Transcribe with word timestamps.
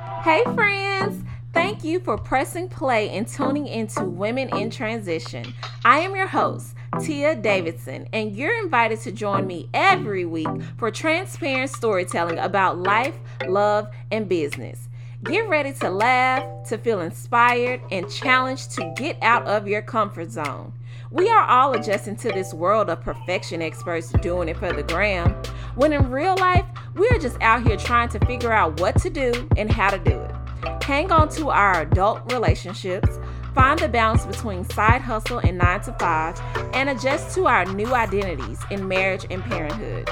Hey, 0.00 0.44
friends! 0.54 1.24
Thank 1.52 1.82
you 1.82 1.98
for 1.98 2.16
pressing 2.16 2.68
play 2.68 3.10
and 3.10 3.26
tuning 3.26 3.66
into 3.66 4.04
Women 4.04 4.48
in 4.56 4.70
Transition. 4.70 5.52
I 5.84 5.98
am 6.00 6.14
your 6.14 6.28
host, 6.28 6.76
Tia 7.00 7.34
Davidson, 7.34 8.08
and 8.12 8.36
you're 8.36 8.62
invited 8.62 9.00
to 9.00 9.12
join 9.12 9.44
me 9.44 9.68
every 9.74 10.24
week 10.24 10.46
for 10.76 10.92
transparent 10.92 11.70
storytelling 11.70 12.38
about 12.38 12.78
life, 12.78 13.16
love, 13.48 13.88
and 14.12 14.28
business. 14.28 14.88
Get 15.24 15.48
ready 15.48 15.72
to 15.72 15.90
laugh, 15.90 16.68
to 16.68 16.78
feel 16.78 17.00
inspired, 17.00 17.80
and 17.90 18.08
challenged 18.08 18.70
to 18.72 18.94
get 18.96 19.18
out 19.20 19.46
of 19.46 19.66
your 19.66 19.82
comfort 19.82 20.30
zone. 20.30 20.72
We 21.10 21.28
are 21.28 21.42
all 21.42 21.72
adjusting 21.72 22.16
to 22.16 22.28
this 22.28 22.54
world 22.54 22.88
of 22.88 23.00
perfection 23.00 23.62
experts 23.62 24.12
doing 24.20 24.48
it 24.48 24.58
for 24.58 24.72
the 24.72 24.84
gram, 24.84 25.34
when 25.78 25.92
in 25.92 26.10
real 26.10 26.36
life, 26.38 26.66
we 26.96 27.08
are 27.10 27.18
just 27.18 27.40
out 27.40 27.64
here 27.64 27.76
trying 27.76 28.08
to 28.08 28.18
figure 28.26 28.52
out 28.52 28.80
what 28.80 29.00
to 29.00 29.08
do 29.08 29.48
and 29.56 29.70
how 29.70 29.88
to 29.88 29.98
do 29.98 30.10
it. 30.10 30.82
Hang 30.82 31.12
on 31.12 31.28
to 31.30 31.50
our 31.50 31.82
adult 31.82 32.32
relationships, 32.32 33.20
find 33.54 33.78
the 33.78 33.88
balance 33.88 34.26
between 34.26 34.68
side 34.70 35.00
hustle 35.00 35.38
and 35.38 35.56
nine 35.56 35.80
to 35.82 35.92
five, 35.92 36.36
and 36.74 36.88
adjust 36.88 37.32
to 37.36 37.46
our 37.46 37.64
new 37.64 37.94
identities 37.94 38.58
in 38.72 38.88
marriage 38.88 39.24
and 39.30 39.40
parenthood. 39.44 40.10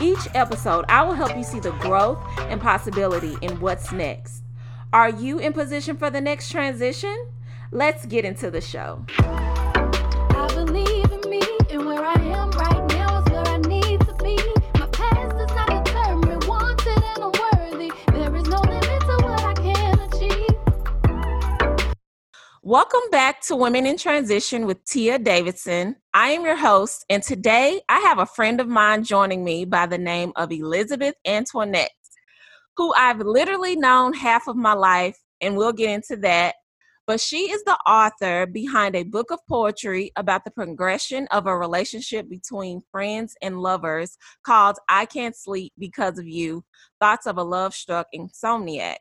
Each 0.00 0.26
episode, 0.32 0.86
I 0.88 1.02
will 1.02 1.12
help 1.12 1.36
you 1.36 1.44
see 1.44 1.60
the 1.60 1.72
growth 1.72 2.18
and 2.38 2.58
possibility 2.58 3.36
in 3.42 3.60
what's 3.60 3.92
next. 3.92 4.44
Are 4.94 5.10
you 5.10 5.38
in 5.38 5.52
position 5.52 5.98
for 5.98 6.08
the 6.08 6.22
next 6.22 6.50
transition? 6.50 7.28
Let's 7.70 8.06
get 8.06 8.24
into 8.24 8.50
the 8.50 8.62
show. 8.62 9.04
Welcome 22.64 23.00
back 23.10 23.40
to 23.46 23.56
Women 23.56 23.86
in 23.86 23.98
Transition 23.98 24.66
with 24.66 24.84
Tia 24.84 25.18
Davidson. 25.18 25.96
I 26.14 26.28
am 26.28 26.44
your 26.44 26.56
host, 26.56 27.04
and 27.10 27.20
today 27.20 27.80
I 27.88 27.98
have 27.98 28.20
a 28.20 28.26
friend 28.26 28.60
of 28.60 28.68
mine 28.68 29.02
joining 29.02 29.42
me 29.42 29.64
by 29.64 29.86
the 29.86 29.98
name 29.98 30.32
of 30.36 30.52
Elizabeth 30.52 31.16
Antoinette, 31.26 31.90
who 32.76 32.94
I've 32.94 33.18
literally 33.18 33.74
known 33.74 34.12
half 34.12 34.46
of 34.46 34.54
my 34.54 34.74
life, 34.74 35.18
and 35.40 35.56
we'll 35.56 35.72
get 35.72 35.90
into 35.90 36.16
that. 36.18 36.54
But 37.04 37.20
she 37.20 37.50
is 37.50 37.64
the 37.64 37.76
author 37.84 38.46
behind 38.46 38.94
a 38.94 39.02
book 39.02 39.32
of 39.32 39.40
poetry 39.48 40.12
about 40.14 40.44
the 40.44 40.52
progression 40.52 41.26
of 41.32 41.48
a 41.48 41.58
relationship 41.58 42.30
between 42.30 42.84
friends 42.92 43.34
and 43.42 43.58
lovers 43.58 44.16
called 44.46 44.76
I 44.88 45.06
Can't 45.06 45.34
Sleep 45.34 45.72
Because 45.80 46.16
of 46.16 46.28
You 46.28 46.62
Thoughts 47.00 47.26
of 47.26 47.38
a 47.38 47.42
Love 47.42 47.74
Struck 47.74 48.06
Insomniac. 48.14 48.98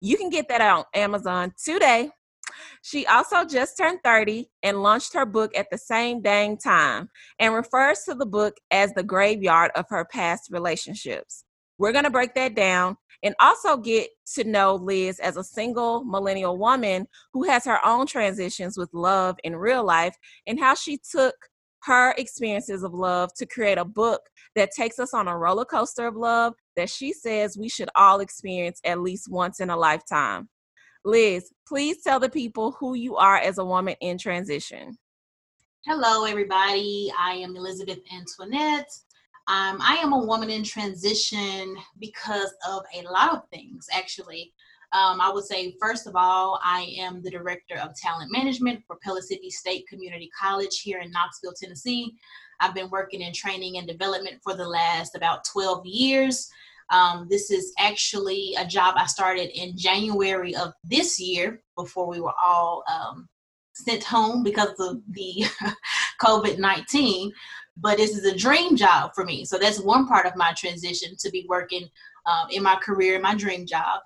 You 0.00 0.16
can 0.16 0.30
get 0.30 0.48
that 0.48 0.60
on 0.60 0.82
Amazon 0.92 1.52
today. 1.64 2.10
She 2.82 3.06
also 3.06 3.44
just 3.44 3.76
turned 3.76 4.00
30 4.04 4.48
and 4.62 4.82
launched 4.82 5.14
her 5.14 5.26
book 5.26 5.56
at 5.56 5.66
the 5.70 5.78
same 5.78 6.22
dang 6.22 6.58
time 6.58 7.08
and 7.38 7.54
refers 7.54 8.00
to 8.04 8.14
the 8.14 8.26
book 8.26 8.56
as 8.70 8.92
the 8.92 9.02
graveyard 9.02 9.70
of 9.74 9.86
her 9.88 10.04
past 10.04 10.48
relationships. 10.50 11.44
We're 11.78 11.92
going 11.92 12.04
to 12.04 12.10
break 12.10 12.34
that 12.34 12.54
down 12.54 12.96
and 13.22 13.34
also 13.40 13.76
get 13.76 14.10
to 14.34 14.44
know 14.44 14.76
Liz 14.76 15.18
as 15.18 15.36
a 15.36 15.44
single 15.44 16.04
millennial 16.04 16.56
woman 16.58 17.06
who 17.32 17.44
has 17.44 17.64
her 17.64 17.84
own 17.84 18.06
transitions 18.06 18.76
with 18.76 18.90
love 18.92 19.36
in 19.44 19.56
real 19.56 19.84
life 19.84 20.16
and 20.46 20.60
how 20.60 20.74
she 20.74 20.98
took 21.10 21.34
her 21.84 22.12
experiences 22.16 22.82
of 22.82 22.94
love 22.94 23.32
to 23.34 23.46
create 23.46 23.78
a 23.78 23.84
book 23.84 24.22
that 24.54 24.70
takes 24.76 24.98
us 24.98 25.12
on 25.12 25.28
a 25.28 25.36
roller 25.36 25.64
coaster 25.64 26.06
of 26.06 26.16
love 26.16 26.54
that 26.76 26.88
she 26.88 27.12
says 27.12 27.58
we 27.58 27.68
should 27.68 27.90
all 27.94 28.20
experience 28.20 28.80
at 28.84 29.00
least 29.00 29.30
once 29.30 29.60
in 29.60 29.70
a 29.70 29.76
lifetime. 29.76 30.48
Liz, 31.04 31.52
please 31.68 32.02
tell 32.02 32.18
the 32.18 32.30
people 32.30 32.72
who 32.72 32.94
you 32.94 33.16
are 33.16 33.36
as 33.36 33.58
a 33.58 33.64
woman 33.64 33.94
in 34.00 34.16
transition. 34.16 34.96
Hello, 35.84 36.24
everybody. 36.24 37.12
I 37.18 37.34
am 37.34 37.56
Elizabeth 37.56 37.98
Antoinette. 38.10 38.90
Um, 39.46 39.78
I 39.82 39.98
am 40.02 40.14
a 40.14 40.24
woman 40.24 40.48
in 40.48 40.64
transition 40.64 41.76
because 41.98 42.54
of 42.66 42.84
a 42.96 43.02
lot 43.02 43.34
of 43.34 43.42
things, 43.50 43.86
actually. 43.92 44.54
Um, 44.92 45.20
I 45.20 45.30
would 45.30 45.44
say, 45.44 45.76
first 45.78 46.06
of 46.06 46.16
all, 46.16 46.58
I 46.64 46.94
am 46.98 47.20
the 47.20 47.30
director 47.30 47.76
of 47.76 47.94
talent 47.96 48.32
management 48.32 48.82
for 48.86 48.96
Pellissippi 49.02 49.50
State 49.50 49.86
Community 49.86 50.30
College 50.40 50.80
here 50.80 51.00
in 51.00 51.10
Knoxville, 51.10 51.52
Tennessee. 51.52 52.14
I've 52.60 52.74
been 52.74 52.88
working 52.88 53.20
in 53.20 53.34
training 53.34 53.76
and 53.76 53.86
development 53.86 54.40
for 54.42 54.54
the 54.54 54.66
last 54.66 55.16
about 55.16 55.44
12 55.44 55.84
years. 55.84 56.48
Um, 56.94 57.26
this 57.28 57.50
is 57.50 57.72
actually 57.78 58.54
a 58.56 58.64
job 58.64 58.94
I 58.96 59.06
started 59.06 59.50
in 59.60 59.76
January 59.76 60.54
of 60.54 60.72
this 60.84 61.18
year 61.18 61.60
before 61.76 62.06
we 62.06 62.20
were 62.20 62.34
all 62.42 62.84
um, 62.88 63.28
sent 63.72 64.04
home 64.04 64.44
because 64.44 64.78
of 64.78 65.00
the 65.10 65.44
COVID 66.22 66.58
19. 66.58 67.32
But 67.76 67.96
this 67.96 68.16
is 68.16 68.24
a 68.24 68.38
dream 68.38 68.76
job 68.76 69.10
for 69.12 69.24
me. 69.24 69.44
So 69.44 69.58
that's 69.58 69.80
one 69.80 70.06
part 70.06 70.26
of 70.26 70.36
my 70.36 70.52
transition 70.56 71.16
to 71.18 71.30
be 71.30 71.44
working 71.48 71.88
um, 72.26 72.48
in 72.50 72.62
my 72.62 72.76
career, 72.76 73.20
my 73.20 73.34
dream 73.34 73.66
job. 73.66 74.00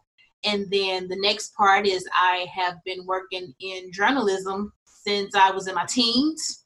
And 0.45 0.71
then 0.71 1.09
the 1.09 1.19
next 1.21 1.55
part 1.55 1.87
is 1.87 2.09
I 2.15 2.47
have 2.55 2.83
been 2.87 3.05
working 3.05 3.53
in 3.61 3.93
journalism 3.93 4.73
since 4.87 5.35
I 5.35 5.51
was 5.51 5.69
in 5.69 5.75
my 5.75 5.85
teens. 5.85 6.65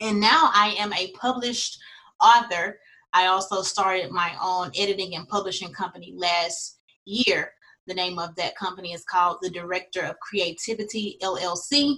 And 0.00 0.18
now 0.18 0.50
I 0.52 0.74
am 0.80 0.92
a 0.94 1.12
published 1.12 1.78
author 2.20 2.80
I 3.12 3.26
also 3.26 3.62
started 3.62 4.10
my 4.10 4.32
own 4.42 4.70
editing 4.76 5.14
and 5.14 5.28
publishing 5.28 5.72
company 5.72 6.12
last 6.16 6.78
year. 7.04 7.52
The 7.86 7.94
name 7.94 8.18
of 8.18 8.34
that 8.36 8.56
company 8.56 8.92
is 8.92 9.04
called 9.04 9.38
The 9.42 9.50
Director 9.50 10.02
of 10.02 10.20
Creativity 10.20 11.18
LLC. 11.22 11.96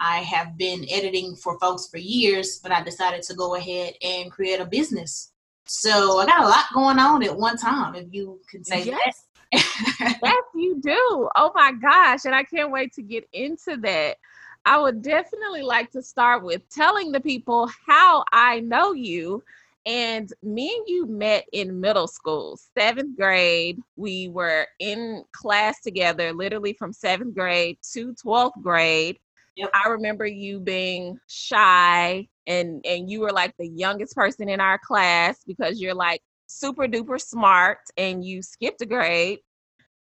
I 0.00 0.18
have 0.18 0.58
been 0.58 0.84
editing 0.90 1.36
for 1.36 1.58
folks 1.58 1.88
for 1.88 1.98
years, 1.98 2.58
but 2.62 2.72
I 2.72 2.82
decided 2.82 3.22
to 3.22 3.34
go 3.34 3.54
ahead 3.54 3.94
and 4.02 4.30
create 4.30 4.60
a 4.60 4.66
business. 4.66 5.32
So 5.66 6.18
I 6.18 6.26
got 6.26 6.44
a 6.44 6.48
lot 6.48 6.66
going 6.74 6.98
on 6.98 7.22
at 7.22 7.36
one 7.36 7.56
time, 7.56 7.94
if 7.94 8.06
you 8.12 8.40
can 8.50 8.64
say 8.64 8.84
yes. 8.84 9.24
that. 9.52 10.18
yes, 10.22 10.44
you 10.54 10.80
do. 10.80 11.28
Oh 11.36 11.52
my 11.54 11.72
gosh. 11.72 12.24
And 12.24 12.34
I 12.34 12.42
can't 12.44 12.70
wait 12.70 12.92
to 12.94 13.02
get 13.02 13.28
into 13.32 13.76
that. 13.78 14.16
I 14.64 14.78
would 14.78 15.02
definitely 15.02 15.62
like 15.62 15.90
to 15.92 16.02
start 16.02 16.42
with 16.42 16.68
telling 16.68 17.12
the 17.12 17.20
people 17.20 17.70
how 17.86 18.24
I 18.32 18.60
know 18.60 18.92
you 18.92 19.42
and 19.86 20.32
me 20.42 20.74
and 20.76 20.88
you 20.88 21.06
met 21.06 21.44
in 21.52 21.80
middle 21.80 22.08
school, 22.08 22.58
seventh 22.76 23.16
grade. 23.16 23.78
We 23.94 24.28
were 24.28 24.66
in 24.80 25.24
class 25.32 25.80
together, 25.80 26.32
literally 26.32 26.72
from 26.72 26.92
seventh 26.92 27.36
grade 27.36 27.78
to 27.92 28.12
12th 28.14 28.60
grade. 28.60 29.18
Yep. 29.54 29.70
I 29.72 29.88
remember 29.88 30.26
you 30.26 30.58
being 30.58 31.18
shy 31.28 32.28
and 32.46 32.84
and 32.84 33.08
you 33.08 33.20
were 33.20 33.32
like 33.32 33.54
the 33.58 33.68
youngest 33.68 34.14
person 34.14 34.48
in 34.48 34.60
our 34.60 34.78
class 34.78 35.38
because 35.46 35.80
you're 35.80 35.94
like 35.94 36.20
super 36.46 36.86
duper 36.86 37.20
smart 37.20 37.78
and 37.96 38.24
you 38.24 38.42
skipped 38.42 38.82
a 38.82 38.86
grade. 38.86 39.38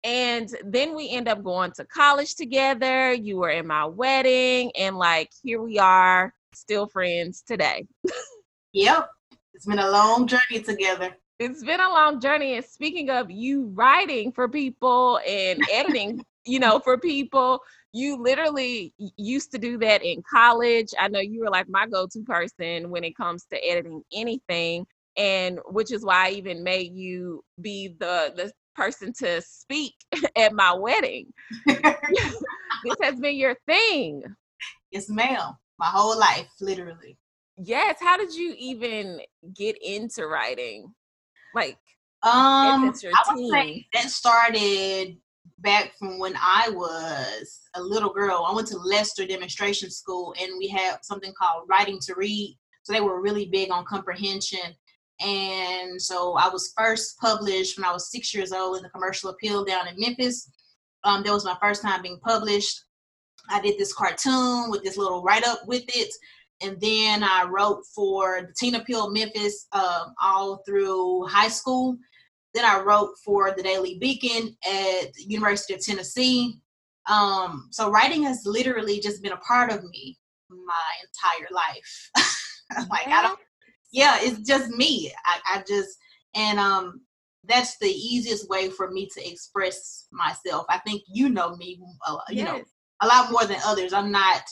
And 0.04 0.48
then 0.64 0.94
we 0.94 1.10
end 1.10 1.26
up 1.26 1.42
going 1.42 1.72
to 1.72 1.84
college 1.86 2.34
together. 2.34 3.12
You 3.12 3.38
were 3.38 3.50
in 3.50 3.66
my 3.66 3.86
wedding 3.86 4.72
and 4.76 4.96
like 4.96 5.30
here 5.42 5.60
we 5.60 5.78
are 5.78 6.34
still 6.54 6.86
friends 6.86 7.42
today. 7.46 7.86
yep. 8.72 9.08
It's 9.54 9.66
been 9.66 9.78
a 9.78 9.90
long 9.90 10.26
journey 10.26 10.60
together. 10.62 11.16
It's 11.38 11.64
been 11.64 11.80
a 11.80 11.88
long 11.88 12.20
journey. 12.20 12.56
And 12.56 12.64
speaking 12.64 13.10
of 13.10 13.30
you 13.30 13.66
writing 13.74 14.32
for 14.32 14.48
people 14.48 15.20
and 15.26 15.60
editing, 15.72 16.24
you 16.44 16.58
know, 16.58 16.78
for 16.78 16.98
people, 16.98 17.60
you 17.92 18.16
literally 18.22 18.94
used 19.16 19.50
to 19.52 19.58
do 19.58 19.78
that 19.78 20.04
in 20.04 20.22
college. 20.30 20.88
I 20.98 21.08
know 21.08 21.20
you 21.20 21.40
were 21.40 21.50
like 21.50 21.68
my 21.68 21.86
go-to 21.86 22.22
person 22.22 22.90
when 22.90 23.04
it 23.04 23.16
comes 23.16 23.44
to 23.46 23.56
editing 23.56 24.02
anything. 24.12 24.86
And 25.16 25.58
which 25.66 25.92
is 25.92 26.04
why 26.04 26.28
I 26.28 26.30
even 26.30 26.62
made 26.62 26.94
you 26.94 27.42
be 27.60 27.88
the 27.98 28.32
the 28.36 28.52
person 28.76 29.12
to 29.18 29.42
speak 29.42 29.94
at 30.36 30.54
my 30.54 30.72
wedding. 30.72 31.32
this 31.66 32.96
has 33.02 33.18
been 33.18 33.36
your 33.36 33.56
thing. 33.66 34.22
Yes, 34.92 35.08
ma'am. 35.08 35.56
My 35.78 35.86
whole 35.86 36.18
life, 36.18 36.48
literally 36.60 37.16
yes 37.62 37.96
how 38.00 38.16
did 38.16 38.34
you 38.34 38.54
even 38.58 39.20
get 39.54 39.76
into 39.82 40.26
writing 40.26 40.92
like 41.54 41.78
um 42.22 42.32
I 42.32 42.84
would 42.84 42.96
say 42.96 43.86
that 43.94 44.10
started 44.10 45.16
back 45.62 45.92
from 45.98 46.18
when 46.18 46.34
I 46.36 46.70
was 46.70 47.60
a 47.74 47.82
little 47.82 48.12
girl. 48.12 48.46
I 48.48 48.54
went 48.54 48.68
to 48.68 48.78
Lester 48.78 49.26
Demonstration 49.26 49.90
School 49.90 50.34
and 50.40 50.52
we 50.58 50.68
had 50.68 50.98
something 51.02 51.32
called 51.38 51.68
Writing 51.68 51.98
to 52.02 52.14
Read. 52.16 52.56
So 52.82 52.92
they 52.92 53.00
were 53.00 53.20
really 53.20 53.46
big 53.46 53.70
on 53.70 53.84
comprehension. 53.84 54.74
And 55.20 56.00
so 56.00 56.34
I 56.34 56.48
was 56.48 56.72
first 56.76 57.18
published 57.18 57.78
when 57.78 57.84
I 57.84 57.92
was 57.92 58.10
six 58.10 58.34
years 58.34 58.52
old 58.52 58.78
in 58.78 58.82
the 58.82 58.88
commercial 58.88 59.30
appeal 59.30 59.64
down 59.64 59.86
in 59.86 59.98
Memphis. 59.98 60.50
Um, 61.04 61.22
that 61.22 61.32
was 61.32 61.44
my 61.44 61.56
first 61.60 61.82
time 61.82 62.02
being 62.02 62.20
published. 62.20 62.84
I 63.50 63.60
did 63.60 63.78
this 63.78 63.92
cartoon 63.92 64.70
with 64.70 64.82
this 64.82 64.96
little 64.96 65.22
write 65.22 65.44
up 65.44 65.66
with 65.66 65.84
it 65.88 66.12
and 66.62 66.80
then 66.80 67.22
I 67.22 67.44
wrote 67.44 67.82
for 67.94 68.42
the 68.42 68.52
Teen 68.52 68.74
Appeal 68.74 69.10
Memphis 69.10 69.66
um, 69.72 70.14
all 70.22 70.62
through 70.66 71.26
high 71.26 71.48
school. 71.48 71.96
Then 72.54 72.64
I 72.64 72.80
wrote 72.80 73.10
for 73.24 73.52
the 73.56 73.62
Daily 73.62 73.98
Beacon 73.98 74.56
at 74.66 75.12
the 75.14 75.24
University 75.26 75.74
of 75.74 75.80
Tennessee. 75.80 76.60
Um, 77.08 77.68
so 77.70 77.90
writing 77.90 78.24
has 78.24 78.42
literally 78.44 79.00
just 79.00 79.22
been 79.22 79.32
a 79.32 79.38
part 79.38 79.72
of 79.72 79.82
me 79.84 80.18
my 80.50 80.92
entire 81.04 81.48
life. 81.50 82.10
like 82.90 83.06
I 83.06 83.22
don't 83.22 83.38
yeah, 83.92 84.18
it's 84.20 84.46
just 84.46 84.70
me. 84.70 85.12
I, 85.24 85.38
I 85.54 85.64
just 85.66 85.96
and 86.34 86.58
um 86.58 87.00
that's 87.44 87.78
the 87.78 87.90
easiest 87.90 88.48
way 88.48 88.68
for 88.70 88.90
me 88.90 89.08
to 89.14 89.28
express 89.28 90.06
myself. 90.12 90.66
I 90.68 90.78
think 90.78 91.02
you 91.08 91.30
know 91.30 91.56
me, 91.56 91.80
uh, 92.06 92.18
you 92.28 92.44
yes. 92.44 92.46
know, 92.46 92.62
a 93.02 93.06
lot 93.06 93.32
more 93.32 93.44
than 93.46 93.56
others. 93.64 93.92
I'm 93.92 94.12
not 94.12 94.42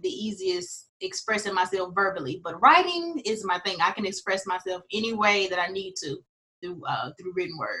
the 0.00 0.08
easiest 0.08 0.88
expressing 1.00 1.54
myself 1.54 1.92
verbally, 1.94 2.40
but 2.42 2.60
writing 2.60 3.20
is 3.24 3.44
my 3.44 3.58
thing. 3.60 3.76
I 3.80 3.90
can 3.90 4.06
express 4.06 4.46
myself 4.46 4.82
any 4.92 5.12
way 5.12 5.48
that 5.48 5.58
I 5.58 5.68
need 5.68 5.94
to 6.02 6.16
through 6.62 6.82
uh, 6.88 7.10
through 7.18 7.32
written 7.34 7.58
word. 7.58 7.80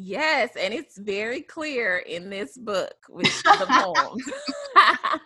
Yes, 0.00 0.50
and 0.56 0.72
it's 0.72 0.96
very 0.96 1.42
clear 1.42 1.98
in 1.98 2.30
this 2.30 2.56
book 2.56 2.94
with 3.08 3.24
the 3.42 3.66
poems. 3.68 4.22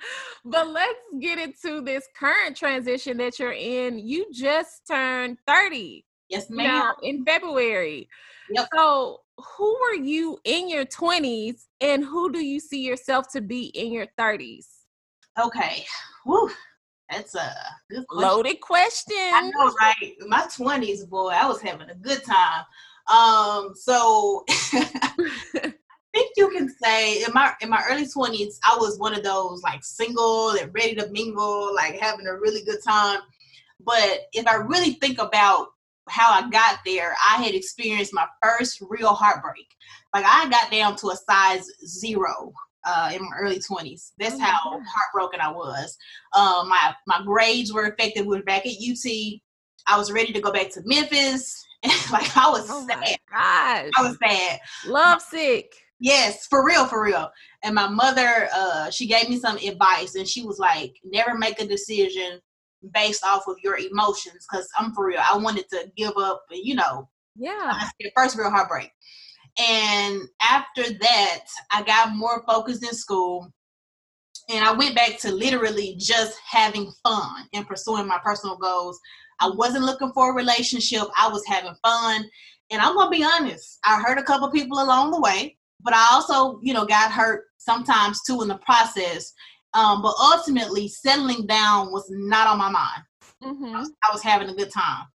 but 0.47 0.69
let's 0.69 0.99
get 1.21 1.39
into 1.39 1.83
this 1.83 2.09
current 2.19 2.57
transition 2.57 3.19
that 3.19 3.39
you're 3.39 3.53
in. 3.53 3.99
You 3.99 4.27
just 4.33 4.87
turned 4.89 5.37
30. 5.47 6.07
Yes, 6.31 6.49
ma'am. 6.49 6.67
Know, 6.67 6.95
in 7.03 7.23
February. 7.27 8.09
Yep. 8.49 8.69
So, 8.75 9.21
who 9.37 9.79
were 9.79 10.03
you 10.03 10.39
in 10.45 10.71
your 10.71 10.87
20s 10.87 11.65
and 11.83 12.03
who 12.03 12.33
do 12.33 12.43
you 12.43 12.59
see 12.59 12.83
yourself 12.83 13.27
to 13.33 13.43
be 13.43 13.67
in 13.67 13.93
your 13.93 14.07
30s? 14.19 14.65
Okay. 15.41 15.85
Woo. 16.27 16.51
That's 17.11 17.35
a 17.35 17.55
good 17.91 18.07
question. 18.09 18.29
Loaded 18.29 18.61
question. 18.61 19.17
I 19.17 19.51
know, 19.55 19.75
right? 19.81 20.15
My 20.27 20.43
20s, 20.43 21.09
boy, 21.09 21.29
I 21.29 21.47
was 21.47 21.61
having 21.61 21.91
a 21.91 21.95
good 21.95 22.23
time. 22.25 22.65
Um, 23.11 23.75
so 23.75 24.45
I 24.49 25.75
think 26.15 26.33
you 26.37 26.49
can 26.51 26.69
say 26.83 27.23
in 27.23 27.33
my 27.35 27.53
in 27.61 27.69
my 27.69 27.83
early 27.89 28.07
20s, 28.07 28.59
I 28.65 28.77
was 28.79 28.99
one 28.99 29.15
of 29.15 29.25
those 29.25 29.63
like 29.63 29.85
single 29.85 30.51
and 30.51 30.73
ready 30.75 30.95
to 30.95 31.09
mingle, 31.11 31.75
like 31.75 32.01
having 32.01 32.27
a 32.27 32.39
really 32.39 32.65
good 32.65 32.83
time. 32.87 33.21
But 33.81 34.21
if 34.33 34.47
I 34.47 34.55
really 34.55 34.93
think 34.95 35.19
about 35.19 35.69
how 36.09 36.33
I 36.33 36.49
got 36.51 36.79
there, 36.87 37.15
I 37.31 37.43
had 37.43 37.55
experienced 37.55 38.15
my 38.15 38.27
first 38.43 38.83
real 38.89 39.13
heartbreak. 39.13 39.67
Like 40.15 40.25
I 40.27 40.49
got 40.49 40.71
down 40.71 40.97
to 40.97 41.11
a 41.11 41.17
size 41.17 41.67
zero 41.85 42.53
uh, 42.85 43.11
in 43.15 43.23
my 43.23 43.37
early 43.39 43.59
20s. 43.59 44.13
That's 44.19 44.35
oh 44.35 44.41
how 44.41 44.59
heartbroken 44.59 45.41
I 45.41 45.51
was. 45.51 45.97
Um, 46.35 46.69
my 46.69 46.95
my 47.07 47.23
grades 47.25 47.73
were 47.73 47.87
affected. 47.87 48.27
We 48.27 48.37
were 48.37 48.43
back 48.43 48.67
at 48.67 48.73
UT. 48.73 49.13
I 49.87 49.99
was 49.99 50.13
ready 50.13 50.33
to 50.33 50.41
go 50.41 50.53
back 50.53 50.71
to 50.71 50.83
Memphis. 50.85 51.65
like 52.13 52.37
I 52.37 52.49
was 52.49 52.67
oh 52.71 52.87
sad. 52.87 53.19
I 53.33 54.03
was 54.03 54.17
sad. 54.23 54.61
Love 54.87 55.21
sick. 55.21 55.73
Yes, 55.99 56.47
for 56.49 56.67
real, 56.67 56.87
for 56.87 57.03
real. 57.03 57.31
And 57.63 57.75
my 57.77 57.89
mother, 57.89 58.49
uh, 58.53 58.91
she 58.91 59.07
gave 59.07 59.29
me 59.29 59.39
some 59.39 59.57
advice, 59.57 60.17
and 60.17 60.27
she 60.27 60.45
was 60.45 60.59
like, 60.59 60.95
"Never 61.05 61.37
make 61.37 61.61
a 61.61 61.67
decision 61.67 62.41
based 62.93 63.25
off 63.25 63.47
of 63.47 63.57
your 63.63 63.79
emotions." 63.79 64.47
Because 64.51 64.69
I'm 64.79 64.93
for 64.95 65.07
real. 65.07 65.21
I 65.21 65.37
wanted 65.37 65.69
to 65.71 65.91
give 65.97 66.13
up, 66.17 66.43
you 66.51 66.75
know. 66.75 67.09
Yeah. 67.37 67.89
First 68.17 68.37
real 68.37 68.51
heartbreak. 68.51 68.91
And 69.59 70.23
after 70.41 70.83
that, 70.83 71.45
I 71.73 71.83
got 71.83 72.15
more 72.15 72.43
focused 72.47 72.85
in 72.85 72.95
school. 72.95 73.53
And 74.51 74.65
I 74.65 74.73
went 74.73 74.95
back 74.95 75.19
to 75.21 75.33
literally 75.33 75.97
just 75.99 76.39
having 76.49 76.91
fun 77.03 77.47
and 77.53 77.67
pursuing 77.67 78.07
my 78.07 78.19
personal 78.25 78.57
goals. 78.57 78.99
I 79.41 79.51
wasn't 79.55 79.85
looking 79.85 80.13
for 80.13 80.31
a 80.31 80.35
relationship. 80.35 81.03
I 81.17 81.29
was 81.29 81.45
having 81.47 81.75
fun. 81.83 82.25
And 82.71 82.81
I'm 82.81 82.97
gonna 82.97 83.11
be 83.11 83.25
honest, 83.25 83.79
I 83.85 84.01
hurt 84.01 84.19
a 84.19 84.23
couple 84.23 84.51
people 84.51 84.83
along 84.83 85.11
the 85.11 85.21
way, 85.21 85.57
but 85.81 85.95
I 85.95 86.09
also, 86.13 86.59
you 86.63 86.73
know, 86.73 86.87
got 86.87 87.13
hurt 87.13 87.45
sometimes 87.59 88.23
too 88.23 88.41
in 88.43 88.49
the 88.49 88.59
process. 88.59 89.33
Um, 89.75 90.03
but 90.03 90.15
ultimately, 90.21 90.89
settling 90.89 91.47
down 91.47 91.93
was 91.93 92.07
not 92.11 92.47
on 92.47 92.59
my 92.59 92.71
mind. 92.71 93.03
Mm-hmm. 93.43 93.77
I, 93.77 93.79
was, 93.79 93.93
I, 94.05 94.13
was, 94.13 94.23
having 94.23 94.49
a 94.49 94.55
good 94.55 94.71
time. 94.71 95.07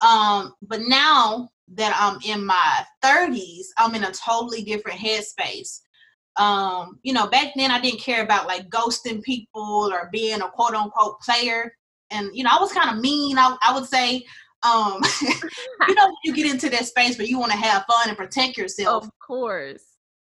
Um, 0.00 0.54
but 0.62 0.80
now 0.82 1.48
that 1.68 1.96
I'm 1.98 2.18
in 2.24 2.44
my 2.44 2.84
30s, 3.04 3.66
I'm 3.78 3.94
in 3.94 4.04
a 4.04 4.12
totally 4.12 4.62
different 4.62 4.98
headspace. 4.98 5.80
Um, 6.36 6.98
you 7.02 7.12
know, 7.12 7.26
back 7.28 7.52
then 7.56 7.70
I 7.70 7.80
didn't 7.80 8.00
care 8.00 8.22
about 8.22 8.46
like 8.46 8.68
ghosting 8.68 9.22
people 9.22 9.90
or 9.92 10.08
being 10.12 10.40
a 10.40 10.48
quote 10.48 10.74
unquote 10.74 11.20
player 11.20 11.72
and 12.10 12.30
you 12.34 12.44
know 12.44 12.50
I 12.52 12.60
was 12.60 12.72
kind 12.72 12.90
of 12.90 13.02
mean. 13.02 13.38
I, 13.38 13.56
I 13.62 13.74
would 13.74 13.86
say, 13.86 14.24
um, 14.62 15.00
you 15.88 15.94
know, 15.94 16.10
you 16.24 16.32
get 16.34 16.50
into 16.50 16.70
that 16.70 16.86
space 16.86 17.18
where 17.18 17.26
you 17.26 17.38
want 17.38 17.52
to 17.52 17.58
have 17.58 17.84
fun 17.90 18.08
and 18.08 18.16
protect 18.16 18.56
yourself. 18.56 19.04
Of 19.04 19.10
course. 19.24 19.82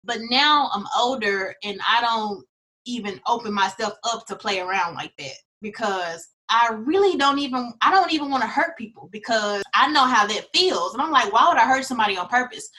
But 0.03 0.19
now 0.29 0.69
I'm 0.73 0.85
older 0.99 1.55
and 1.63 1.79
I 1.87 2.01
don't 2.01 2.43
even 2.85 3.21
open 3.27 3.53
myself 3.53 3.93
up 4.03 4.25
to 4.27 4.35
play 4.35 4.59
around 4.59 4.95
like 4.95 5.13
that 5.19 5.35
because 5.61 6.27
I 6.51 6.73
really 6.73 7.17
don't 7.17 7.39
even 7.39 7.73
I 7.81 7.91
don't 7.91 8.11
even 8.11 8.29
want 8.29 8.43
to 8.43 8.49
hurt 8.49 8.77
people 8.77 9.09
because 9.11 9.63
I 9.73 9.89
know 9.91 10.05
how 10.05 10.27
that 10.27 10.47
feels 10.53 10.93
and 10.93 11.01
I'm 11.01 11.11
like 11.11 11.31
why 11.31 11.47
would 11.47 11.57
I 11.57 11.65
hurt 11.65 11.85
somebody 11.85 12.17
on 12.17 12.27
purpose 12.27 12.69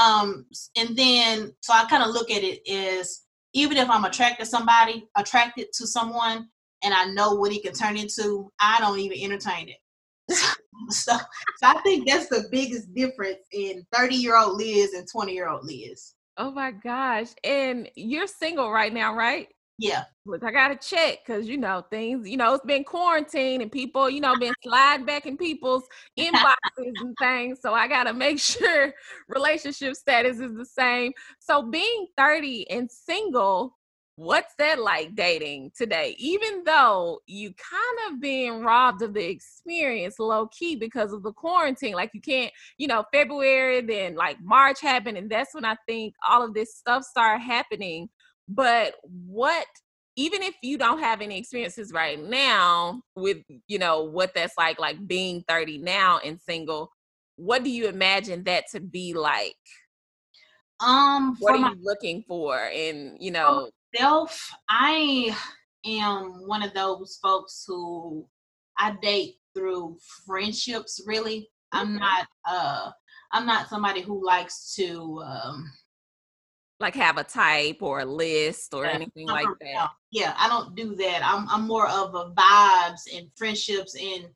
um 0.00 0.46
and 0.76 0.96
then 0.96 1.52
so 1.60 1.74
I 1.74 1.86
kind 1.86 2.04
of 2.04 2.10
look 2.10 2.30
at 2.30 2.44
it 2.44 2.60
as 2.70 3.22
even 3.52 3.78
if 3.78 3.90
I'm 3.90 4.04
attracted 4.04 4.44
to 4.44 4.50
somebody 4.50 5.08
attracted 5.16 5.72
to 5.74 5.86
someone 5.86 6.48
and 6.84 6.94
I 6.94 7.06
know 7.06 7.34
what 7.34 7.52
he 7.52 7.60
can 7.60 7.72
turn 7.72 7.96
into, 7.96 8.52
I 8.60 8.78
don't 8.80 8.98
even 8.98 9.18
entertain 9.18 9.68
it. 9.68 9.76
so, 10.90 11.12
so 11.12 11.18
I 11.62 11.80
think 11.82 12.06
that's 12.06 12.28
the 12.28 12.48
biggest 12.50 12.94
difference 12.94 13.38
in 13.52 13.84
30 13.92 14.14
year 14.14 14.36
old 14.36 14.58
Liz 14.58 14.92
and 14.92 15.06
20 15.10 15.32
year 15.32 15.48
old 15.48 15.64
Liz. 15.64 16.14
Oh 16.36 16.50
my 16.50 16.70
gosh. 16.70 17.28
And 17.44 17.88
you're 17.96 18.26
single 18.26 18.70
right 18.70 18.92
now, 18.92 19.14
right? 19.14 19.48
Yeah. 19.78 20.04
Look, 20.24 20.42
I 20.42 20.50
gotta 20.50 20.76
check 20.76 21.18
because 21.24 21.46
you 21.48 21.58
know 21.58 21.84
things, 21.90 22.28
you 22.28 22.36
know, 22.36 22.54
it's 22.54 22.64
been 22.64 22.82
quarantine 22.82 23.60
and 23.60 23.70
people, 23.70 24.08
you 24.08 24.20
know, 24.20 24.34
been 24.36 24.54
sliding 24.62 25.06
back 25.06 25.26
in 25.26 25.36
people's 25.36 25.84
inboxes 26.18 26.54
and 26.78 27.14
things. 27.20 27.58
So 27.60 27.74
I 27.74 27.86
gotta 27.86 28.14
make 28.14 28.38
sure 28.40 28.92
relationship 29.28 29.94
status 29.94 30.40
is 30.40 30.54
the 30.54 30.64
same. 30.64 31.12
So 31.40 31.62
being 31.62 32.06
30 32.16 32.68
and 32.70 32.90
single, 32.90 33.76
what's 34.16 34.54
that 34.58 34.78
like 34.80 35.14
dating 35.14 35.70
today 35.76 36.16
even 36.18 36.64
though 36.64 37.20
you 37.26 37.50
kind 37.50 38.14
of 38.14 38.18
being 38.18 38.62
robbed 38.62 39.02
of 39.02 39.12
the 39.12 39.22
experience 39.28 40.18
low 40.18 40.46
key 40.46 40.74
because 40.74 41.12
of 41.12 41.22
the 41.22 41.32
quarantine 41.34 41.92
like 41.92 42.10
you 42.14 42.20
can't 42.22 42.50
you 42.78 42.86
know 42.86 43.04
february 43.12 43.82
then 43.82 44.14
like 44.14 44.38
march 44.42 44.80
happened 44.80 45.18
and 45.18 45.28
that's 45.28 45.54
when 45.54 45.66
i 45.66 45.76
think 45.86 46.14
all 46.26 46.42
of 46.42 46.54
this 46.54 46.74
stuff 46.74 47.04
started 47.04 47.42
happening 47.42 48.08
but 48.48 48.94
what 49.02 49.66
even 50.18 50.42
if 50.42 50.54
you 50.62 50.78
don't 50.78 51.00
have 51.00 51.20
any 51.20 51.38
experiences 51.38 51.92
right 51.92 52.22
now 52.22 53.02
with 53.14 53.38
you 53.68 53.78
know 53.78 54.04
what 54.04 54.32
that's 54.34 54.54
like 54.56 54.78
like 54.78 55.06
being 55.06 55.44
30 55.48 55.78
now 55.78 56.20
and 56.24 56.40
single 56.40 56.90
what 57.36 57.62
do 57.62 57.70
you 57.70 57.88
imagine 57.88 58.44
that 58.44 58.64
to 58.72 58.80
be 58.80 59.12
like 59.14 59.54
um 60.80 61.36
what 61.40 61.54
are 61.54 61.58
my, 61.58 61.70
you 61.70 61.76
looking 61.82 62.22
for 62.26 62.58
and 62.58 63.16
you 63.20 63.30
know 63.30 63.68
self 63.96 64.50
I 64.68 65.36
am 65.84 66.46
one 66.46 66.62
of 66.62 66.74
those 66.74 67.18
folks 67.22 67.64
who 67.66 68.26
I 68.78 68.96
date 69.02 69.36
through 69.54 69.96
friendships 70.26 71.02
really. 71.06 71.48
I'm 71.72 71.96
not 71.96 72.26
uh 72.48 72.90
I'm 73.32 73.46
not 73.46 73.68
somebody 73.68 74.02
who 74.02 74.24
likes 74.24 74.74
to 74.76 75.22
um 75.24 75.70
like 76.78 76.94
have 76.94 77.16
a 77.16 77.24
type 77.24 77.78
or 77.80 78.00
a 78.00 78.04
list 78.04 78.74
or 78.74 78.84
yeah, 78.84 78.92
anything 78.92 79.26
like 79.26 79.46
that. 79.60 79.90
Yeah, 80.10 80.34
I 80.36 80.48
don't 80.48 80.74
do 80.74 80.94
that. 80.96 81.20
I'm 81.24 81.48
I'm 81.48 81.66
more 81.66 81.88
of 81.88 82.14
a 82.14 82.30
vibes 82.32 83.02
and 83.14 83.28
friendships 83.36 83.94
and 83.94 84.26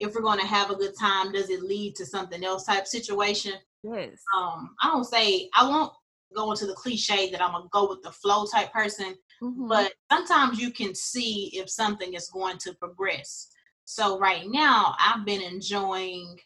if 0.00 0.14
we're 0.14 0.22
going 0.22 0.40
to 0.40 0.46
have 0.46 0.70
a 0.70 0.76
good 0.76 0.94
time, 0.98 1.30
does 1.30 1.50
it 1.50 1.62
lead 1.62 1.94
to 1.96 2.06
something 2.06 2.42
else 2.42 2.64
type 2.64 2.86
situation? 2.86 3.52
Yes. 3.82 4.22
Um, 4.36 4.74
I 4.82 4.88
don't 4.88 5.04
say 5.04 5.48
I 5.54 5.68
won't 5.68 5.92
go 6.34 6.50
into 6.50 6.66
the 6.66 6.74
cliche 6.74 7.30
that 7.30 7.42
I'm 7.42 7.54
a 7.54 7.68
go 7.70 7.88
with 7.88 8.02
the 8.02 8.12
flow 8.12 8.46
type 8.46 8.72
person, 8.72 9.14
mm-hmm. 9.42 9.68
but 9.68 9.92
sometimes 10.10 10.58
you 10.58 10.72
can 10.72 10.94
see 10.94 11.50
if 11.52 11.68
something 11.68 12.14
is 12.14 12.30
going 12.30 12.58
to 12.58 12.74
progress. 12.74 13.48
So 13.84 14.18
right 14.18 14.44
now, 14.46 14.94
I've 14.98 15.26
been 15.26 15.42
enjoying, 15.42 16.38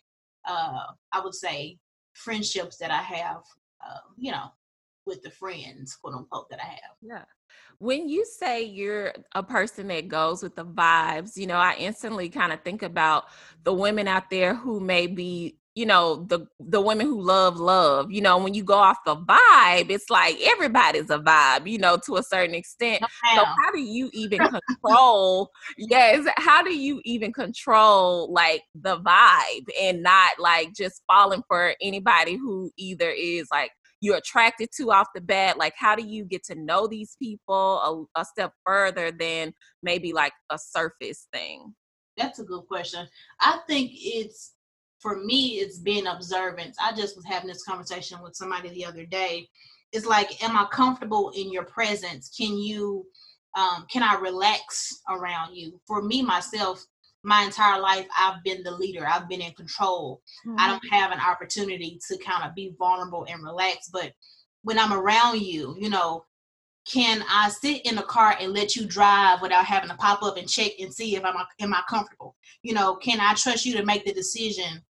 uh, 0.47 0.87
I 1.13 1.21
would 1.21 1.35
say, 1.35 1.79
friendships 2.15 2.77
that 2.79 2.91
I 2.91 3.03
have, 3.03 3.43
uh, 3.87 3.99
you 4.17 4.33
know, 4.33 4.47
with 5.07 5.23
the 5.23 5.31
friends, 5.31 5.97
quote 5.97 6.15
unquote, 6.15 6.49
that 6.51 6.61
I 6.61 6.69
have. 6.69 6.97
Yeah. 7.03 7.25
When 7.79 8.09
you 8.09 8.25
say 8.25 8.63
you're 8.63 9.13
a 9.35 9.43
person 9.43 9.89
that 9.89 10.09
goes 10.09 10.43
with 10.43 10.57
the 10.57 10.65
vibes, 10.65 11.37
you 11.37 11.47
know, 11.47 11.57
I 11.57 11.75
instantly 11.79 12.29
kind 12.29 12.53
of 12.53 12.63
think 12.63 12.83
about 12.83 13.25
the 13.63 13.73
women 13.73 14.09
out 14.09 14.31
there 14.31 14.55
who 14.55 14.81
may 14.81 15.07
be 15.07 15.59
you 15.75 15.85
know 15.85 16.25
the 16.29 16.47
the 16.61 16.81
women 16.81 17.05
who 17.05 17.21
love 17.21 17.59
love 17.59 18.11
you 18.11 18.21
know 18.21 18.39
when 18.39 18.55
you 18.55 18.63
go 18.63 18.75
off 18.75 18.99
the 19.05 19.17
vibe 19.17 19.91
it's 19.91 20.09
like 20.09 20.37
everybody's 20.41 21.11
a 21.11 21.19
vibe 21.19 21.69
you 21.69 21.79
know 21.79 21.97
to 21.97 22.17
a 22.17 22.23
certain 22.23 22.55
extent 22.55 23.03
so 23.35 23.45
how 23.45 23.73
do 23.73 23.81
you 23.81 24.09
even 24.13 24.39
control 24.83 25.51
yes 25.77 26.27
how 26.37 26.63
do 26.63 26.73
you 26.73 27.01
even 27.05 27.33
control 27.33 28.33
like 28.33 28.63
the 28.77 28.99
vibe 29.01 29.67
and 29.81 30.03
not 30.03 30.39
like 30.39 30.73
just 30.75 31.03
falling 31.09 31.43
for 31.49 31.75
anybody 31.83 32.37
who 32.37 32.71
either 32.77 33.11
is 33.11 33.49
like 33.51 33.73
you're 34.05 34.17
attracted 34.17 34.69
to 34.77 34.93
off 34.93 35.09
the 35.15 35.21
bat 35.21 35.59
like 35.59 35.75
how 35.77 35.95
do 35.95 36.07
you 36.07 36.25
get 36.25 36.45
to 36.45 36.55
know 36.55 36.87
these 36.87 37.17
people 37.21 38.09
a, 38.15 38.21
a 38.21 38.25
step 38.25 38.53
further 38.65 39.11
than 39.11 39.53
maybe 39.83 40.13
like 40.13 40.33
a 40.51 40.59
surface 40.59 41.27
thing 41.33 41.75
that's 42.17 42.39
a 42.39 42.45
good 42.45 42.63
question 42.69 43.07
i 43.41 43.59
think 43.67 43.91
it's 43.95 44.55
for 45.05 45.17
me, 45.23 45.59
it's 45.61 45.79
being 45.79 46.07
observant. 46.07 46.75
I 46.83 46.97
just 46.97 47.15
was 47.15 47.27
having 47.27 47.47
this 47.47 47.63
conversation 47.63 48.23
with 48.23 48.35
somebody 48.35 48.71
the 48.71 48.87
other 48.87 49.05
day. 49.05 49.47
It's 49.93 50.07
like, 50.07 50.43
am 50.43 50.57
I 50.57 50.65
comfortable 50.73 51.31
in 51.37 51.53
your 51.53 51.65
presence? 51.65 52.31
Can 52.35 52.57
you, 52.57 53.05
um, 53.55 53.85
can 53.93 54.03
I 54.03 54.15
relax 54.15 55.03
around 55.11 55.57
you? 55.57 55.79
For 55.87 56.01
me, 56.01 56.23
myself, 56.23 56.83
my 57.25 57.43
entire 57.43 57.81
life, 57.81 58.07
I've 58.17 58.43
been 58.45 58.63
the 58.63 58.71
leader. 58.71 59.07
I've 59.07 59.29
been 59.29 59.41
in 59.41 59.53
control. 59.53 60.23
Mm-hmm. 60.47 60.57
I 60.59 60.69
don't 60.69 60.93
have 60.93 61.11
an 61.11 61.21
opportunity 61.21 61.99
to 62.09 62.19
kind 62.19 62.49
of 62.49 62.55
be 62.55 62.75
vulnerable 62.79 63.27
and 63.29 63.43
relax. 63.43 63.89
But 63.93 64.13
when 64.63 64.79
I'm 64.79 64.93
around 64.93 65.41
you, 65.41 65.75
you 65.79 65.89
know, 65.89 66.25
can 66.87 67.25
I 67.31 67.49
sit 67.49 67.87
in 67.87 67.97
the 67.97 68.03
car 68.03 68.37
and 68.39 68.53
let 68.53 68.77
you 68.77 68.87
drive 68.87 69.41
without 69.41 69.65
having 69.65 69.89
to 69.89 69.97
pop 69.97 70.23
up 70.23 70.37
and 70.37 70.49
check 70.49 70.73
and 70.79 70.93
see 70.93 71.17
if 71.17 71.25
I'm 71.25 71.35
am 71.61 71.75
I 71.75 71.83
comfortable? 71.89 72.37
You 72.63 72.75
know, 72.75 72.97
can 72.97 73.21
I 73.21 73.33
trust 73.35 73.65
you 73.65 73.75
to 73.77 73.85
make 73.85 74.05
the 74.05 74.13
decision 74.13 74.83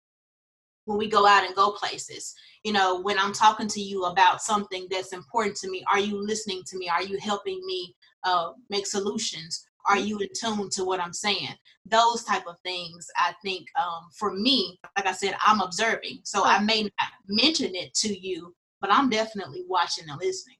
when 0.85 0.97
we 0.97 1.07
go 1.07 1.27
out 1.27 1.45
and 1.45 1.55
go 1.55 1.71
places 1.71 2.35
you 2.63 2.71
know 2.71 2.99
when 3.01 3.17
i'm 3.19 3.33
talking 3.33 3.67
to 3.67 3.81
you 3.81 4.05
about 4.05 4.41
something 4.41 4.87
that's 4.89 5.13
important 5.13 5.55
to 5.55 5.69
me 5.69 5.83
are 5.89 5.99
you 5.99 6.25
listening 6.25 6.61
to 6.65 6.77
me 6.77 6.89
are 6.89 7.03
you 7.03 7.17
helping 7.19 7.61
me 7.65 7.95
uh, 8.23 8.51
make 8.69 8.87
solutions 8.87 9.65
are 9.87 9.97
you 9.97 10.17
in 10.19 10.29
tune 10.39 10.69
to 10.71 10.83
what 10.83 10.99
i'm 10.99 11.13
saying? 11.13 11.55
Those 11.85 12.23
type 12.23 12.47
of 12.47 12.55
things 12.63 13.07
i 13.17 13.33
think 13.43 13.67
um, 13.81 14.09
for 14.17 14.33
me 14.33 14.79
like 14.97 15.07
i 15.07 15.11
said 15.11 15.35
i'm 15.45 15.61
observing. 15.61 16.19
So 16.23 16.43
i 16.43 16.59
may 16.59 16.83
not 16.83 17.09
mention 17.27 17.75
it 17.75 17.93
to 17.95 18.17
you 18.17 18.53
but 18.81 18.91
i'm 18.91 19.09
definitely 19.09 19.63
watching 19.67 20.09
and 20.09 20.19
listening. 20.19 20.57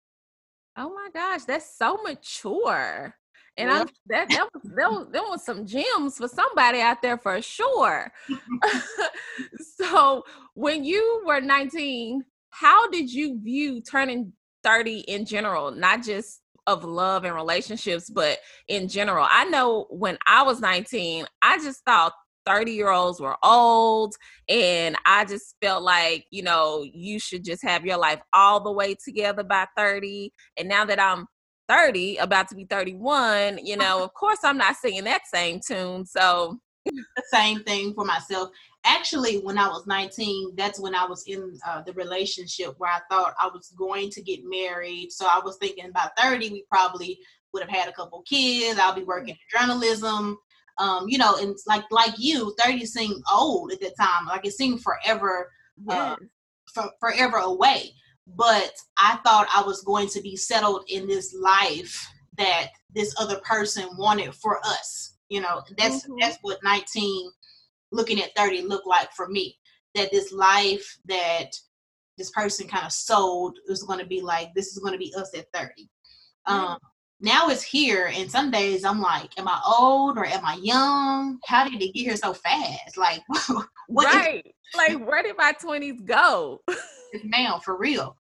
Oh 0.78 0.94
my 0.94 1.10
gosh 1.14 1.44
that's 1.46 1.78
so 1.78 2.00
mature. 2.04 3.16
And 3.58 3.70
yeah. 3.70 3.82
I 3.82 3.86
that 4.08 4.30
that 4.30 4.50
was, 4.54 4.64
that 4.64 4.92
was 4.92 5.08
that 5.12 5.24
was 5.24 5.46
some 5.46 5.66
gems 5.66 6.18
for 6.18 6.28
somebody 6.28 6.82
out 6.82 7.02
there 7.02 7.18
for 7.18 7.40
sure. 7.42 8.12
so 9.78 10.24
when 10.56 10.84
you 10.84 11.22
were 11.26 11.40
19, 11.40 12.24
how 12.50 12.90
did 12.90 13.14
you 13.14 13.40
view 13.40 13.82
turning 13.82 14.34
30 14.64 15.00
in 15.02 15.26
general, 15.26 15.72
not 15.72 16.04
just 16.04 16.42
of 16.68 16.84
love 16.84 17.26
and 17.26 17.36
relationships, 17.36 18.10
but 18.10 18.40
in 18.68 18.88
general? 18.88 19.28
I 19.30 19.46
know 19.46 19.88
when 19.90 20.18
I 20.28 20.44
was 20.44 20.60
19, 20.60 21.26
I 21.42 21.58
just 21.58 21.84
thought 21.86 22.14
30 22.46 22.74
year 22.74 22.90
olds 22.90 23.22
were 23.22 23.38
old 23.42 24.16
and 24.50 24.98
i 25.06 25.24
just 25.24 25.56
felt 25.62 25.82
like 25.82 26.26
you 26.30 26.44
know 26.44 26.84
you 26.94 27.18
should 27.18 27.42
just 27.42 27.64
have 27.64 27.86
your 27.86 27.96
life 27.96 28.20
all 28.34 28.60
the 28.60 28.70
way 28.70 28.94
together 29.02 29.44
by 29.44 29.66
30 29.78 30.30
and 30.58 30.68
now 30.68 30.84
that 30.84 31.00
i'm 31.00 31.26
30, 31.70 32.18
about 32.18 32.48
to 32.50 32.56
be 32.56 32.66
31, 32.66 33.60
you 33.64 33.78
know, 33.78 34.04
of 34.04 34.14
course 34.14 34.40
I'm 34.44 34.58
not 34.58 34.76
singing 34.76 35.04
that 35.06 35.22
same 35.32 35.60
tune. 35.66 36.06
So 36.06 36.60
the 36.86 37.24
same 37.32 37.64
thing 37.64 37.94
for 37.94 38.06
myself. 38.06 38.50
Actually, 38.86 39.38
when 39.40 39.58
I 39.58 39.68
was 39.68 39.88
19, 39.88 40.56
that's 40.56 40.80
when 40.80 40.94
I 40.94 41.06
was 41.06 41.24
in 41.28 41.58
uh, 41.66 41.82
the 41.84 41.94
relationship 41.94 42.76
where 42.78 42.92
I 42.92 43.00
thought 43.10 43.34
I 43.40 43.48
was 43.48 43.74
going 43.78 44.10
to 44.10 44.22
get 44.22 44.42
married. 44.44 45.12
So 45.12 45.26
I 45.26 45.40
was 45.44 45.58
thinking 45.58 45.90
about 45.90 46.12
30, 46.18 46.50
we 46.50 46.66
probably 46.70 47.20
would 47.54 47.64
have 47.64 47.72
had 47.72 47.88
a 47.88 47.94
couple 47.94 48.22
kids. 48.24 48.80
I'll 48.80 48.96
be 48.96 49.04
working 49.04 49.30
in 49.30 49.60
journalism. 49.60 50.38
Um, 50.80 51.06
you 51.08 51.18
know, 51.20 51.38
and 51.38 51.56
like 51.68 51.84
like 51.92 52.14
you, 52.18 52.56
30 52.64 52.86
seemed 52.86 53.22
old 53.32 53.72
at 53.72 53.80
that 53.82 53.96
time. 53.98 54.26
Like 54.26 54.46
it 54.46 54.54
seemed 54.54 54.82
forever, 54.82 55.50
uh, 55.88 56.16
for, 56.74 56.90
forever 57.00 57.38
away 57.38 57.94
but 58.28 58.74
I 58.98 59.18
thought 59.24 59.48
I 59.54 59.64
was 59.64 59.82
going 59.82 60.08
to 60.10 60.22
be 60.22 60.36
settled 60.36 60.86
in 60.88 61.08
this 61.08 61.36
life 61.38 62.08
that 62.38 62.70
this 62.94 63.14
other 63.20 63.40
person 63.40 63.88
wanted 63.98 64.34
for 64.36 64.60
us. 64.66 65.18
You 65.30 65.42
know, 65.42 65.62
that's 65.78 66.04
mm-hmm. 66.04 66.16
that's 66.20 66.38
what 66.42 66.64
19 66.64 67.32
looking 67.94 68.22
at 68.22 68.36
30 68.36 68.64
looked 68.64 68.88
like 68.88 69.12
for 69.14 69.28
me. 69.28 69.58
That 69.96 70.12
this 70.12 70.32
life 70.34 70.98
that 71.06 71.52
this 72.18 72.32
person 72.32 72.68
kind 72.68 72.86
of 72.86 72.92
sold 72.92 73.58
was 73.68 73.84
going 73.84 74.00
to 74.00 74.06
be 74.06 74.22
like 74.22 74.54
this 74.56 74.68
is 74.68 74.80
going 74.80 74.94
to 74.94 75.00
be 75.00 75.14
us 75.16 75.36
at 75.38 75.52
30. 75.54 75.90
Mm-hmm. 76.48 76.54
Um 76.54 76.78
now 77.24 77.48
it's 77.48 77.64
here 77.64 78.12
and 78.14 78.30
some 78.30 78.52
days 78.52 78.84
i'm 78.84 79.00
like 79.00 79.40
am 79.40 79.48
i 79.48 79.60
old 79.66 80.18
or 80.18 80.26
am 80.26 80.46
i 80.46 80.56
young 80.56 81.40
how 81.46 81.64
did 81.64 81.82
it 81.82 81.94
get 81.94 82.04
here 82.04 82.18
so 82.18 82.34
fast 82.34 82.98
like 82.98 83.22
right 83.90 84.54
like 84.76 85.08
where 85.08 85.24
did 85.24 85.38
my 85.38 85.54
20s 85.54 86.04
go 86.06 86.62
now, 87.24 87.60
for 87.60 87.78
real 87.78 88.18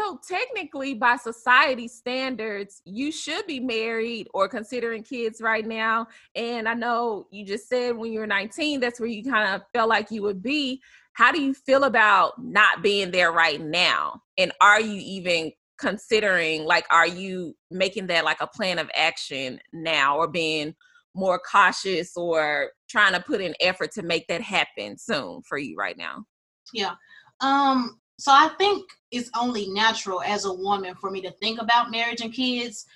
so 0.00 0.18
technically 0.26 0.94
by 0.94 1.16
society 1.16 1.86
standards 1.86 2.80
you 2.84 3.12
should 3.12 3.46
be 3.46 3.60
married 3.60 4.28
or 4.32 4.48
considering 4.48 5.02
kids 5.02 5.40
right 5.40 5.66
now. 5.66 6.06
And 6.34 6.68
i 6.68 6.74
know 6.74 7.26
you 7.30 7.44
just 7.44 7.68
said 7.68 7.96
when 7.96 8.12
you 8.12 8.20
were 8.20 8.26
19 8.26 8.80
that's 8.80 9.00
where 9.00 9.08
you 9.08 9.22
kind 9.24 9.54
of 9.54 9.62
felt 9.74 9.88
like 9.88 10.10
you 10.10 10.22
would 10.22 10.42
be. 10.42 10.80
How 11.14 11.32
do 11.32 11.42
you 11.42 11.52
feel 11.52 11.84
about 11.84 12.42
not 12.42 12.82
being 12.82 13.10
there 13.10 13.32
right 13.32 13.60
now? 13.60 14.22
And 14.38 14.52
are 14.60 14.80
you 14.80 15.00
even 15.04 15.52
considering 15.78 16.64
like 16.64 16.86
are 16.90 17.06
you 17.06 17.54
making 17.70 18.06
that 18.06 18.24
like 18.24 18.40
a 18.40 18.46
plan 18.46 18.78
of 18.78 18.90
action 18.94 19.58
now 19.72 20.16
or 20.16 20.28
being 20.28 20.74
more 21.14 21.40
cautious 21.40 22.16
or 22.16 22.70
trying 22.88 23.12
to 23.12 23.20
put 23.20 23.40
in 23.40 23.54
effort 23.60 23.90
to 23.90 24.02
make 24.02 24.26
that 24.28 24.40
happen 24.40 24.96
soon 24.96 25.42
for 25.48 25.58
you 25.58 25.76
right 25.76 25.96
now? 25.96 26.24
Yeah. 26.72 26.94
Um 27.40 28.00
so 28.20 28.30
i 28.32 28.50
think 28.58 28.84
it's 29.10 29.30
only 29.36 29.68
natural 29.68 30.22
as 30.22 30.44
a 30.44 30.52
woman 30.52 30.94
for 30.94 31.10
me 31.10 31.20
to 31.22 31.30
think 31.32 31.60
about 31.60 31.90
marriage 31.90 32.20
and 32.20 32.32
kids. 32.32 32.86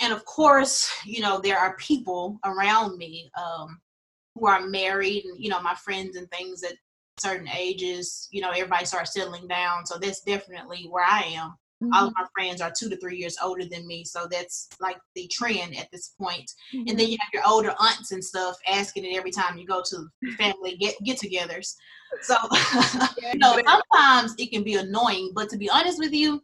And 0.00 0.12
of 0.12 0.24
course 0.24 0.90
you 1.04 1.20
know 1.20 1.38
there 1.38 1.58
are 1.58 1.76
people 1.76 2.38
around 2.44 2.96
me 2.98 3.30
um, 3.36 3.80
who 4.34 4.46
are 4.46 4.66
married 4.66 5.24
and 5.24 5.42
you 5.42 5.50
know 5.50 5.60
my 5.60 5.74
friends 5.74 6.16
and 6.16 6.30
things 6.30 6.62
at 6.62 6.74
certain 7.18 7.48
ages 7.48 8.26
you 8.32 8.40
know 8.40 8.50
everybody 8.50 8.84
starts 8.84 9.12
settling 9.12 9.46
down. 9.46 9.86
So 9.86 9.98
that's 9.98 10.22
definitely 10.22 10.86
where 10.90 11.04
i 11.06 11.22
am 11.34 11.54
Mm-hmm. 11.82 11.92
All 11.94 12.06
of 12.06 12.14
mm-hmm. 12.14 12.22
my 12.22 12.28
friends 12.34 12.60
are 12.60 12.72
two 12.76 12.88
to 12.88 12.96
three 12.96 13.16
years 13.16 13.36
older 13.42 13.64
than 13.64 13.86
me, 13.86 14.04
so 14.04 14.26
that's 14.30 14.68
like 14.80 14.98
the 15.14 15.28
trend 15.28 15.76
at 15.76 15.90
this 15.90 16.14
point. 16.20 16.50
Mm-hmm. 16.74 16.88
And 16.88 16.98
then 16.98 17.08
you 17.08 17.18
have 17.20 17.30
your 17.32 17.42
older 17.46 17.74
aunts 17.80 18.12
and 18.12 18.24
stuff 18.24 18.56
asking 18.68 19.04
it 19.04 19.16
every 19.16 19.30
time 19.30 19.58
you 19.58 19.66
go 19.66 19.82
to 19.86 20.06
family 20.36 20.76
get 20.76 20.94
get-togethers. 21.04 21.74
So 22.22 22.36
you 23.22 23.38
know, 23.38 23.58
sometimes 23.66 24.34
it 24.38 24.50
can 24.50 24.62
be 24.62 24.74
annoying, 24.74 25.32
but 25.34 25.48
to 25.50 25.56
be 25.56 25.70
honest 25.70 25.98
with 25.98 26.12
you, 26.12 26.42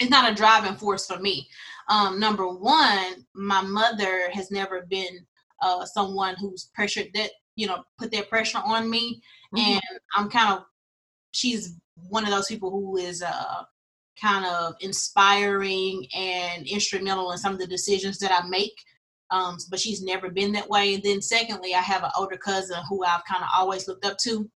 it's 0.00 0.10
not 0.10 0.30
a 0.30 0.34
driving 0.34 0.76
force 0.76 1.06
for 1.06 1.18
me. 1.18 1.48
Um, 1.88 2.18
number 2.18 2.48
one, 2.48 3.26
my 3.34 3.62
mother 3.62 4.30
has 4.32 4.50
never 4.50 4.86
been 4.88 5.24
uh, 5.62 5.84
someone 5.84 6.34
who's 6.38 6.70
pressured 6.74 7.08
that 7.14 7.30
you 7.56 7.66
know 7.66 7.84
put 7.98 8.10
that 8.12 8.28
pressure 8.28 8.60
on 8.64 8.90
me, 8.90 9.22
mm-hmm. 9.54 9.72
and 9.72 10.00
I'm 10.16 10.28
kind 10.28 10.52
of 10.52 10.64
she's 11.32 11.76
one 12.08 12.24
of 12.24 12.30
those 12.30 12.48
people 12.48 12.70
who 12.70 12.96
is 12.96 13.22
uh 13.22 13.62
kind 14.24 14.46
of 14.46 14.74
inspiring 14.80 16.06
and 16.16 16.66
instrumental 16.66 17.32
in 17.32 17.38
some 17.38 17.52
of 17.52 17.58
the 17.58 17.66
decisions 17.66 18.18
that 18.18 18.32
I 18.32 18.46
make. 18.48 18.72
Um, 19.30 19.58
but 19.70 19.80
she's 19.80 20.02
never 20.02 20.30
been 20.30 20.52
that 20.52 20.68
way. 20.68 20.94
And 20.94 21.02
then, 21.02 21.20
secondly, 21.20 21.74
I 21.74 21.80
have 21.80 22.04
an 22.04 22.10
older 22.16 22.36
cousin 22.36 22.78
who 22.88 23.04
I've 23.04 23.24
kind 23.24 23.42
of 23.42 23.50
always 23.54 23.86
looked 23.86 24.06
up 24.06 24.16
to, 24.18 24.48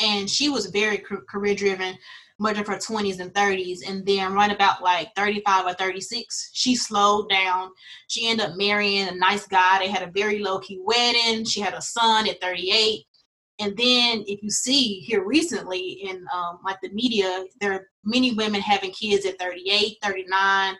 and 0.00 0.28
she 0.28 0.48
was 0.48 0.66
very 0.66 0.98
career 0.98 1.54
driven, 1.54 1.96
much 2.38 2.58
of 2.58 2.66
her 2.66 2.76
20s 2.76 3.20
and 3.20 3.32
30s. 3.34 3.80
And 3.86 4.04
then, 4.06 4.32
right 4.32 4.50
about 4.50 4.82
like 4.82 5.14
35 5.16 5.66
or 5.66 5.74
36, 5.74 6.50
she 6.52 6.74
slowed 6.74 7.28
down. 7.28 7.70
She 8.08 8.28
ended 8.28 8.46
up 8.46 8.56
marrying 8.56 9.08
a 9.08 9.14
nice 9.14 9.46
guy. 9.46 9.78
They 9.78 9.88
had 9.88 10.08
a 10.08 10.12
very 10.12 10.38
low 10.40 10.58
key 10.60 10.80
wedding. 10.82 11.44
She 11.44 11.60
had 11.60 11.74
a 11.74 11.82
son 11.82 12.28
at 12.28 12.40
38. 12.40 13.04
And 13.60 13.76
then 13.76 14.24
if 14.26 14.42
you 14.42 14.50
see 14.50 15.00
here 15.00 15.24
recently 15.24 16.00
in 16.08 16.24
um, 16.34 16.58
like 16.64 16.78
the 16.82 16.90
media, 16.90 17.44
there 17.60 17.91
many 18.04 18.32
women 18.32 18.60
having 18.60 18.90
kids 18.90 19.26
at 19.26 19.38
38, 19.38 19.98
39, 20.02 20.76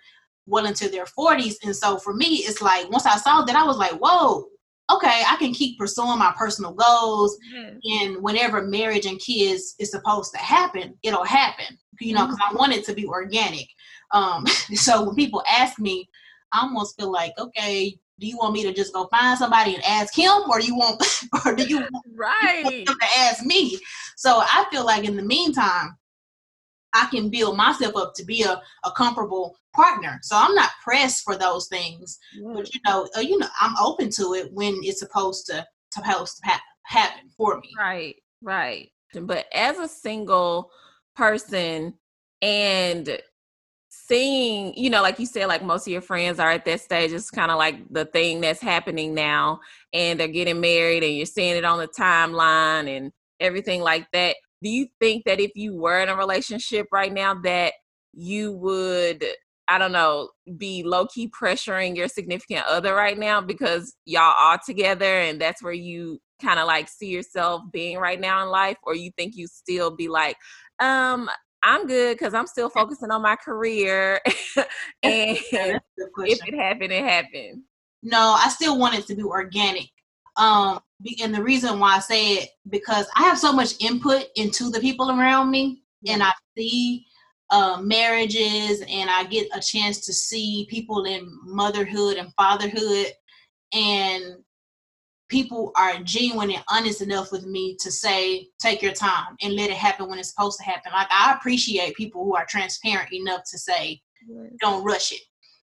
well 0.47 0.67
into 0.67 0.89
their 0.89 1.05
40s. 1.05 1.55
And 1.63 1.75
so 1.75 1.99
for 1.99 2.15
me, 2.15 2.37
it's 2.37 2.63
like 2.63 2.91
once 2.91 3.07
I 3.07 3.17
saw 3.17 3.43
that, 3.43 3.57
I 3.57 3.65
was 3.65 3.77
like, 3.77 3.93
whoa, 3.93 4.47
okay, 4.93 5.23
I 5.27 5.37
can 5.37 5.53
keep 5.53 5.79
pursuing 5.79 6.19
my 6.19 6.33
personal 6.37 6.73
goals. 6.73 7.39
Mm-hmm. 7.55 7.79
And 7.85 8.23
whenever 8.23 8.63
marriage 8.63 9.07
and 9.07 9.21
kids 9.21 9.75
is 9.79 9.91
supposed 9.91 10.33
to 10.33 10.39
happen, 10.39 10.99
it'll 11.03 11.25
happen, 11.25 11.79
you 12.01 12.15
know, 12.15 12.27
because 12.27 12.39
mm-hmm. 12.39 12.57
I 12.57 12.59
want 12.59 12.73
it 12.73 12.85
to 12.87 12.95
be 12.95 13.07
organic. 13.07 13.67
Um, 14.13 14.47
so 14.75 15.05
when 15.05 15.15
people 15.15 15.43
ask 15.49 15.79
me, 15.79 16.09
I 16.53 16.63
almost 16.63 16.99
feel 16.99 17.11
like, 17.11 17.33
okay, 17.39 17.97
do 18.19 18.27
you 18.27 18.37
want 18.37 18.53
me 18.53 18.63
to 18.63 18.73
just 18.73 18.93
go 18.93 19.09
find 19.09 19.39
somebody 19.39 19.75
and 19.75 19.85
ask 19.85 20.15
him, 20.15 20.43
or 20.49 20.61
do 20.61 20.67
you 20.67 20.77
want, 20.77 21.03
or 21.45 21.55
do 21.55 21.65
you 21.65 21.79
want, 21.79 22.07
right 22.15 22.59
you 22.59 22.65
want 22.65 22.75
him 22.75 22.85
to 22.87 23.19
ask 23.19 23.45
me? 23.45 23.79
So 24.17 24.41
I 24.41 24.67
feel 24.71 24.85
like 24.85 25.05
in 25.05 25.17
the 25.17 25.23
meantime, 25.23 25.97
I 26.95 27.09
can 27.11 27.31
build 27.31 27.57
myself 27.57 27.97
up 27.97 28.15
to 28.17 28.25
be 28.25 28.43
a, 28.43 28.61
a 28.85 28.91
comfortable 28.97 29.57
partner. 29.75 30.19
So 30.23 30.37
I'm 30.37 30.55
not 30.55 30.71
pressed 30.83 31.25
for 31.25 31.37
those 31.37 31.69
things, 31.69 32.19
yeah. 32.35 32.53
but 32.55 32.75
you 32.75 32.81
know, 32.87 33.09
uh, 33.17 33.21
you 33.21 33.39
know, 33.39 33.49
I'm 33.61 33.75
open 33.81 34.11
to 34.11 34.35
it 34.35 34.53
when 34.53 34.79
it's 34.83 35.01
supposed 35.01 35.47
to 35.47 35.67
supposed 35.93 36.39
to 36.39 36.51
ha- 36.51 36.63
happen 36.85 37.31
for 37.37 37.59
me. 37.61 37.71
Right, 37.79 38.17
right. 38.43 38.91
But 39.15 39.47
as 39.53 39.79
a 39.79 39.89
single 39.89 40.71
person 41.17 41.95
and 42.41 43.19
seeing, 43.89 44.75
you 44.75 44.91
know, 44.91 45.03
like 45.03 45.19
you 45.19 45.27
said, 45.27 45.47
like 45.47 45.63
most 45.63 45.87
of 45.87 45.93
your 45.93 46.01
friends 46.01 46.39
are 46.39 46.51
at 46.51 46.65
that 46.65 46.81
stage, 46.81 47.13
it's 47.13 47.31
kind 47.31 47.51
of 47.51 47.59
like 47.59 47.77
the 47.91 48.07
thing 48.07 48.41
that's 48.41 48.61
happening 48.61 49.15
now, 49.15 49.61
and 49.93 50.19
they're 50.19 50.29
getting 50.29 50.61
married, 50.61 51.05
and 51.05 51.17
you're 51.17 51.27
seeing 51.27 51.57
it 51.57 51.65
on 51.65 51.79
the 51.79 51.89
timeline 51.89 52.89
and 52.95 53.13
everything 53.41 53.83
like 53.83 54.07
that. 54.13 54.37
Do 54.63 54.69
you 54.69 54.89
think 55.01 55.25
that 55.25 55.41
if 55.41 55.53
you 55.55 55.75
were 55.75 56.01
in 56.01 56.09
a 56.09 56.17
relationship 56.17 56.87
right 56.93 57.13
now, 57.13 57.35
that 57.43 57.75
you 58.13 58.53
would, 58.53 59.25
I 59.69 59.79
don't 59.79 59.93
know, 59.93 60.31
be 60.57 60.83
low 60.83 61.07
key 61.07 61.29
pressuring 61.29 61.97
your 61.97 62.09
significant 62.09 62.65
other 62.67 62.95
right 62.95 63.19
now 63.19 63.41
because 63.41 63.95
y'all 64.05 64.35
are 64.39 64.61
together 64.65 65.21
and 65.21 65.41
that's 65.41 65.63
where 65.63 65.73
you 65.73 66.21
kind 66.41 66.59
of 66.61 66.67
like 66.67 66.89
see 66.89 67.09
yourself 67.09 67.63
being 67.73 67.99
right 67.99 68.21
now 68.21 68.43
in 68.43 68.51
life? 68.51 68.77
Or 68.83 68.95
you 68.95 69.11
think 69.17 69.37
you 69.37 69.47
still 69.47 69.91
be 69.91 70.09
like, 70.09 70.37
um, 70.81 71.29
I'm 71.63 71.87
good 71.87 72.19
because 72.19 72.35
I'm 72.35 72.47
still 72.47 72.69
focusing 72.75 73.11
on 73.11 73.23
my 73.23 73.37
career. 73.37 74.21
and 75.03 75.39
if 75.39 75.83
it 76.47 76.55
happened, 76.55 76.93
it 76.93 77.05
happened. 77.05 77.63
No, 78.03 78.37
I 78.39 78.49
still 78.49 78.79
want 78.79 78.97
it 78.97 79.07
to 79.07 79.15
be 79.15 79.23
organic. 79.23 79.89
Um, 80.37 80.81
and 81.21 81.35
the 81.35 81.43
reason 81.43 81.79
why 81.79 81.97
I 81.97 82.01
say 82.01 82.35
it 82.35 82.51
because 82.71 83.07
I 83.17 83.23
have 83.25 83.39
so 83.39 83.53
much 83.53 83.75
input 83.81 84.27
into 84.37 84.71
the 84.71 84.81
people 84.81 85.11
around 85.11 85.51
me, 85.51 85.83
and 86.07 86.23
I 86.23 86.33
see 86.57 87.07
uh, 87.51 87.81
marriages, 87.83 88.83
and 88.89 89.11
I 89.11 89.25
get 89.25 89.49
a 89.55 89.61
chance 89.61 90.05
to 90.07 90.13
see 90.13 90.67
people 90.71 91.05
in 91.05 91.29
motherhood 91.45 92.17
and 92.17 92.33
fatherhood, 92.35 93.09
and 93.73 94.37
people 95.29 95.73
are 95.77 95.99
genuine 96.01 96.51
and 96.51 96.63
honest 96.69 97.01
enough 97.01 97.33
with 97.33 97.47
me 97.47 97.75
to 97.81 97.91
say, 97.91 98.47
take 98.61 98.83
your 98.83 98.93
time 98.93 99.35
and 99.41 99.55
let 99.55 99.71
it 99.71 99.77
happen 99.77 100.09
when 100.09 100.19
it's 100.19 100.29
supposed 100.29 100.59
to 100.59 100.65
happen. 100.65 100.93
Like 100.93 101.09
I 101.11 101.35
appreciate 101.35 101.97
people 101.97 102.23
who 102.23 102.37
are 102.37 102.45
transparent 102.45 103.13
enough 103.15 103.41
to 103.51 103.59
say, 103.59 104.03
don't 104.61 104.85
rush 104.85 105.11
it. 105.11 105.23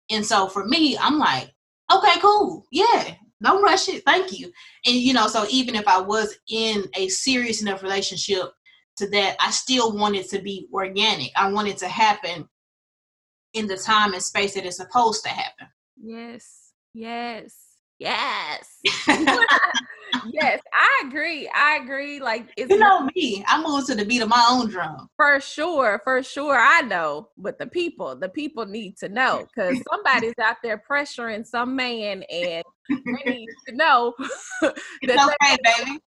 And 0.09 0.25
so 0.25 0.47
for 0.47 0.67
me, 0.67 0.97
I'm 0.99 1.19
like, 1.19 1.53
okay, 1.93 2.21
cool. 2.21 2.65
Yeah, 2.71 3.15
don't 3.43 3.63
rush 3.63 3.89
it. 3.89 4.03
Thank 4.05 4.39
you. 4.39 4.51
And 4.87 4.97
you 4.97 5.13
know, 5.13 5.29
so 5.29 5.47
even 5.51 5.75
if 5.75 5.87
I 5.87 6.01
was 6.01 6.39
in 6.49 6.85
a 6.95 7.09
serious 7.09 7.61
enough 7.61 7.83
relationship 7.83 8.53
to 8.97 9.09
that, 9.11 9.37
I 9.41 9.51
still 9.51 9.97
wanted 9.97 10.29
to 10.31 10.41
be 10.41 10.69
organic. 10.73 11.31
I 11.37 11.51
wanted 11.51 11.77
to 11.79 11.89
happen 11.89 12.49
in 13.53 13.67
the 13.67 13.77
time 13.77 14.15
and 14.15 14.23
space 14.23 14.55
that 14.55 14.65
it's 14.65 14.77
supposed 14.77 15.23
to 15.25 15.31
happen. 15.31 15.69
Yes. 16.03 16.73
Yes. 16.95 17.55
Yes. 17.99 18.81
yes, 20.31 20.61
I 20.73 21.05
agree. 21.07 21.51
I 21.55 21.79
agree. 21.83 22.21
Like 22.21 22.49
it's 22.57 22.71
you 22.71 22.79
know 22.79 23.09
me, 23.15 23.45
I 23.47 23.63
move 23.63 23.87
to 23.87 23.95
the 23.95 24.05
beat 24.05 24.23
of 24.23 24.29
my 24.29 24.47
own 24.51 24.69
drum. 24.69 25.09
For 25.17 25.41
sure, 25.41 26.01
for 26.05 26.23
sure. 26.23 26.59
I 26.59 26.83
know, 26.83 27.31
but 27.37 27.59
the 27.59 27.67
people, 27.67 28.17
the 28.17 28.29
people 28.29 28.67
need 28.67 28.97
to 28.99 29.09
know 29.09 29.47
because 29.55 29.81
somebody's 29.91 30.35
out 30.43 30.57
there 30.63 30.83
pressuring 30.89 31.47
some 31.47 31.75
man, 31.77 32.23
and 32.25 32.65
we 32.89 33.23
need 33.27 33.49
to 33.69 33.75
know. 33.75 34.15
it's 35.03 35.25
okay, 35.25 35.57
baby. 35.63 36.01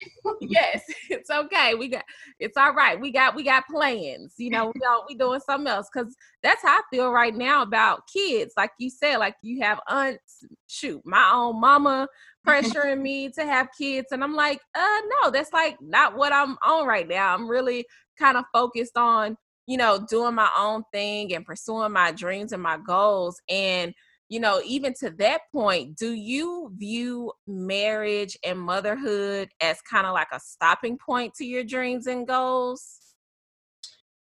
yes, 0.41 0.83
it's 1.11 1.31
okay. 1.31 1.75
We 1.75 1.89
got 1.89 2.05
it's 2.39 2.57
all 2.57 2.75
right. 2.75 3.01
We 3.01 3.11
got 3.11 3.35
we 3.35 3.43
got 3.43 3.67
plans. 3.69 4.35
You 4.39 4.51
know, 4.51 4.73
we 4.75 4.81
don't 4.81 5.05
we 5.09 5.15
doing 5.15 5.41
something 5.41 5.69
else 5.69 5.89
because 5.93 6.15
that's 6.43 6.63
how 6.63 6.79
I 6.79 6.83
feel 6.91 7.11
right 7.11 7.35
now 7.35 7.63
about 7.63 8.03
kids. 8.13 8.55
Like 8.57 8.71
you 8.79 8.91
said, 8.91 9.17
like 9.19 9.37
you 9.43 9.63
have 9.63 9.81
aunts. 9.89 10.45
Shoot, 10.69 11.03
my 11.05 11.31
own 11.33 11.61
mama 11.61 12.09
pressuring 12.47 13.01
me 13.01 13.31
to 13.31 13.45
have 13.45 13.69
kids, 13.77 14.09
and 14.13 14.23
I'm 14.23 14.35
like, 14.35 14.61
uh, 14.75 15.01
no, 15.23 15.31
that's 15.31 15.53
like 15.53 15.77
not 15.81 16.17
what 16.17 16.33
I'm 16.33 16.57
on 16.65 16.87
right 16.87 17.09
now. 17.09 17.35
I'm 17.35 17.49
really 17.49 17.87
kind 18.19 18.37
of 18.37 18.45
focused 18.53 18.97
on 18.97 19.37
you 19.67 19.77
know 19.77 20.05
doing 20.09 20.35
my 20.35 20.51
own 20.59 20.83
thing 20.93 21.35
and 21.35 21.45
pursuing 21.45 21.93
my 21.93 22.13
dreams 22.13 22.53
and 22.53 22.63
my 22.63 22.79
goals 22.79 23.41
and 23.49 23.93
you 24.29 24.41
know, 24.41 24.61
even 24.65 24.93
to 25.01 25.11
that 25.19 25.43
point, 25.53 25.97
do 25.97 26.13
you 26.13 26.73
view 26.77 27.33
marriage 27.47 28.37
and 28.45 28.59
motherhood 28.59 29.49
as 29.61 29.81
kind 29.83 30.07
of 30.07 30.15
like 30.15 30.29
a 30.33 30.41
stopping 30.41 30.99
point 30.99 31.35
to 31.35 31.45
your 31.45 31.65
dreams 31.65 32.07
and 32.07 32.27
goals? 32.27 32.99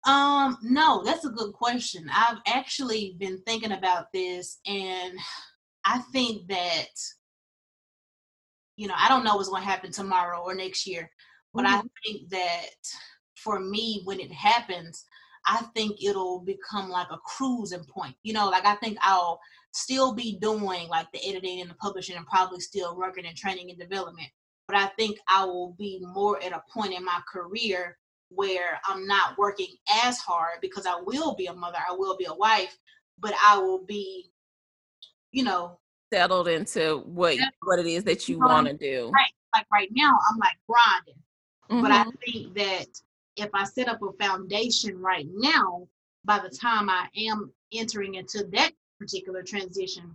Um, 0.07 0.57
no, 0.62 1.03
that's 1.05 1.27
a 1.27 1.31
good 1.31 1.53
question. 1.53 2.07
I've 2.11 2.38
actually 2.46 3.16
been 3.18 3.38
thinking 3.46 3.72
about 3.72 4.07
this 4.14 4.59
and 4.66 5.18
I 5.85 5.98
think 6.12 6.48
that 6.48 6.88
you 8.81 8.88
know, 8.88 8.94
I 8.96 9.09
don't 9.09 9.25
know 9.25 9.37
what's 9.37 9.51
going 9.51 9.62
to 9.62 9.68
happen 9.68 9.92
tomorrow 9.92 10.40
or 10.40 10.55
next 10.55 10.87
year, 10.87 11.11
but 11.53 11.66
mm-hmm. 11.66 11.75
I 11.75 11.83
think 12.03 12.31
that 12.31 12.70
for 13.37 13.61
me 13.61 14.01
when 14.05 14.18
it 14.20 14.33
happens, 14.33 15.05
I 15.46 15.62
think 15.75 16.03
it'll 16.03 16.40
become 16.40 16.88
like 16.88 17.09
a 17.11 17.18
cruising 17.18 17.85
point. 17.85 18.14
You 18.22 18.33
know, 18.33 18.48
like 18.48 18.64
I 18.64 18.77
think 18.77 18.96
I'll 19.03 19.38
still 19.72 20.14
be 20.14 20.38
doing 20.40 20.88
like 20.88 21.06
the 21.12 21.20
editing 21.28 21.61
and 21.61 21.70
the 21.70 21.74
publishing 21.74 22.16
and 22.16 22.26
probably 22.26 22.61
still 22.61 22.96
working 22.96 23.24
in 23.24 23.35
training 23.35 23.70
and 23.70 23.78
development. 23.78 24.28
But 24.66 24.76
I 24.76 24.87
think 24.98 25.18
I 25.28 25.44
will 25.44 25.74
be 25.78 26.00
more 26.00 26.42
at 26.42 26.52
a 26.52 26.62
point 26.72 26.94
in 26.94 27.04
my 27.04 27.20
career 27.33 27.98
where 28.28 28.80
I'm 28.87 29.06
not 29.06 29.37
working 29.37 29.74
as 30.04 30.18
hard 30.18 30.61
because 30.62 30.87
I 30.87 31.00
will 31.04 31.35
be 31.35 31.46
a 31.46 31.52
mother, 31.52 31.78
I 31.78 31.94
will 31.94 32.16
be 32.16 32.26
a 32.26 32.35
wife, 32.35 32.76
but 33.18 33.35
I 33.44 33.59
will 33.59 33.85
be, 33.85 34.30
you 35.33 35.44
know, 35.44 35.78
settled 36.12 36.48
into 36.48 37.02
what 37.06 37.37
what 37.62 37.78
it 37.78 37.87
is 37.87 38.04
that 38.04 38.28
you 38.28 38.38
want 38.38 38.66
to 38.66 38.74
do. 38.74 39.11
Right. 39.12 39.33
Like 39.54 39.66
right 39.72 39.88
now, 39.92 40.16
I'm 40.30 40.38
like 40.38 40.56
grinding. 40.68 41.22
Mm-hmm. 41.70 41.83
But 41.83 41.90
I 41.90 42.04
mm-hmm. 42.04 42.11
think 42.24 42.54
that 42.54 42.87
if 43.37 43.50
I 43.54 43.64
set 43.64 43.88
up 43.88 44.00
a 44.02 44.12
foundation 44.24 45.00
right 45.00 45.26
now, 45.33 45.88
by 46.24 46.38
the 46.38 46.54
time 46.54 46.88
I 46.88 47.09
am 47.16 47.52
entering 47.72 48.14
into 48.16 48.44
that 48.52 48.72
particular 49.01 49.43
transition, 49.43 50.15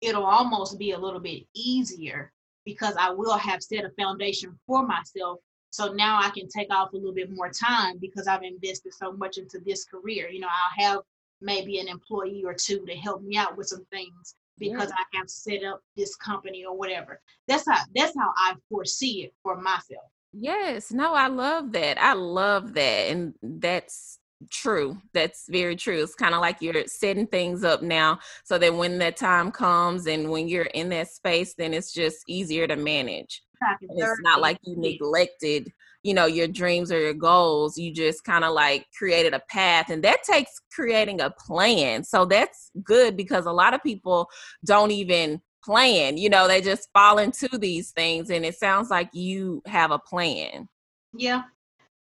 it'll 0.00 0.24
almost 0.24 0.78
be 0.78 0.92
a 0.92 0.98
little 0.98 1.20
bit 1.20 1.44
easier 1.54 2.32
because 2.64 2.94
I 2.98 3.10
will 3.10 3.36
have 3.36 3.62
set 3.62 3.84
a 3.84 3.90
foundation 3.90 4.58
for 4.66 4.86
myself. 4.86 5.38
So 5.70 5.92
now 5.92 6.18
I 6.20 6.30
can 6.30 6.48
take 6.48 6.72
off 6.72 6.92
a 6.92 6.96
little 6.96 7.12
bit 7.12 7.30
more 7.30 7.50
time 7.50 7.98
because 8.00 8.26
I've 8.26 8.42
invested 8.42 8.94
so 8.94 9.12
much 9.12 9.38
into 9.38 9.58
this 9.64 9.84
career. 9.84 10.28
You 10.28 10.40
know, 10.40 10.48
I'll 10.48 10.86
have 10.86 11.00
maybe 11.40 11.78
an 11.78 11.88
employee 11.88 12.42
or 12.44 12.54
two 12.54 12.84
to 12.86 12.94
help 12.94 13.22
me 13.22 13.36
out 13.36 13.56
with 13.56 13.66
some 13.66 13.84
things 13.92 14.36
because 14.58 14.88
yeah. 14.88 14.96
I 14.98 15.18
have 15.18 15.28
set 15.28 15.64
up 15.64 15.80
this 15.96 16.14
company 16.16 16.64
or 16.64 16.76
whatever. 16.76 17.20
That's 17.48 17.68
how 17.68 17.80
that's 17.94 18.14
how 18.16 18.30
I 18.36 18.54
foresee 18.70 19.24
it 19.24 19.34
for 19.42 19.60
myself. 19.60 20.08
Yes, 20.32 20.92
no, 20.92 21.14
I 21.14 21.28
love 21.28 21.72
that. 21.72 22.00
I 22.00 22.14
love 22.14 22.74
that. 22.74 23.10
And 23.10 23.34
that's 23.42 24.18
true 24.50 24.96
that's 25.12 25.46
very 25.48 25.76
true 25.76 26.02
it's 26.02 26.14
kind 26.14 26.34
of 26.34 26.40
like 26.40 26.60
you're 26.60 26.86
setting 26.86 27.26
things 27.26 27.64
up 27.64 27.82
now 27.82 28.18
so 28.44 28.58
that 28.58 28.74
when 28.74 28.98
that 28.98 29.16
time 29.16 29.50
comes 29.50 30.06
and 30.06 30.30
when 30.30 30.48
you're 30.48 30.64
in 30.74 30.88
that 30.88 31.08
space 31.08 31.54
then 31.54 31.74
it's 31.74 31.92
just 31.92 32.18
easier 32.28 32.66
to 32.66 32.76
manage. 32.76 33.42
It's 33.80 34.20
not 34.20 34.40
like 34.40 34.58
you 34.62 34.76
neglected 34.76 35.72
you 36.02 36.12
know 36.12 36.26
your 36.26 36.46
dreams 36.46 36.92
or 36.92 37.00
your 37.00 37.14
goals 37.14 37.78
you 37.78 37.92
just 37.92 38.24
kind 38.24 38.44
of 38.44 38.52
like 38.52 38.86
created 38.96 39.32
a 39.32 39.40
path 39.48 39.88
and 39.88 40.04
that 40.04 40.22
takes 40.22 40.60
creating 40.70 41.22
a 41.22 41.30
plan 41.30 42.04
so 42.04 42.26
that's 42.26 42.70
good 42.82 43.16
because 43.16 43.46
a 43.46 43.52
lot 43.52 43.72
of 43.72 43.82
people 43.82 44.28
don't 44.66 44.90
even 44.90 45.40
plan 45.64 46.18
you 46.18 46.28
know 46.28 46.46
they 46.46 46.60
just 46.60 46.90
fall 46.92 47.16
into 47.16 47.48
these 47.56 47.90
things 47.92 48.28
and 48.28 48.44
it 48.44 48.54
sounds 48.54 48.90
like 48.90 49.08
you 49.14 49.62
have 49.66 49.90
a 49.90 49.98
plan. 49.98 50.68
Yeah 51.16 51.44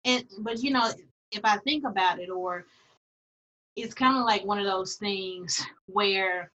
and 0.05 0.25
but 0.41 0.63
you 0.63 0.71
know 0.71 0.91
if 1.33 1.45
I 1.45 1.57
think 1.59 1.85
about 1.85 2.21
it, 2.21 2.31
or 2.31 2.67
it's 3.75 3.95
kind 3.95 4.17
of 4.17 4.25
like 4.25 4.45
one 4.45 4.59
of 4.59 4.67
those 4.67 4.97
things 4.97 5.63
where 5.87 6.53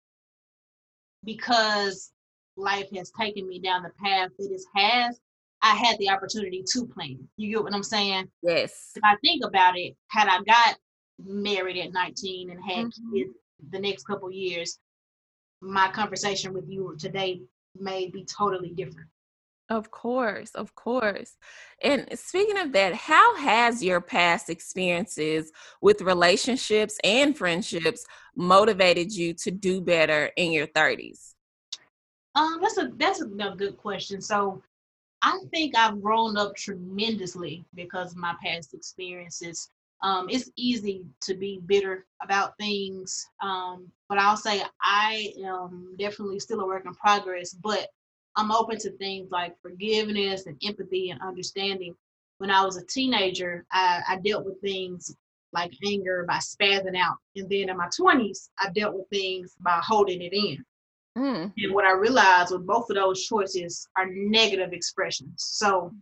because 1.24 2.12
life 2.56 2.88
has 2.94 3.10
taken 3.10 3.48
me 3.48 3.58
down 3.58 3.82
the 3.82 3.90
path 4.02 4.30
that 4.38 4.50
it 4.50 4.62
has, 4.74 5.18
I 5.62 5.74
had 5.74 5.98
the 5.98 6.10
opportunity 6.10 6.62
to 6.72 6.86
plan. 6.86 7.18
You 7.36 7.54
get 7.54 7.64
what 7.64 7.74
I'm 7.74 7.82
saying? 7.82 8.28
Yes. 8.42 8.92
If 8.94 9.02
I 9.04 9.16
think 9.16 9.44
about 9.44 9.76
it, 9.76 9.96
had 10.08 10.28
I 10.28 10.42
got 10.44 10.76
married 11.24 11.78
at 11.78 11.92
19 11.92 12.50
and 12.50 12.60
had 12.62 12.86
mm-hmm. 12.86 13.14
kids 13.14 13.30
the 13.70 13.80
next 13.80 14.04
couple 14.04 14.30
years, 14.30 14.78
my 15.60 15.90
conversation 15.90 16.52
with 16.52 16.68
you 16.68 16.94
today 16.98 17.40
may 17.78 18.08
be 18.08 18.24
totally 18.24 18.70
different. 18.70 19.08
Of 19.68 19.90
course, 19.90 20.50
of 20.54 20.74
course. 20.76 21.36
And 21.82 22.06
speaking 22.14 22.56
of 22.58 22.72
that, 22.72 22.94
how 22.94 23.36
has 23.36 23.82
your 23.82 24.00
past 24.00 24.48
experiences 24.48 25.50
with 25.80 26.02
relationships 26.02 26.98
and 27.02 27.36
friendships 27.36 28.04
motivated 28.36 29.12
you 29.12 29.34
to 29.34 29.50
do 29.50 29.80
better 29.80 30.30
in 30.36 30.52
your 30.52 30.68
30s? 30.68 31.34
Um, 32.36 32.58
that's 32.60 32.78
a 32.78 32.92
that's 32.96 33.22
a, 33.22 33.26
good 33.26 33.76
question. 33.78 34.20
So, 34.20 34.62
I 35.22 35.40
think 35.50 35.76
I've 35.76 36.00
grown 36.02 36.36
up 36.36 36.54
tremendously 36.54 37.64
because 37.74 38.12
of 38.12 38.18
my 38.18 38.34
past 38.44 38.74
experiences. 38.74 39.70
Um, 40.02 40.28
it's 40.28 40.50
easy 40.56 41.06
to 41.22 41.34
be 41.34 41.60
bitter 41.64 42.04
about 42.22 42.56
things, 42.58 43.26
um, 43.42 43.90
but 44.08 44.18
I'll 44.18 44.36
say 44.36 44.62
I 44.82 45.32
am 45.42 45.96
definitely 45.98 46.38
still 46.38 46.60
a 46.60 46.66
work 46.66 46.84
in 46.84 46.94
progress. 46.94 47.54
But 47.54 47.88
I'm 48.36 48.52
open 48.52 48.78
to 48.78 48.90
things 48.92 49.30
like 49.30 49.54
forgiveness 49.62 50.46
and 50.46 50.60
empathy 50.64 51.10
and 51.10 51.20
understanding. 51.22 51.94
When 52.38 52.50
I 52.50 52.64
was 52.64 52.76
a 52.76 52.84
teenager, 52.84 53.64
I, 53.72 54.02
I 54.08 54.16
dealt 54.18 54.44
with 54.44 54.60
things 54.60 55.16
like 55.52 55.72
anger 55.86 56.24
by 56.28 56.36
spazzing 56.36 56.98
out, 56.98 57.16
and 57.34 57.48
then 57.48 57.70
in 57.70 57.76
my 57.76 57.88
20s, 57.98 58.50
I 58.58 58.70
dealt 58.70 58.94
with 58.94 59.08
things 59.08 59.54
by 59.60 59.80
holding 59.82 60.20
it 60.20 60.34
in. 60.34 60.64
Mm. 61.16 61.52
And 61.56 61.74
what 61.74 61.86
I 61.86 61.92
realized 61.92 62.52
with 62.52 62.66
both 62.66 62.90
of 62.90 62.96
those 62.96 63.24
choices 63.24 63.88
are 63.96 64.06
negative 64.10 64.74
expressions. 64.74 65.32
So 65.36 65.92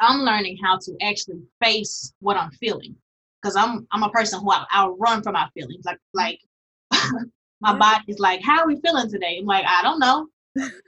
I'm 0.00 0.20
learning 0.20 0.58
how 0.62 0.78
to 0.78 0.96
actually 1.02 1.40
face 1.62 2.12
what 2.20 2.36
I'm 2.36 2.50
feeling 2.52 2.96
because 3.40 3.56
I'm 3.56 3.86
I'm 3.92 4.02
a 4.02 4.10
person 4.10 4.40
who 4.40 4.50
I, 4.50 4.64
I'll 4.70 4.96
run 4.96 5.22
from 5.22 5.34
my 5.34 5.48
feelings. 5.54 5.86
Like 5.86 5.98
like 6.12 6.40
my 7.60 7.76
body's 7.78 8.18
like, 8.18 8.42
how 8.42 8.60
are 8.60 8.66
we 8.66 8.80
feeling 8.80 9.10
today? 9.10 9.38
I'm 9.38 9.46
like, 9.46 9.64
I 9.66 9.82
don't 9.82 10.00
know. 10.00 10.28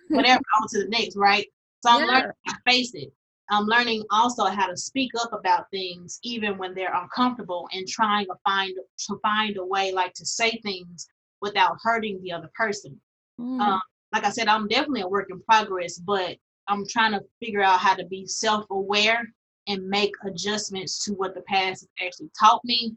Whatever, 0.08 0.42
on 0.60 0.68
to 0.68 0.84
the 0.84 0.88
next, 0.88 1.16
right? 1.16 1.46
So 1.84 1.90
I'm 1.90 2.00
yeah. 2.00 2.12
learning 2.12 2.32
to 2.48 2.56
face 2.66 2.94
it. 2.94 3.12
I'm 3.50 3.66
learning 3.66 4.04
also 4.10 4.46
how 4.46 4.66
to 4.66 4.76
speak 4.76 5.10
up 5.20 5.32
about 5.32 5.70
things 5.70 6.18
even 6.22 6.56
when 6.56 6.74
they're 6.74 6.94
uncomfortable 6.94 7.68
and 7.72 7.86
trying 7.86 8.26
to 8.26 8.34
find 8.44 8.72
to 9.06 9.18
find 9.22 9.56
a 9.58 9.64
way 9.64 9.92
like 9.92 10.14
to 10.14 10.24
say 10.24 10.58
things 10.62 11.06
without 11.40 11.76
hurting 11.82 12.22
the 12.22 12.32
other 12.32 12.50
person. 12.54 12.98
Mm. 13.38 13.60
Um, 13.60 13.80
like 14.12 14.24
I 14.24 14.30
said, 14.30 14.48
I'm 14.48 14.68
definitely 14.68 15.02
a 15.02 15.08
work 15.08 15.28
in 15.30 15.42
progress, 15.42 15.98
but 15.98 16.36
I'm 16.68 16.86
trying 16.88 17.12
to 17.12 17.20
figure 17.40 17.62
out 17.62 17.80
how 17.80 17.94
to 17.94 18.04
be 18.06 18.26
self 18.26 18.64
aware 18.70 19.26
and 19.68 19.88
make 19.88 20.12
adjustments 20.24 21.04
to 21.04 21.12
what 21.12 21.34
the 21.34 21.42
past 21.42 21.82
has 21.82 22.06
actually 22.06 22.30
taught 22.38 22.64
me. 22.64 22.94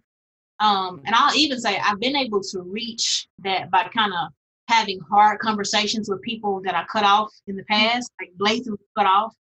Um, 0.59 1.01
and 1.05 1.13
I'll 1.13 1.35
even 1.35 1.59
say 1.59 1.77
I've 1.77 1.99
been 1.99 2.15
able 2.15 2.41
to 2.41 2.61
reach 2.61 3.27
that 3.39 3.69
by 3.71 3.89
kind 3.93 4.13
of 4.13 4.29
having 4.67 4.99
hard 5.09 5.39
conversations 5.39 6.09
with 6.09 6.21
people 6.21 6.61
that 6.63 6.75
I 6.75 6.83
cut 6.85 7.03
off 7.03 7.33
in 7.47 7.55
the 7.55 7.63
mm. 7.63 7.67
past, 7.67 8.11
like 8.19 8.31
blatantly 8.37 8.85
cut 8.97 9.05
off, 9.05 9.33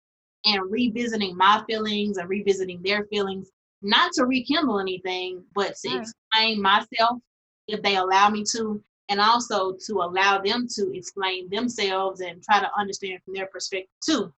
and 0.45 0.71
revisiting 0.71 1.37
my 1.37 1.63
feelings 1.69 2.17
and 2.17 2.29
revisiting 2.29 2.81
their 2.83 3.05
feelings, 3.07 3.51
not 3.83 4.13
to 4.15 4.27
rekindle 4.27 4.81
anything, 4.81 5.45
but 5.55 5.75
to 5.85 5.97
explain 5.99 6.61
myself 6.61 7.21
if 7.69 7.83
they 7.83 7.97
allow 7.97 8.29
me 8.29 8.45
to, 8.53 8.83
and 9.09 9.21
also 9.21 9.77
to 9.87 9.95
allow 9.95 10.41
them 10.41 10.67
to 10.75 10.97
explain 10.97 11.49
themselves 11.51 12.21
and 12.21 12.43
try 12.43 12.61
to 12.61 12.71
understand 12.79 13.21
from 13.25 13.35
their 13.35 13.47
perspective 13.47 13.91
too. 14.05 14.33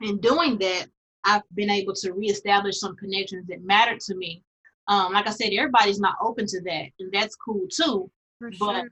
In 0.00 0.18
doing 0.18 0.58
that, 0.58 0.86
I've 1.24 1.42
been 1.54 1.70
able 1.70 1.94
to 1.94 2.12
reestablish 2.12 2.78
some 2.78 2.96
connections 2.96 3.46
that 3.48 3.62
mattered 3.64 4.00
to 4.00 4.14
me. 4.14 4.42
Um, 4.88 5.12
like 5.12 5.26
I 5.26 5.32
said, 5.32 5.52
everybody's 5.52 5.98
not 5.98 6.16
open 6.20 6.46
to 6.46 6.60
that, 6.62 6.86
and 7.00 7.12
that's 7.12 7.34
cool 7.36 7.66
too. 7.68 8.10
For 8.38 8.50
but 8.60 8.80
sure. 8.80 8.88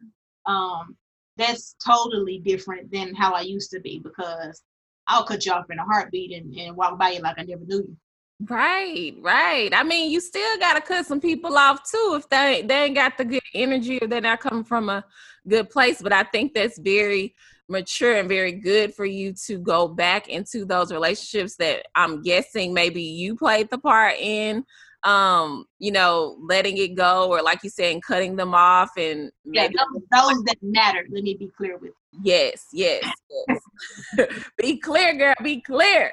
Um, 0.47 0.97
that's 1.37 1.75
totally 1.85 2.39
different 2.39 2.91
than 2.91 3.15
how 3.15 3.33
I 3.33 3.41
used 3.41 3.71
to 3.73 3.81
be 3.81 3.99
because 3.99 4.63
I'll 5.07 5.25
cut 5.25 5.45
you 5.45 5.53
off 5.53 5.71
in 5.71 5.79
a 5.79 5.85
heartbeat 5.85 6.33
and, 6.33 6.55
and 6.55 6.77
walk 6.77 6.99
by 6.99 7.11
you 7.11 7.21
like 7.21 7.39
I 7.39 7.43
never 7.43 7.65
knew 7.65 7.79
you. 7.79 7.97
Right, 8.41 9.15
right. 9.21 9.73
I 9.75 9.85
mean, 9.85 10.11
you 10.11 10.21
still 10.21 10.59
gotta 10.59 10.81
cut 10.81 11.07
some 11.07 11.21
people 11.21 11.57
off 11.57 11.89
too 11.89 12.15
if 12.17 12.29
they 12.29 12.63
they 12.67 12.85
ain't 12.85 12.95
got 12.95 13.17
the 13.17 13.25
good 13.25 13.43
energy 13.55 13.99
or 14.03 14.09
they're 14.09 14.21
not 14.21 14.41
coming 14.41 14.65
from 14.65 14.89
a 14.89 15.05
good 15.47 15.71
place. 15.71 16.03
But 16.03 16.13
I 16.13 16.25
think 16.25 16.53
that's 16.53 16.79
very 16.79 17.35
mature 17.69 18.17
and 18.17 18.29
very 18.29 18.53
good 18.53 18.95
for 18.95 19.05
you 19.05 19.33
to 19.47 19.59
go 19.59 19.89
back 19.89 20.29
into 20.29 20.65
those 20.65 20.93
relationships 20.93 21.57
that 21.57 21.87
I'm 21.95 22.23
guessing 22.23 22.75
maybe 22.75 23.03
you 23.03 23.37
played 23.37 23.71
the 23.71 23.79
part 23.79 24.17
in. 24.19 24.65
Um, 25.05 25.67
you 25.79 25.93
know, 25.93 26.39
letting 26.41 26.79
it 26.79 26.95
go 26.95 27.31
or 27.31 27.43
like 27.43 27.63
you 27.63 27.69
said, 27.69 28.01
cutting 28.03 28.37
them 28.37 28.55
off 28.55 28.91
and 28.97 29.31
yeah, 29.45 29.69
those, 29.69 30.03
those 30.11 30.43
that 30.45 30.57
matter. 30.63 31.05
Let 31.11 31.25
me 31.25 31.35
be 31.35 31.51
clear 31.57 31.77
with 31.77 31.93
you. 32.13 32.21
Yes, 32.23 32.69
yes, 32.73 33.05
yes. 33.31 34.29
be 34.59 34.79
clear, 34.79 35.15
girl. 35.15 35.35
Be 35.43 35.61
clear. 35.61 36.13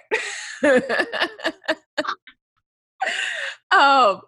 um 3.71 4.21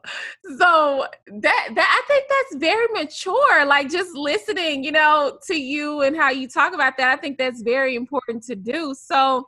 so 0.57 1.05
that 1.27 1.69
that 1.75 2.01
i 2.01 2.07
think 2.07 2.25
that's 2.29 2.55
very 2.55 2.87
mature 2.93 3.65
like 3.65 3.89
just 3.89 4.15
listening 4.15 4.83
you 4.83 4.91
know 4.91 5.37
to 5.45 5.55
you 5.55 6.01
and 6.01 6.15
how 6.15 6.29
you 6.29 6.47
talk 6.47 6.73
about 6.73 6.95
that 6.97 7.09
i 7.09 7.21
think 7.21 7.37
that's 7.37 7.61
very 7.61 7.95
important 7.95 8.41
to 8.41 8.55
do 8.55 8.95
so 8.97 9.45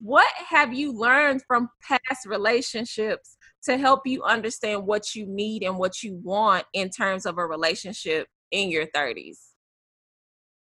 what 0.00 0.28
have 0.36 0.74
you 0.74 0.92
learned 0.92 1.40
from 1.46 1.68
past 1.80 2.26
relationships 2.26 3.36
to 3.66 3.76
help 3.76 4.06
you 4.06 4.22
understand 4.22 4.86
what 4.86 5.14
you 5.14 5.26
need 5.26 5.62
and 5.62 5.78
what 5.78 6.02
you 6.02 6.20
want 6.22 6.64
in 6.72 6.90
terms 6.90 7.26
of 7.26 7.38
a 7.38 7.46
relationship 7.46 8.26
in 8.50 8.70
your 8.70 8.86
30s 8.86 9.38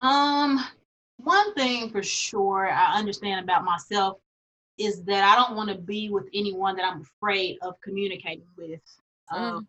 um 0.02 0.64
one 1.16 1.54
thing 1.54 1.90
for 1.90 2.02
sure 2.02 2.68
i 2.68 2.98
understand 2.98 3.44
about 3.44 3.64
myself 3.64 4.18
is 4.78 5.02
that 5.04 5.24
I 5.24 5.36
don't 5.36 5.56
want 5.56 5.70
to 5.70 5.76
be 5.76 6.08
with 6.08 6.28
anyone 6.34 6.76
that 6.76 6.84
I'm 6.84 7.02
afraid 7.02 7.58
of 7.62 7.74
communicating 7.82 8.46
with. 8.56 8.80
Mm. 9.32 9.38
Um, 9.38 9.68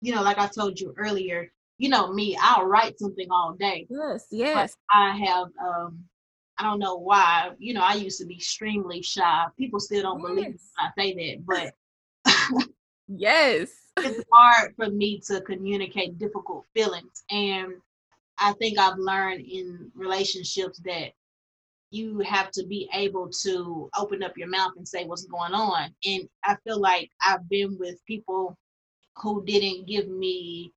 you 0.00 0.14
know, 0.14 0.22
like 0.22 0.38
I 0.38 0.46
told 0.46 0.78
you 0.78 0.94
earlier, 0.96 1.50
you 1.78 1.88
know 1.88 2.12
me, 2.12 2.38
I'll 2.40 2.66
write 2.66 2.98
something 2.98 3.26
all 3.30 3.54
day. 3.58 3.86
Yes, 3.90 4.26
yes. 4.30 4.76
I 4.90 5.16
have 5.16 5.48
um 5.62 5.98
I 6.58 6.62
don't 6.62 6.78
know 6.78 6.96
why, 6.96 7.50
you 7.58 7.74
know, 7.74 7.82
I 7.82 7.94
used 7.94 8.18
to 8.20 8.26
be 8.26 8.36
extremely 8.36 9.02
shy. 9.02 9.44
People 9.58 9.78
still 9.78 10.02
don't 10.02 10.20
yes. 10.20 10.28
believe 10.28 10.60
I 10.78 10.88
say 10.96 11.14
that, 11.14 11.44
but 11.46 11.74
yes. 13.08 13.70
it's 13.98 14.24
hard 14.32 14.74
for 14.76 14.90
me 14.90 15.20
to 15.26 15.40
communicate 15.42 16.18
difficult 16.18 16.64
feelings. 16.74 17.24
And 17.30 17.74
I 18.38 18.52
think 18.54 18.78
I've 18.78 18.98
learned 18.98 19.40
in 19.46 19.90
relationships 19.94 20.80
that 20.84 21.12
you 21.90 22.18
have 22.20 22.50
to 22.50 22.66
be 22.66 22.88
able 22.92 23.28
to 23.28 23.88
open 23.96 24.22
up 24.22 24.36
your 24.36 24.48
mouth 24.48 24.72
and 24.76 24.86
say 24.86 25.04
what's 25.04 25.24
going 25.24 25.54
on. 25.54 25.94
And 26.04 26.28
I 26.44 26.56
feel 26.64 26.80
like 26.80 27.10
I've 27.24 27.48
been 27.48 27.78
with 27.78 28.04
people 28.06 28.56
who 29.16 29.44
didn't 29.44 29.86
give 29.86 30.08
me, 30.08 30.72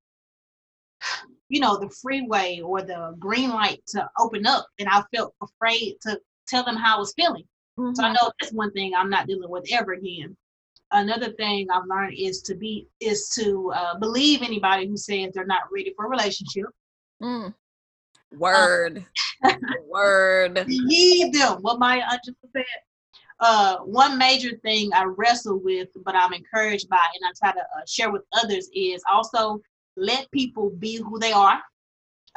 you 1.50 1.60
know, 1.60 1.78
the 1.78 1.90
freeway 2.02 2.62
or 2.64 2.82
the 2.82 3.16
green 3.20 3.50
light 3.50 3.82
to 3.88 4.08
open 4.18 4.46
up. 4.46 4.68
And 4.80 4.88
I 4.88 5.04
felt 5.14 5.34
afraid 5.42 5.96
to 6.04 6.20
tell 6.48 6.64
them 6.64 6.78
how 6.78 6.96
I 6.98 7.00
was 7.00 7.14
feeling. 7.14 7.44
Mm-hmm. 7.78 7.96
So 7.96 8.04
I 8.04 8.08
mm-hmm. 8.08 8.14
know 8.14 8.32
that's 8.40 8.54
one 8.54 8.72
thing 8.72 8.94
I'm 8.96 9.10
not 9.10 9.28
dealing 9.28 9.50
with 9.50 9.66
ever 9.72 9.94
again. 9.94 10.38
Another 10.92 11.32
thing 11.34 11.68
I've 11.72 11.86
learned 11.86 12.16
is 12.18 12.42
to 12.44 12.56
be 12.56 12.88
is 13.00 13.30
to 13.36 13.72
uh, 13.76 13.98
believe 14.00 14.42
anybody 14.42 14.88
who 14.88 14.98
says 14.98 15.32
they're 15.34 15.46
not 15.46 15.72
ready 15.72 15.94
for 15.96 16.06
a 16.06 16.10
relationship. 16.10 16.66
Mm. 17.22 17.54
Word. 18.38 19.06
Um, 19.44 19.60
Word. 19.88 20.66
Heed 20.68 21.34
them. 21.34 21.62
What 21.62 21.80
Maya 21.80 22.02
Angelou 22.02 22.36
said. 22.54 22.66
Uh, 23.40 23.78
one 23.78 24.18
major 24.18 24.58
thing 24.64 24.92
I 24.94 25.06
wrestle 25.06 25.60
with, 25.60 25.88
but 26.04 26.14
I'm 26.14 26.34
encouraged 26.34 26.90
by, 26.90 26.98
and 26.98 27.24
I 27.26 27.32
try 27.40 27.54
to 27.54 27.62
uh, 27.62 27.86
share 27.88 28.12
with 28.12 28.24
others, 28.34 28.70
is 28.74 29.02
also 29.10 29.62
let 29.96 30.30
people 30.32 30.72
be 30.72 30.98
who 30.98 31.18
they 31.20 31.32
are. 31.32 31.62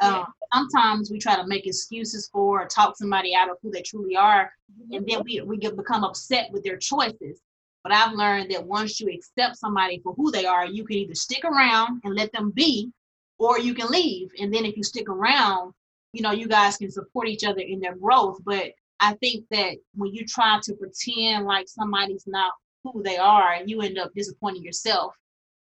Yeah. 0.01 0.19
Um, 0.19 0.25
sometimes 0.53 1.11
we 1.11 1.19
try 1.19 1.35
to 1.35 1.45
make 1.45 1.67
excuses 1.67 2.29
for 2.31 2.61
or 2.61 2.67
talk 2.67 2.95
somebody 2.97 3.35
out 3.35 3.49
of 3.49 3.57
who 3.61 3.69
they 3.69 3.81
truly 3.81 4.15
are, 4.15 4.51
mm-hmm. 4.71 4.93
and 4.93 5.07
then 5.07 5.23
we, 5.25 5.41
we 5.41 5.57
get 5.57 5.75
become 5.75 6.05
upset 6.05 6.49
with 6.51 6.63
their 6.63 6.77
choices. 6.77 7.41
But 7.83 7.91
I've 7.91 8.13
learned 8.13 8.51
that 8.51 8.65
once 8.65 8.99
you 8.99 9.09
accept 9.09 9.57
somebody 9.57 9.99
for 10.03 10.13
who 10.13 10.31
they 10.31 10.45
are, 10.45 10.65
you 10.65 10.85
can 10.85 10.97
either 10.97 11.15
stick 11.15 11.43
around 11.43 12.01
and 12.03 12.15
let 12.15 12.31
them 12.31 12.51
be, 12.51 12.91
or 13.39 13.59
you 13.59 13.73
can 13.73 13.87
leave. 13.87 14.29
And 14.39 14.53
then 14.53 14.65
if 14.65 14.77
you 14.77 14.83
stick 14.83 15.09
around, 15.09 15.73
you 16.13 16.21
know, 16.21 16.31
you 16.31 16.47
guys 16.47 16.77
can 16.77 16.91
support 16.91 17.27
each 17.27 17.43
other 17.43 17.59
in 17.59 17.81
their 17.81 17.95
growth. 17.95 18.39
But 18.45 18.71
I 18.99 19.15
think 19.15 19.45
that 19.51 19.75
when 19.95 20.13
you 20.13 20.25
try 20.25 20.59
to 20.63 20.73
pretend 20.75 21.45
like 21.45 21.67
somebody's 21.67 22.23
not 22.25 22.53
who 22.83 23.03
they 23.03 23.17
are, 23.17 23.57
you 23.65 23.81
end 23.81 23.97
up 23.97 24.13
disappointing 24.15 24.63
yourself. 24.63 25.13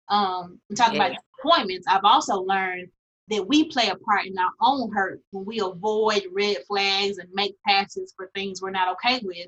Um, 0.09 0.59
and 0.69 0.77
talking 0.77 0.99
yeah. 0.99 1.07
about 1.07 1.17
disappointments, 1.17 1.87
I've 1.87 2.03
also 2.03 2.41
learned 2.41 2.89
that 3.29 3.47
we 3.47 3.65
play 3.65 3.87
a 3.87 3.95
part 3.95 4.25
in 4.25 4.37
our 4.37 4.51
own 4.61 4.91
hurt 4.91 5.21
when 5.31 5.45
we 5.45 5.61
avoid 5.61 6.23
red 6.31 6.57
flags 6.67 7.17
and 7.17 7.29
make 7.33 7.55
passes 7.65 8.13
for 8.15 8.29
things 8.35 8.61
we're 8.61 8.69
not 8.69 8.91
okay 8.93 9.19
with. 9.23 9.47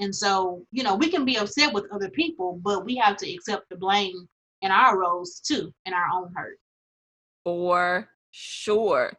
And 0.00 0.14
so, 0.14 0.64
you 0.72 0.82
know, 0.82 0.96
we 0.96 1.08
can 1.10 1.24
be 1.24 1.36
upset 1.36 1.72
with 1.72 1.86
other 1.92 2.10
people, 2.10 2.60
but 2.62 2.84
we 2.84 2.96
have 2.96 3.16
to 3.18 3.32
accept 3.32 3.68
the 3.70 3.76
blame 3.76 4.28
in 4.62 4.70
our 4.70 4.98
roles 4.98 5.40
too, 5.40 5.72
in 5.84 5.94
our 5.94 6.06
own 6.12 6.32
hurt. 6.34 6.58
For 7.44 8.08
sure. 8.30 9.12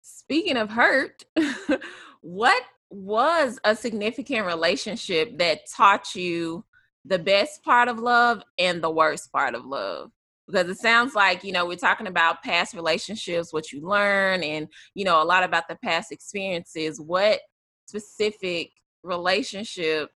Speaking 0.00 0.56
of 0.56 0.70
hurt, 0.70 1.24
what 2.20 2.62
was 2.90 3.58
a 3.64 3.74
significant 3.74 4.46
relationship 4.46 5.38
that 5.38 5.60
taught 5.74 6.14
you 6.14 6.64
the 7.04 7.18
best 7.18 7.62
part 7.62 7.88
of 7.88 7.98
love 7.98 8.42
and 8.58 8.82
the 8.82 8.90
worst 8.90 9.30
part 9.32 9.54
of 9.54 9.66
love? 9.66 10.10
Because 10.46 10.68
it 10.68 10.78
sounds 10.78 11.14
like, 11.14 11.42
you 11.42 11.52
know, 11.52 11.66
we're 11.66 11.76
talking 11.76 12.06
about 12.06 12.42
past 12.42 12.74
relationships, 12.74 13.52
what 13.52 13.72
you 13.72 13.80
learn, 13.80 14.42
and, 14.42 14.68
you 14.94 15.04
know, 15.04 15.22
a 15.22 15.24
lot 15.24 15.42
about 15.42 15.64
the 15.68 15.76
past 15.82 16.12
experiences. 16.12 17.00
What 17.00 17.40
specific 17.86 18.70
relationship 19.04 20.10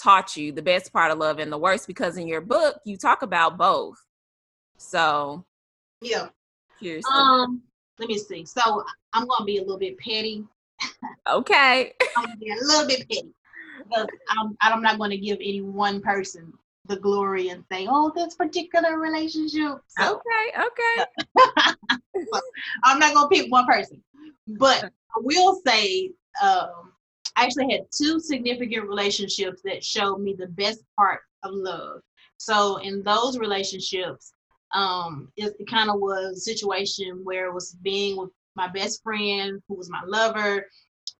taught 0.00 0.36
you 0.36 0.52
the 0.52 0.62
best 0.62 0.92
part 0.92 1.10
of 1.10 1.18
love 1.18 1.38
and 1.38 1.52
the 1.52 1.58
worst 1.58 1.86
because 1.86 2.16
in 2.16 2.26
your 2.26 2.40
book 2.40 2.80
you 2.84 2.96
talk 2.96 3.22
about 3.22 3.58
both. 3.58 3.98
So 4.78 5.44
yeah. 6.00 6.28
Here's 6.80 7.04
um 7.06 7.62
let 7.98 8.08
me 8.08 8.18
see. 8.18 8.44
So 8.44 8.84
I'm 9.12 9.26
gonna 9.26 9.44
be 9.44 9.58
a 9.58 9.60
little 9.60 9.78
bit 9.78 9.98
petty. 9.98 10.44
Okay. 11.28 11.92
I'm 12.16 12.24
gonna 12.24 12.36
be 12.36 12.50
a 12.50 12.64
little 12.64 12.86
bit 12.86 13.08
petty. 13.08 13.34
Because 13.78 14.06
I'm 14.30 14.56
I'm 14.60 14.82
not 14.82 14.98
gonna 14.98 15.16
give 15.16 15.38
any 15.40 15.60
one 15.60 16.00
person 16.00 16.52
the 16.86 16.96
glory 16.96 17.50
and 17.50 17.64
say, 17.70 17.86
oh, 17.88 18.10
this 18.14 18.34
particular 18.34 18.98
relationship. 18.98 19.78
So, 19.86 20.20
okay, 20.20 20.66
okay. 20.66 21.74
I'm 22.82 22.98
not 22.98 23.14
gonna 23.14 23.28
pick 23.28 23.50
one 23.52 23.66
person. 23.66 24.02
But 24.48 24.84
I 24.84 25.18
will 25.20 25.60
say 25.64 26.10
um 26.42 26.92
I 27.36 27.44
actually 27.44 27.72
had 27.72 27.86
two 27.96 28.20
significant 28.20 28.88
relationships 28.88 29.62
that 29.64 29.84
showed 29.84 30.18
me 30.20 30.34
the 30.34 30.48
best 30.48 30.82
part 30.96 31.20
of 31.42 31.52
love. 31.54 32.00
So 32.36 32.78
in 32.78 33.02
those 33.02 33.38
relationships, 33.38 34.32
um, 34.74 35.28
it, 35.36 35.54
it 35.58 35.68
kind 35.68 35.90
of 35.90 36.00
was 36.00 36.36
a 36.36 36.40
situation 36.40 37.20
where 37.24 37.46
it 37.46 37.54
was 37.54 37.76
being 37.82 38.16
with 38.16 38.30
my 38.54 38.68
best 38.68 39.02
friend 39.02 39.62
who 39.68 39.74
was 39.74 39.90
my 39.90 40.02
lover, 40.06 40.66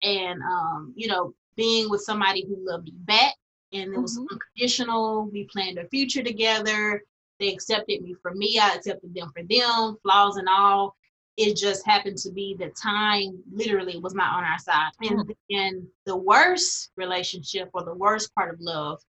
and 0.02 0.42
um, 0.42 0.92
you 0.96 1.08
know, 1.08 1.34
being 1.56 1.88
with 1.88 2.02
somebody 2.02 2.44
who 2.46 2.56
loved 2.58 2.84
me 2.84 2.92
back, 2.94 3.34
and 3.72 3.92
it 3.92 3.98
was 3.98 4.18
mm-hmm. 4.18 4.26
unconditional. 4.32 5.28
We 5.32 5.44
planned 5.44 5.78
a 5.78 5.88
future 5.88 6.22
together. 6.22 7.02
They 7.38 7.52
accepted 7.52 8.02
me 8.02 8.14
for 8.20 8.34
me. 8.34 8.58
I 8.58 8.74
accepted 8.74 9.14
them 9.14 9.32
for 9.34 9.42
them, 9.48 9.96
flaws 10.02 10.36
and 10.36 10.48
all 10.48 10.94
it 11.36 11.56
just 11.56 11.86
happened 11.86 12.18
to 12.18 12.30
be 12.30 12.56
the 12.58 12.70
time 12.80 13.42
literally 13.50 13.98
was 13.98 14.14
not 14.14 14.34
on 14.34 14.44
our 14.44 14.58
side. 14.58 14.90
And 15.00 15.34
in 15.48 15.86
the 16.04 16.16
worst 16.16 16.90
relationship 16.96 17.70
or 17.72 17.84
the 17.84 17.94
worst 17.94 18.34
part 18.34 18.52
of 18.52 18.60
love, 18.60 19.00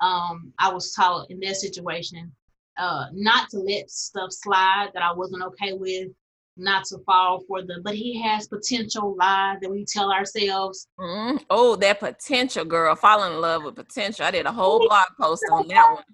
um, 0.00 0.52
I 0.58 0.72
was 0.72 0.92
taught 0.92 1.30
in 1.30 1.40
that 1.40 1.56
situation 1.56 2.32
uh, 2.78 3.06
not 3.12 3.48
to 3.50 3.58
let 3.58 3.90
stuff 3.90 4.32
slide 4.32 4.90
that 4.94 5.02
I 5.02 5.12
wasn't 5.12 5.42
okay 5.44 5.72
with, 5.72 6.08
not 6.56 6.84
to 6.86 6.98
fall 7.04 7.42
for 7.46 7.62
the 7.62 7.80
but 7.84 7.94
he 7.94 8.20
has 8.22 8.48
potential 8.48 9.14
lie 9.18 9.56
that 9.60 9.70
we 9.70 9.84
tell 9.84 10.10
ourselves. 10.10 10.88
Mm-hmm. 10.98 11.36
Oh, 11.50 11.76
that 11.76 12.00
potential 12.00 12.64
girl, 12.64 12.94
falling 12.96 13.34
in 13.34 13.40
love 13.40 13.64
with 13.64 13.76
potential. 13.76 14.24
I 14.24 14.30
did 14.30 14.46
a 14.46 14.52
whole 14.52 14.78
blog 14.78 15.08
post 15.20 15.44
on 15.52 15.68
that 15.68 15.92
one. 15.92 16.04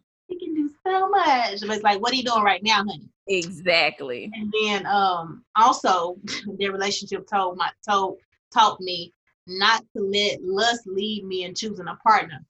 He 0.84 0.90
can 0.90 1.00
do 1.00 1.00
so 1.00 1.08
much. 1.08 1.60
But 1.60 1.70
it's 1.70 1.82
like, 1.82 2.00
what 2.00 2.12
are 2.12 2.16
you 2.16 2.24
doing 2.24 2.42
right 2.42 2.62
now, 2.62 2.78
honey? 2.78 3.08
Exactly. 3.26 4.30
And 4.32 4.52
then 4.62 4.86
um 4.86 5.44
also 5.56 6.16
their 6.58 6.72
relationship 6.72 7.26
told 7.32 7.56
my 7.56 7.70
told 7.88 8.18
taught 8.52 8.80
me 8.80 9.12
not 9.46 9.84
to 9.96 10.02
let 10.02 10.42
lust 10.42 10.86
lead 10.86 11.24
me 11.24 11.44
in 11.44 11.54
choosing 11.54 11.88
a 11.88 11.96
partner. 11.96 12.40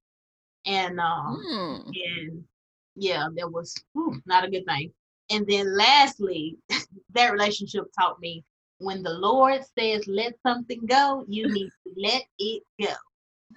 And 0.66 0.98
um 1.00 1.42
mm. 1.46 1.86
and 1.86 2.44
yeah, 2.94 3.28
that 3.36 3.50
was 3.50 3.74
not 4.26 4.44
a 4.44 4.50
good 4.50 4.64
thing. 4.66 4.92
And 5.30 5.46
then 5.46 5.76
lastly, 5.76 6.56
that 7.14 7.32
relationship 7.32 7.84
taught 7.98 8.20
me 8.20 8.44
when 8.78 9.02
the 9.02 9.12
Lord 9.12 9.62
says 9.78 10.06
let 10.06 10.34
something 10.44 10.80
go, 10.86 11.24
you 11.28 11.52
need 11.52 11.68
to 11.68 11.92
let 11.96 12.22
it 12.38 12.62
go. 12.80 12.92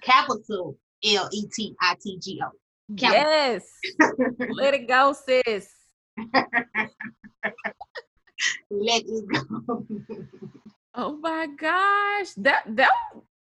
Capital 0.02 0.76
L 1.04 1.28
E 1.32 1.46
T 1.52 1.74
I 1.80 1.96
T 2.02 2.18
G 2.20 2.40
O. 2.44 2.50
Yes. 2.88 3.64
let 4.50 4.74
it 4.74 4.88
go, 4.88 5.12
sis. 5.12 5.68
Let 8.70 9.02
it 9.06 9.24
go. 9.28 9.86
oh 10.94 11.16
my 11.16 11.46
gosh. 11.58 12.32
That 12.36 12.64
that 12.76 12.90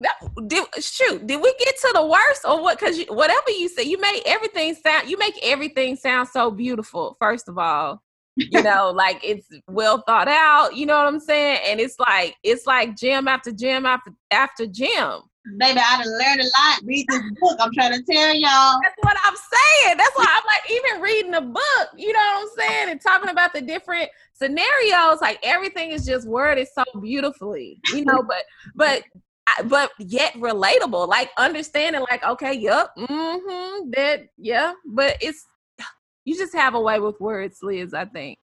that 0.00 0.14
did 0.46 0.64
shoot 0.80 1.26
did 1.26 1.40
we 1.40 1.54
get 1.58 1.76
to 1.80 1.90
the 1.94 2.06
worst 2.06 2.42
or 2.44 2.62
what 2.62 2.78
because 2.78 2.98
whatever 3.08 3.50
you 3.50 3.68
say 3.68 3.82
you 3.82 4.00
make 4.00 4.22
everything 4.26 4.74
sound 4.74 5.08
you 5.08 5.18
make 5.18 5.38
everything 5.42 5.96
sound 5.96 6.28
so 6.28 6.50
beautiful 6.50 7.16
first 7.20 7.48
of 7.48 7.58
all 7.58 8.00
you 8.36 8.62
know 8.62 8.90
like 8.94 9.20
it's 9.24 9.48
well 9.66 10.02
thought 10.06 10.28
out 10.28 10.76
you 10.76 10.86
know 10.86 10.96
what 10.96 11.06
i'm 11.06 11.18
saying 11.18 11.58
and 11.66 11.80
it's 11.80 11.98
like 11.98 12.36
it's 12.44 12.66
like 12.66 12.96
gym 12.96 13.26
after 13.26 13.50
gym 13.50 13.84
after 13.86 14.12
after 14.30 14.66
gym 14.66 15.20
Baby, 15.56 15.80
I 15.80 16.02
done 16.02 16.18
learned 16.18 16.40
a 16.40 16.44
lot. 16.44 16.80
Read 16.84 17.06
this 17.08 17.22
book. 17.40 17.56
I'm 17.60 17.72
trying 17.72 17.92
to 17.92 18.02
tell 18.02 18.34
y'all. 18.34 18.78
That's 18.82 18.94
what 19.00 19.16
I'm 19.24 19.34
saying. 19.34 19.96
That's 19.96 20.16
why 20.16 20.26
I'm 20.28 20.44
like, 20.46 20.70
even 20.70 21.00
reading 21.00 21.34
a 21.34 21.40
book, 21.40 21.88
you 21.96 22.12
know 22.12 22.18
what 22.18 22.42
I'm 22.42 22.48
saying? 22.56 22.90
And 22.90 23.00
talking 23.00 23.30
about 23.30 23.52
the 23.52 23.60
different 23.60 24.10
scenarios, 24.34 25.20
like 25.20 25.38
everything 25.42 25.92
is 25.92 26.04
just 26.04 26.28
worded 26.28 26.68
so 26.72 26.84
beautifully, 27.00 27.80
you 27.92 28.04
know, 28.04 28.22
but, 28.22 28.44
but, 28.74 29.02
but 29.64 29.90
yet 29.98 30.34
relatable, 30.34 31.08
like 31.08 31.30
understanding, 31.38 32.04
like, 32.10 32.24
okay, 32.24 32.52
yep, 32.52 32.90
mm-hmm, 32.96 33.90
that, 33.90 34.28
yeah, 34.36 34.74
but 34.86 35.16
it's, 35.20 35.46
you 36.24 36.36
just 36.36 36.54
have 36.54 36.74
a 36.74 36.80
way 36.80 37.00
with 37.00 37.18
words, 37.20 37.58
Liz, 37.62 37.94
I 37.94 38.04
think. 38.04 38.38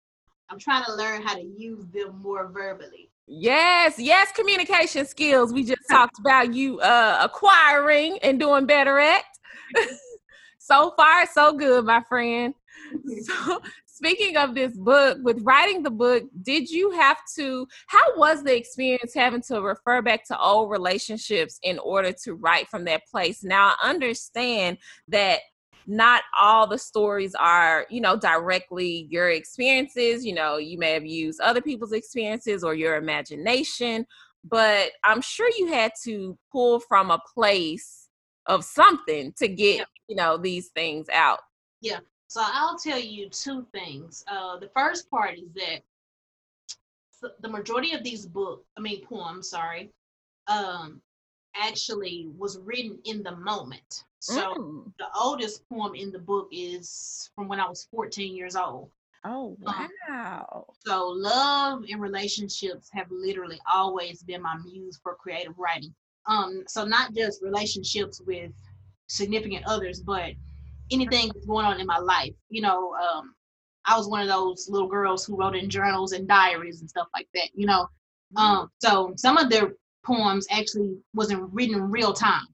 I'm 0.51 0.59
trying 0.59 0.85
to 0.85 0.95
learn 0.95 1.23
how 1.23 1.35
to 1.35 1.43
use 1.43 1.87
them 1.87 2.21
more 2.23 2.49
verbally. 2.49 3.11
Yes, 3.27 3.99
yes, 3.99 4.33
communication 4.33 5.07
skills. 5.07 5.53
We 5.53 5.65
just 5.65 5.83
talked 5.89 6.19
about 6.19 6.55
you 6.55 6.81
uh, 6.81 7.19
acquiring 7.23 8.19
and 8.23 8.39
doing 8.39 8.67
better 8.67 8.99
at. 8.99 9.23
so 10.59 10.93
far, 10.97 11.27
so 11.27 11.53
good, 11.53 11.85
my 11.85 12.03
friend. 12.09 12.55
So, 13.23 13.61
speaking 13.87 14.37
of 14.37 14.55
this 14.55 14.77
book, 14.77 15.19
with 15.23 15.41
writing 15.43 15.83
the 15.83 15.91
book, 15.91 16.25
did 16.43 16.69
you 16.69 16.91
have 16.93 17.19
to? 17.37 17.67
How 17.87 18.17
was 18.17 18.43
the 18.43 18.57
experience 18.57 19.13
having 19.15 19.43
to 19.43 19.61
refer 19.61 20.03
back 20.03 20.27
to 20.29 20.39
old 20.39 20.71
relationships 20.71 21.59
in 21.63 21.79
order 21.79 22.13
to 22.25 22.35
write 22.35 22.69
from 22.69 22.85
that 22.87 23.03
place? 23.11 23.45
Now, 23.45 23.75
I 23.81 23.91
understand 23.91 24.79
that 25.09 25.41
not 25.87 26.23
all 26.39 26.67
the 26.67 26.79
stories 26.79 27.35
are, 27.35 27.87
you 27.91 28.01
know, 28.01 28.17
directly 28.17 29.07
your 29.11 29.31
experiences. 29.31 30.25
You 30.25 30.35
know, 30.35 30.57
you 30.57 30.79
may 30.79 30.93
have 30.93 31.07
used 31.07 31.41
other 31.41 31.61
people's 31.61 31.93
experiences 31.93 32.65
or 32.65 32.75
your 32.75 32.97
imagination, 32.97 34.07
but 34.45 34.93
I'm 35.05 35.21
sure 35.21 35.51
you 35.59 35.69
had 35.69 35.93
to 36.05 36.39
pull 36.51 36.81
from 36.81 37.11
a 37.11 37.21
place 37.35 38.09
of 38.47 38.65
something 38.65 39.33
to 39.39 39.49
get, 39.49 39.79
yeah. 39.79 39.85
you 40.09 40.17
know, 40.17 40.37
these 40.37 40.69
things 40.69 41.09
out. 41.13 41.41
Yeah. 41.81 42.01
So 42.29 42.41
I'll 42.43 42.79
tell 42.79 42.99
you 42.99 43.29
two 43.29 43.67
things. 43.73 44.25
Uh, 44.27 44.59
the 44.59 44.71
first 44.75 45.11
part 45.11 45.35
is 45.35 45.53
that 45.55 45.83
the 47.41 47.49
majority 47.49 47.93
of 47.93 48.03
these 48.03 48.27
books, 48.27 48.65
I 48.77 48.81
mean 48.81 49.05
poems, 49.05 49.51
sorry, 49.51 49.91
um, 50.49 51.01
actually 51.55 52.29
was 52.39 52.59
written 52.59 52.99
in 53.05 53.23
the 53.23 53.37
moment. 53.37 54.05
So 54.23 54.55
mm. 54.55 54.93
the 55.01 55.07
oldest 55.21 55.69
poem 55.69 55.97
in 55.97 56.13
the 56.13 56.19
book 56.21 56.47
is 56.53 57.29
from 57.35 57.49
when 57.49 57.59
I 57.59 57.69
was 57.69 57.89
14 57.91 58.37
years 58.37 58.55
old. 58.55 58.89
Oh 59.25 59.57
wow. 59.61 60.47
Um, 60.55 60.63
so 60.87 61.09
love 61.09 61.83
and 61.91 62.01
relationships 62.01 62.89
have 62.93 63.09
literally 63.11 63.59
always 63.71 64.23
been 64.23 64.41
my 64.41 64.57
muse 64.65 65.01
for 65.03 65.17
creative 65.17 65.59
writing. 65.59 65.93
Um 66.27 66.63
so 66.69 66.85
not 66.85 67.13
just 67.15 67.43
relationships 67.43 68.21
with 68.25 68.53
significant 69.09 69.65
others, 69.67 69.99
but 69.99 70.35
anything 70.93 71.33
that's 71.35 71.47
going 71.47 71.67
on 71.67 71.81
in 71.81 71.87
my 71.89 71.99
life. 71.99 72.35
You 72.49 72.63
know, 72.63 72.95
um 72.95 73.35
I 73.85 73.97
was 73.97 74.09
one 74.09 74.23
of 74.23 74.29
those 74.29 74.69
little 74.71 74.89
girls 74.89 75.27
who 75.27 75.37
wrote 75.37 75.57
in 75.57 75.69
journals 75.69 76.13
and 76.13 76.29
diaries 76.29 76.81
and 76.81 76.89
stuff 76.89 77.09
like 77.13 77.27
that, 77.35 77.49
you 77.55 77.67
know. 77.67 77.89
Mm. 78.37 78.41
Um 78.41 78.71
so 78.81 79.15
some 79.17 79.37
of 79.37 79.51
their 79.51 79.75
poems 80.05 80.47
actually 80.49 80.97
wasn't 81.13 81.53
written 81.53 81.75
in 81.75 81.91
real 81.91 82.13
time. 82.13 82.47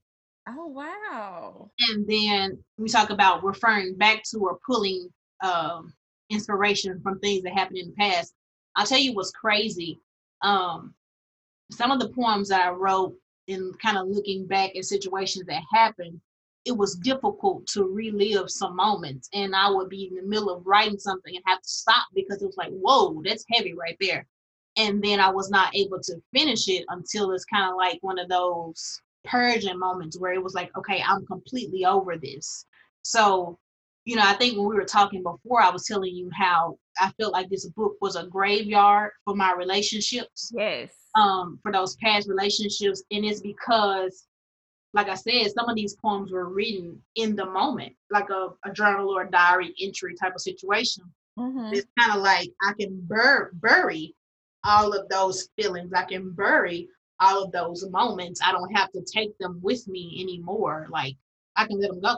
Oh 0.57 0.67
wow! 0.67 1.69
And 1.89 2.07
then 2.07 2.57
we 2.77 2.89
talk 2.89 3.11
about 3.11 3.43
referring 3.43 3.95
back 3.95 4.23
to 4.31 4.39
or 4.39 4.59
pulling 4.65 5.09
um, 5.43 5.93
inspiration 6.29 6.99
from 7.01 7.19
things 7.19 7.43
that 7.43 7.53
happened 7.53 7.77
in 7.77 7.89
the 7.89 7.95
past. 7.95 8.33
I'll 8.75 8.85
tell 8.85 8.99
you 8.99 9.13
what's 9.13 9.31
crazy. 9.31 9.99
Um, 10.41 10.93
some 11.71 11.91
of 11.91 11.99
the 11.99 12.09
poems 12.09 12.49
that 12.49 12.67
I 12.67 12.71
wrote 12.71 13.15
in 13.47 13.73
kind 13.81 13.97
of 13.97 14.07
looking 14.07 14.47
back 14.47 14.75
at 14.75 14.85
situations 14.85 15.45
that 15.47 15.61
happened, 15.71 16.19
it 16.65 16.75
was 16.75 16.95
difficult 16.95 17.67
to 17.67 17.83
relive 17.83 18.49
some 18.49 18.75
moments. 18.75 19.29
And 19.33 19.55
I 19.55 19.69
would 19.69 19.89
be 19.89 20.07
in 20.07 20.15
the 20.15 20.23
middle 20.23 20.49
of 20.49 20.65
writing 20.65 20.97
something 20.97 21.35
and 21.35 21.43
have 21.45 21.61
to 21.61 21.69
stop 21.69 22.07
because 22.15 22.41
it 22.41 22.45
was 22.45 22.57
like, 22.57 22.71
whoa, 22.71 23.21
that's 23.23 23.45
heavy 23.51 23.73
right 23.73 23.97
there. 23.99 24.25
And 24.77 25.03
then 25.03 25.19
I 25.19 25.29
was 25.29 25.49
not 25.49 25.75
able 25.75 25.99
to 25.99 26.21
finish 26.33 26.67
it 26.69 26.85
until 26.89 27.31
it's 27.31 27.45
kind 27.45 27.69
of 27.69 27.75
like 27.75 27.99
one 28.01 28.19
of 28.19 28.29
those 28.29 29.01
purging 29.29 29.77
moments 29.77 30.19
where 30.19 30.33
it 30.33 30.43
was 30.43 30.53
like, 30.53 30.75
okay, 30.77 31.03
I'm 31.05 31.25
completely 31.25 31.85
over 31.85 32.17
this. 32.17 32.65
So, 33.03 33.57
you 34.05 34.15
know, 34.15 34.23
I 34.25 34.33
think 34.33 34.57
when 34.57 34.67
we 34.67 34.75
were 34.75 34.85
talking 34.85 35.23
before, 35.23 35.61
I 35.61 35.69
was 35.69 35.85
telling 35.85 36.15
you 36.15 36.29
how 36.33 36.77
I 36.97 37.11
felt 37.19 37.33
like 37.33 37.49
this 37.49 37.67
book 37.67 37.93
was 38.01 38.15
a 38.15 38.27
graveyard 38.27 39.11
for 39.25 39.35
my 39.35 39.53
relationships. 39.53 40.51
Yes. 40.55 40.93
Um, 41.15 41.59
for 41.61 41.71
those 41.71 41.95
past 41.97 42.27
relationships. 42.27 43.03
And 43.11 43.25
it's 43.25 43.41
because, 43.41 44.25
like 44.93 45.09
I 45.09 45.15
said, 45.15 45.51
some 45.51 45.69
of 45.69 45.75
these 45.75 45.95
poems 45.95 46.31
were 46.31 46.49
written 46.49 47.01
in 47.15 47.35
the 47.35 47.45
moment, 47.45 47.93
like 48.09 48.29
a, 48.29 48.49
a 48.65 48.71
journal 48.71 49.09
or 49.09 49.23
a 49.23 49.31
diary 49.31 49.73
entry 49.81 50.15
type 50.15 50.35
of 50.35 50.41
situation. 50.41 51.03
Mm-hmm. 51.37 51.73
It's 51.73 51.87
kind 51.97 52.15
of 52.15 52.21
like 52.21 52.49
I 52.67 52.73
can 52.79 52.99
bur- 53.07 53.51
bury 53.53 54.15
all 54.63 54.93
of 54.93 55.07
those 55.09 55.49
feelings. 55.55 55.93
I 55.93 56.03
can 56.03 56.31
bury 56.31 56.89
all 57.19 57.43
of 57.43 57.51
those 57.51 57.87
moments. 57.89 58.41
I 58.43 58.51
don't 58.51 58.73
have 58.75 58.91
to 58.91 59.01
take 59.01 59.37
them 59.37 59.59
with 59.61 59.87
me 59.87 60.17
anymore. 60.21 60.87
Like 60.89 61.15
I 61.55 61.65
can 61.65 61.79
let 61.79 61.91
them 61.91 62.01
go. 62.01 62.15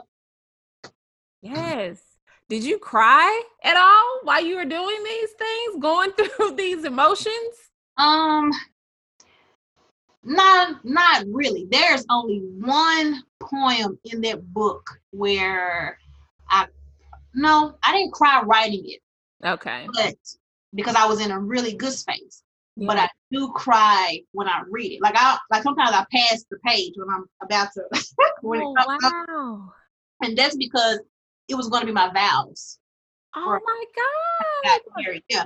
Yes. 1.42 2.00
Did 2.48 2.64
you 2.64 2.78
cry 2.78 3.42
at 3.64 3.76
all 3.76 4.20
while 4.24 4.44
you 4.44 4.56
were 4.56 4.64
doing 4.64 5.04
these 5.04 5.30
things, 5.30 5.80
going 5.80 6.12
through 6.18 6.54
these 6.56 6.84
emotions? 6.84 7.70
Um, 7.96 8.52
not 10.22 10.84
not 10.84 11.24
really. 11.28 11.66
There's 11.70 12.04
only 12.10 12.38
one 12.58 13.22
poem 13.40 13.98
in 14.04 14.20
that 14.22 14.46
book 14.52 15.00
where 15.10 15.98
I 16.48 16.66
no, 17.34 17.74
I 17.82 17.92
didn't 17.92 18.12
cry 18.12 18.42
writing 18.42 18.84
it. 18.84 19.00
Okay. 19.44 19.86
But 19.94 20.14
because 20.74 20.94
I 20.94 21.06
was 21.06 21.20
in 21.20 21.30
a 21.30 21.38
really 21.38 21.74
good 21.74 21.92
space. 21.92 22.41
Yeah. 22.76 22.86
But 22.86 22.98
I 22.98 23.08
do 23.30 23.52
cry 23.52 24.20
when 24.32 24.48
I 24.48 24.62
read 24.70 24.92
it. 24.92 25.02
Like 25.02 25.14
I 25.16 25.38
like 25.50 25.62
sometimes 25.62 25.90
I 25.90 26.04
pass 26.10 26.44
the 26.50 26.58
page 26.66 26.94
when 26.96 27.08
I'm 27.14 27.26
about 27.42 27.68
to 27.74 27.82
when 28.42 28.62
oh, 28.62 28.72
wow. 28.72 29.64
Up. 29.66 29.74
And 30.22 30.38
that's 30.38 30.56
because 30.56 31.00
it 31.48 31.54
was 31.54 31.68
going 31.68 31.82
to 31.82 31.86
be 31.86 31.92
my 31.92 32.10
vows. 32.12 32.78
Oh 33.34 33.58
my 33.64 33.84
god! 33.96 35.22
Yeah, 35.28 35.44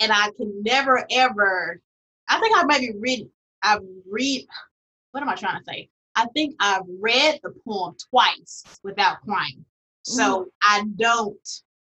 and 0.00 0.12
I 0.12 0.30
can 0.36 0.62
never 0.62 1.06
ever. 1.10 1.80
I 2.28 2.40
think 2.40 2.56
I 2.56 2.64
maybe 2.64 2.92
read. 2.98 3.28
I've 3.62 3.82
read. 4.10 4.46
What 5.12 5.22
am 5.22 5.28
I 5.28 5.34
trying 5.34 5.58
to 5.58 5.64
say? 5.64 5.90
I 6.14 6.26
think 6.34 6.56
I've 6.60 6.82
read 7.00 7.40
the 7.42 7.54
poem 7.66 7.94
twice 8.10 8.64
without 8.82 9.20
crying, 9.22 9.64
so 10.02 10.44
mm. 10.44 10.46
I 10.62 10.84
don't 10.96 11.48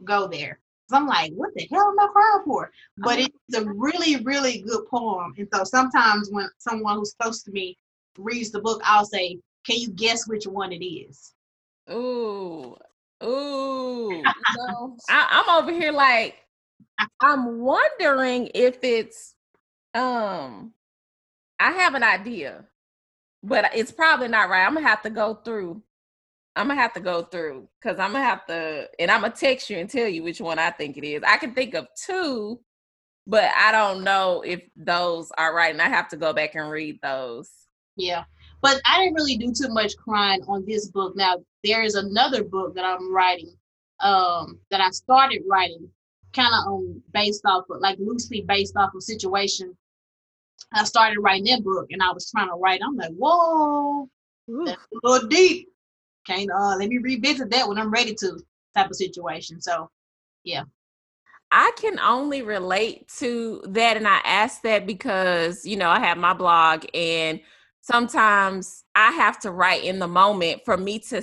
go 0.04 0.28
there. 0.28 0.60
So 0.88 0.96
I'm 0.96 1.06
like, 1.06 1.32
what 1.32 1.50
the 1.54 1.66
hell 1.70 1.88
am 1.88 2.00
I 2.00 2.08
crying 2.12 2.44
for? 2.44 2.70
But 2.98 3.18
it's 3.18 3.56
a 3.56 3.64
really, 3.64 4.22
really 4.24 4.62
good 4.62 4.86
poem, 4.88 5.32
and 5.38 5.48
so 5.52 5.64
sometimes 5.64 6.28
when 6.30 6.48
someone 6.58 6.96
who's 6.96 7.14
close 7.20 7.42
to 7.44 7.50
me 7.50 7.78
reads 8.18 8.50
the 8.50 8.60
book, 8.60 8.82
I'll 8.84 9.06
say, 9.06 9.38
"Can 9.64 9.76
you 9.78 9.90
guess 9.90 10.28
which 10.28 10.46
one 10.46 10.72
it 10.72 10.84
is?" 10.84 11.32
Ooh, 11.90 12.76
Ooh, 13.22 14.22
know, 14.56 14.96
I, 15.08 15.44
I'm 15.46 15.62
over 15.62 15.72
here 15.72 15.92
like 15.92 16.36
I'm 17.20 17.60
wondering 17.60 18.50
if 18.54 18.82
it's 18.82 19.34
um 19.94 20.72
I 21.60 21.72
have 21.72 21.94
an 21.94 22.02
idea, 22.02 22.64
but 23.42 23.70
it's 23.74 23.92
probably 23.92 24.28
not 24.28 24.48
right. 24.48 24.66
I'm 24.66 24.74
gonna 24.74 24.86
have 24.88 25.02
to 25.02 25.10
go 25.10 25.34
through. 25.34 25.82
I'm 26.54 26.68
gonna 26.68 26.80
have 26.80 26.92
to 26.94 27.00
go 27.00 27.22
through 27.22 27.68
because 27.80 27.98
I'm 27.98 28.12
gonna 28.12 28.24
have 28.24 28.44
to, 28.46 28.88
and 28.98 29.10
I'm 29.10 29.22
gonna 29.22 29.34
text 29.34 29.70
you 29.70 29.78
and 29.78 29.88
tell 29.88 30.06
you 30.06 30.22
which 30.22 30.40
one 30.40 30.58
I 30.58 30.70
think 30.70 30.96
it 30.96 31.06
is. 31.06 31.22
I 31.26 31.38
can 31.38 31.54
think 31.54 31.74
of 31.74 31.88
two, 31.96 32.60
but 33.26 33.50
I 33.56 33.72
don't 33.72 34.04
know 34.04 34.42
if 34.42 34.62
those 34.76 35.30
are 35.38 35.54
right, 35.54 35.72
and 35.72 35.80
I 35.80 35.88
have 35.88 36.08
to 36.08 36.16
go 36.16 36.32
back 36.32 36.54
and 36.54 36.70
read 36.70 36.98
those. 37.02 37.50
Yeah, 37.96 38.24
but 38.60 38.80
I 38.84 38.98
didn't 38.98 39.14
really 39.14 39.36
do 39.36 39.52
too 39.52 39.72
much 39.72 39.96
crying 39.96 40.42
on 40.46 40.64
this 40.66 40.88
book. 40.90 41.16
Now 41.16 41.36
there 41.64 41.82
is 41.82 41.94
another 41.94 42.44
book 42.44 42.74
that 42.74 42.84
I'm 42.84 43.12
writing, 43.14 43.54
um, 44.00 44.58
that 44.70 44.80
I 44.80 44.90
started 44.90 45.42
writing, 45.48 45.88
kind 46.34 46.52
of 46.54 46.72
um 46.72 47.02
based 47.14 47.42
off 47.46 47.64
of 47.70 47.80
like 47.80 47.98
loosely 47.98 48.42
based 48.42 48.76
off 48.76 48.94
of 48.94 49.02
situation. 49.02 49.74
I 50.74 50.84
started 50.84 51.20
writing 51.20 51.44
that 51.46 51.64
book 51.64 51.86
and 51.90 52.02
I 52.02 52.12
was 52.12 52.30
trying 52.30 52.48
to 52.48 52.54
write. 52.54 52.80
I'm 52.84 52.96
like, 52.96 53.12
whoa, 53.12 54.08
that's 54.64 54.80
a 54.80 55.08
little 55.08 55.28
deep. 55.28 55.68
Can't 56.26 56.50
uh 56.50 56.76
let 56.76 56.88
me 56.88 56.98
revisit 56.98 57.50
that 57.50 57.68
when 57.68 57.78
I'm 57.78 57.90
ready 57.90 58.14
to 58.14 58.40
type 58.74 58.90
of 58.90 58.96
situation. 58.96 59.60
So 59.60 59.90
yeah. 60.44 60.64
I 61.50 61.70
can 61.76 61.98
only 62.00 62.40
relate 62.40 63.08
to 63.18 63.62
that 63.68 63.98
and 63.98 64.08
I 64.08 64.20
ask 64.24 64.62
that 64.62 64.86
because, 64.86 65.66
you 65.66 65.76
know, 65.76 65.90
I 65.90 66.00
have 66.00 66.16
my 66.16 66.32
blog 66.32 66.86
and 66.94 67.40
sometimes 67.82 68.84
I 68.94 69.10
have 69.12 69.38
to 69.40 69.50
write 69.50 69.84
in 69.84 69.98
the 69.98 70.08
moment 70.08 70.62
for 70.64 70.78
me 70.78 70.98
to 71.00 71.22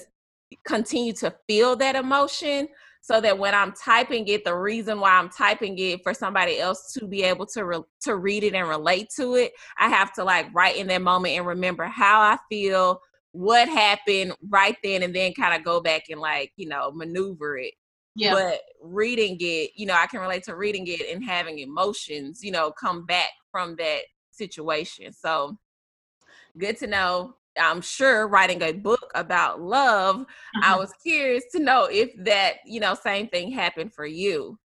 continue 0.67 1.13
to 1.13 1.33
feel 1.47 1.75
that 1.77 1.95
emotion 1.95 2.67
so 3.01 3.19
that 3.21 3.39
when 3.39 3.55
I'm 3.55 3.73
typing 3.73 4.27
it, 4.27 4.43
the 4.45 4.55
reason 4.55 4.99
why 4.99 5.11
I'm 5.11 5.29
typing 5.29 5.79
it 5.79 6.03
for 6.03 6.13
somebody 6.13 6.59
else 6.59 6.93
to 6.93 7.07
be 7.07 7.23
able 7.23 7.45
to 7.47 7.65
re- 7.65 7.83
to 8.01 8.17
read 8.17 8.43
it 8.43 8.53
and 8.53 8.67
relate 8.67 9.09
to 9.15 9.35
it, 9.35 9.53
I 9.79 9.89
have 9.89 10.13
to 10.13 10.23
like 10.23 10.53
write 10.53 10.75
in 10.75 10.87
that 10.87 11.01
moment 11.01 11.37
and 11.37 11.45
remember 11.47 11.85
how 11.85 12.21
I 12.21 12.37
feel, 12.49 13.01
what 13.31 13.69
happened 13.69 14.33
right 14.49 14.77
then, 14.83 15.03
and 15.03 15.15
then 15.15 15.33
kind 15.33 15.55
of 15.55 15.63
go 15.63 15.81
back 15.81 16.03
and 16.09 16.19
like 16.19 16.51
you 16.55 16.67
know 16.67 16.91
maneuver 16.91 17.57
it. 17.57 17.73
Yeah. 18.15 18.33
But 18.33 18.61
reading 18.81 19.37
it, 19.39 19.71
you 19.75 19.85
know, 19.85 19.93
I 19.93 20.07
can 20.07 20.19
relate 20.19 20.43
to 20.43 20.55
reading 20.55 20.87
it 20.87 21.09
and 21.09 21.23
having 21.23 21.59
emotions, 21.59 22.43
you 22.43 22.51
know, 22.51 22.71
come 22.71 23.05
back 23.05 23.29
from 23.51 23.75
that 23.77 24.01
situation. 24.31 25.13
So 25.13 25.57
good 26.57 26.77
to 26.79 26.87
know. 26.87 27.35
I'm 27.59 27.81
sure 27.81 28.27
writing 28.27 28.61
a 28.61 28.73
book 28.73 29.11
about 29.15 29.61
love, 29.61 30.17
mm-hmm. 30.17 30.63
I 30.63 30.77
was 30.77 30.91
curious 31.03 31.43
to 31.53 31.59
know 31.59 31.85
if 31.85 32.11
that, 32.23 32.57
you 32.65 32.79
know, 32.79 32.93
same 32.93 33.27
thing 33.27 33.51
happened 33.51 33.93
for 33.93 34.05
you. 34.05 34.57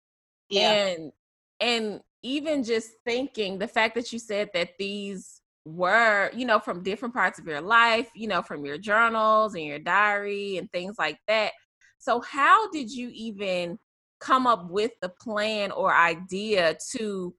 Yeah. 0.49 0.73
And 0.73 1.13
and 1.61 2.01
even 2.23 2.65
just 2.65 2.91
thinking 3.05 3.59
the 3.59 3.69
fact 3.69 3.95
that 3.95 4.13
you 4.13 4.19
said 4.19 4.51
that 4.55 4.71
these 4.79 5.41
were, 5.65 6.31
you 6.35 6.45
know, 6.45 6.59
from 6.59 6.83
different 6.83 7.15
parts 7.15 7.39
of 7.39 7.47
your 7.47 7.61
life, 7.61 8.11
you 8.15 8.29
know, 8.29 8.43
from 8.43 8.65
your 8.65 8.79
journals 8.79 9.55
and 9.55 9.65
your 9.65 9.79
diary 9.79 10.59
and 10.59 10.71
things 10.73 10.97
like 10.99 11.19
that. 11.27 11.53
So 11.99 12.21
how 12.21 12.71
did 12.71 12.91
you 12.91 13.11
even 13.15 13.79
come 14.21 14.47
up 14.47 14.71
with 14.71 14.93
the 15.01 15.09
plan 15.09 15.71
or 15.71 15.95
idea 15.95 16.77
to 16.93 17.35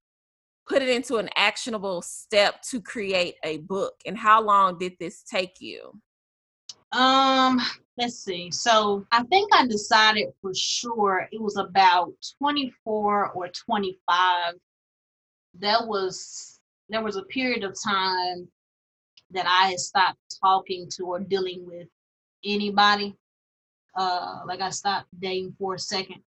put 0.67 0.81
it 0.81 0.89
into 0.89 1.17
an 1.17 1.29
actionable 1.35 2.01
step 2.01 2.61
to 2.69 2.81
create 2.81 3.35
a 3.43 3.59
book? 3.59 3.93
And 4.05 4.17
how 4.17 4.41
long 4.41 4.79
did 4.79 4.93
this 4.99 5.21
take 5.23 5.57
you? 5.59 5.99
Um 6.91 7.61
let's 7.97 8.23
see. 8.23 8.49
So 8.51 9.05
i 9.11 9.21
think 9.23 9.49
i 9.53 9.67
decided 9.67 10.27
for 10.41 10.53
sure 10.55 11.29
it 11.31 11.41
was 11.41 11.57
about 11.57 12.13
24 12.39 13.31
or 13.31 13.49
25 13.49 14.55
that 15.59 15.87
was 15.87 16.54
there 16.89 17.03
was 17.03 17.17
a 17.17 17.23
period 17.23 17.63
of 17.63 17.75
time 17.83 18.47
that 19.31 19.45
i 19.47 19.69
had 19.69 19.79
stopped 19.79 20.19
talking 20.43 20.87
to 20.89 21.03
or 21.03 21.19
dealing 21.19 21.65
with 21.65 21.87
anybody 22.43 23.15
uh 23.97 24.41
like 24.45 24.61
i 24.61 24.69
stopped 24.69 25.07
dating 25.19 25.55
for 25.57 25.75
a 25.75 25.79
second 25.79 26.21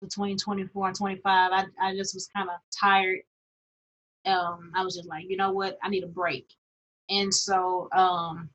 between 0.00 0.36
24 0.36 0.88
and 0.88 0.96
25 0.96 1.52
i, 1.52 1.64
I 1.80 1.96
just 1.96 2.14
was 2.14 2.28
kind 2.34 2.48
of 2.48 2.56
tired 2.78 3.20
um, 4.26 4.72
I 4.74 4.84
was 4.84 4.96
just 4.96 5.08
like, 5.08 5.24
you 5.28 5.36
know 5.36 5.50
what, 5.50 5.78
I 5.82 5.88
need 5.88 6.04
a 6.04 6.08
break. 6.08 6.46
And 7.10 7.32
so 7.32 7.88
um, 7.92 8.48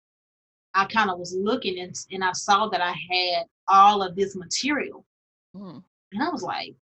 I 0.73 0.85
kind 0.85 1.09
of 1.09 1.19
was 1.19 1.35
looking 1.35 1.79
and, 1.79 1.95
and 2.11 2.23
I 2.23 2.31
saw 2.33 2.67
that 2.69 2.81
I 2.81 2.91
had 2.91 3.45
all 3.67 4.01
of 4.01 4.15
this 4.15 4.35
material. 4.35 5.05
Mm. 5.55 5.83
And 6.13 6.23
I 6.23 6.29
was 6.29 6.41
like, 6.41 6.75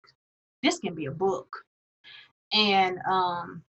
this 0.61 0.79
can 0.79 0.93
be 0.93 1.07
a 1.07 1.11
book. 1.11 1.55
And 2.53 2.99
um, 3.09 3.63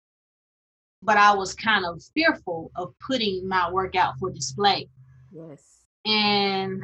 but 1.05 1.17
I 1.17 1.35
was 1.35 1.55
kind 1.55 1.85
of 1.85 2.03
fearful 2.15 2.71
of 2.77 2.95
putting 3.07 3.47
my 3.47 3.71
work 3.71 3.95
out 3.95 4.15
for 4.19 4.31
display. 4.31 4.89
Yes. 5.33 5.81
And 6.07 6.83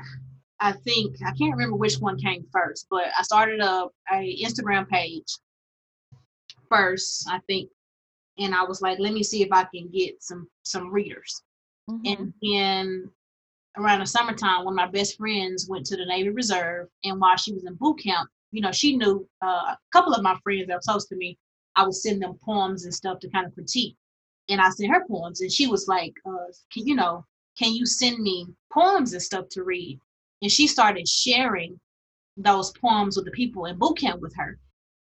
I 0.60 0.72
think 0.72 1.16
I 1.22 1.32
can't 1.32 1.52
remember 1.52 1.76
which 1.76 1.96
one 1.96 2.18
came 2.18 2.44
first, 2.52 2.86
but 2.90 3.04
I 3.18 3.22
started 3.22 3.60
a, 3.60 3.86
a 4.12 4.42
Instagram 4.42 4.88
page 4.88 5.26
first. 6.68 7.28
I 7.28 7.40
think 7.46 7.70
and 8.40 8.54
I 8.54 8.64
was 8.64 8.80
like, 8.80 8.98
let 8.98 9.12
me 9.12 9.22
see 9.22 9.42
if 9.42 9.52
I 9.52 9.64
can 9.64 9.88
get 9.88 10.22
some 10.22 10.48
some 10.62 10.90
readers. 10.90 11.42
Mm-hmm. 11.88 12.06
And 12.06 12.34
then 12.42 13.10
around 13.76 14.00
the 14.00 14.06
summertime, 14.06 14.64
one 14.64 14.74
of 14.74 14.76
my 14.76 14.86
best 14.86 15.16
friends 15.16 15.68
went 15.68 15.86
to 15.86 15.96
the 15.96 16.06
Navy 16.06 16.30
Reserve, 16.30 16.88
and 17.04 17.20
while 17.20 17.36
she 17.36 17.52
was 17.52 17.64
in 17.64 17.74
boot 17.74 18.00
camp, 18.02 18.28
you 18.50 18.60
know, 18.60 18.72
she 18.72 18.96
knew 18.96 19.28
uh, 19.44 19.74
a 19.74 19.78
couple 19.92 20.12
of 20.12 20.22
my 20.22 20.36
friends 20.42 20.66
that 20.66 20.74
were 20.74 20.80
close 20.86 21.06
to 21.08 21.16
me. 21.16 21.38
I 21.76 21.84
would 21.84 21.94
send 21.94 22.20
them 22.20 22.36
poems 22.44 22.84
and 22.84 22.94
stuff 22.94 23.20
to 23.20 23.30
kind 23.30 23.46
of 23.46 23.54
critique, 23.54 23.96
and 24.50 24.60
I 24.60 24.70
sent 24.70 24.92
her 24.92 25.06
poems, 25.06 25.40
and 25.40 25.50
she 25.50 25.66
was 25.66 25.88
like, 25.88 26.14
uh, 26.26 26.52
can, 26.72 26.86
you 26.86 26.94
know, 26.94 27.24
can 27.58 27.72
you 27.72 27.86
send 27.86 28.18
me 28.18 28.46
poems 28.72 29.12
and 29.12 29.22
stuff 29.22 29.48
to 29.50 29.62
read? 29.62 29.98
And 30.42 30.50
she 30.50 30.66
started 30.66 31.08
sharing 31.08 31.78
those 32.36 32.72
poems 32.72 33.16
with 33.16 33.24
the 33.24 33.30
people 33.32 33.66
in 33.66 33.78
boot 33.78 33.98
camp 33.98 34.20
with 34.20 34.34
her, 34.36 34.58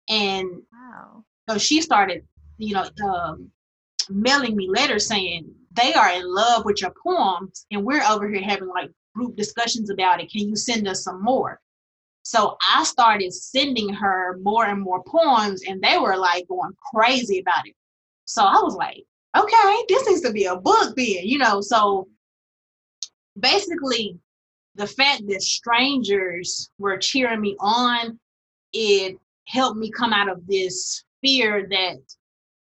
and 0.10 0.48
wow. 0.72 1.24
so 1.50 1.58
she 1.58 1.82
started 1.82 2.24
you 2.58 2.74
know, 2.74 2.88
um, 3.04 3.52
mailing 4.10 4.56
me 4.56 4.70
letters 4.70 5.08
saying 5.08 5.50
they 5.74 5.94
are 5.94 6.12
in 6.12 6.34
love 6.34 6.66
with 6.66 6.82
your 6.82 6.94
poems 7.04 7.66
and 7.72 7.84
we're 7.84 8.04
over 8.04 8.28
here 8.30 8.42
having 8.42 8.68
like 8.68 8.92
group 9.14 9.36
discussions 9.36 9.90
about 9.90 10.22
it. 10.22 10.32
Can 10.32 10.48
you 10.48 10.56
send 10.56 10.88
us 10.88 11.04
some 11.04 11.24
more? 11.24 11.60
So 12.24 12.58
I 12.74 12.84
started 12.84 13.34
sending 13.34 13.94
her 13.94 14.38
more 14.42 14.66
and 14.66 14.82
more 14.82 15.04
poems 15.04 15.64
and 15.68 15.82
they 15.82 15.98
were 15.98 16.18
like 16.18 16.48
going 16.48 16.74
crazy 16.94 17.40
about 17.40 17.68
it. 17.68 17.76
So 18.26 18.44
I 18.44 18.60
was 18.62 18.76
like, 18.76 19.04
okay, 19.36 19.84
this 19.90 20.08
needs 20.08 20.22
to 20.22 20.32
be 20.32 20.46
a 20.46 20.56
book 20.56 20.96
then, 20.96 21.24
you 21.24 21.38
know. 21.38 21.62
So 21.62 22.08
basically 23.40 24.18
the 24.76 24.88
fact 24.88 25.24
that 25.28 25.42
strangers 25.42 26.70
were 26.78 26.98
cheering 26.98 27.42
me 27.42 27.56
on, 27.60 28.20
it 28.74 29.18
helped 29.48 29.78
me 29.78 29.90
come 29.90 30.14
out 30.14 30.30
of 30.30 30.46
this 30.48 31.04
fear 31.24 31.68
that 31.70 31.98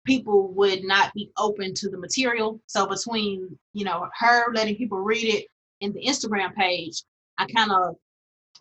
people 0.05 0.49
would 0.49 0.83
not 0.83 1.13
be 1.13 1.31
open 1.37 1.73
to 1.73 1.89
the 1.89 1.97
material. 1.97 2.61
So 2.67 2.85
between, 2.85 3.57
you 3.73 3.85
know, 3.85 4.07
her 4.17 4.53
letting 4.53 4.75
people 4.75 4.99
read 4.99 5.23
it 5.23 5.45
and 5.81 5.93
the 5.93 6.05
Instagram 6.05 6.53
page, 6.55 7.03
I 7.37 7.47
kind 7.47 7.71
of, 7.71 7.95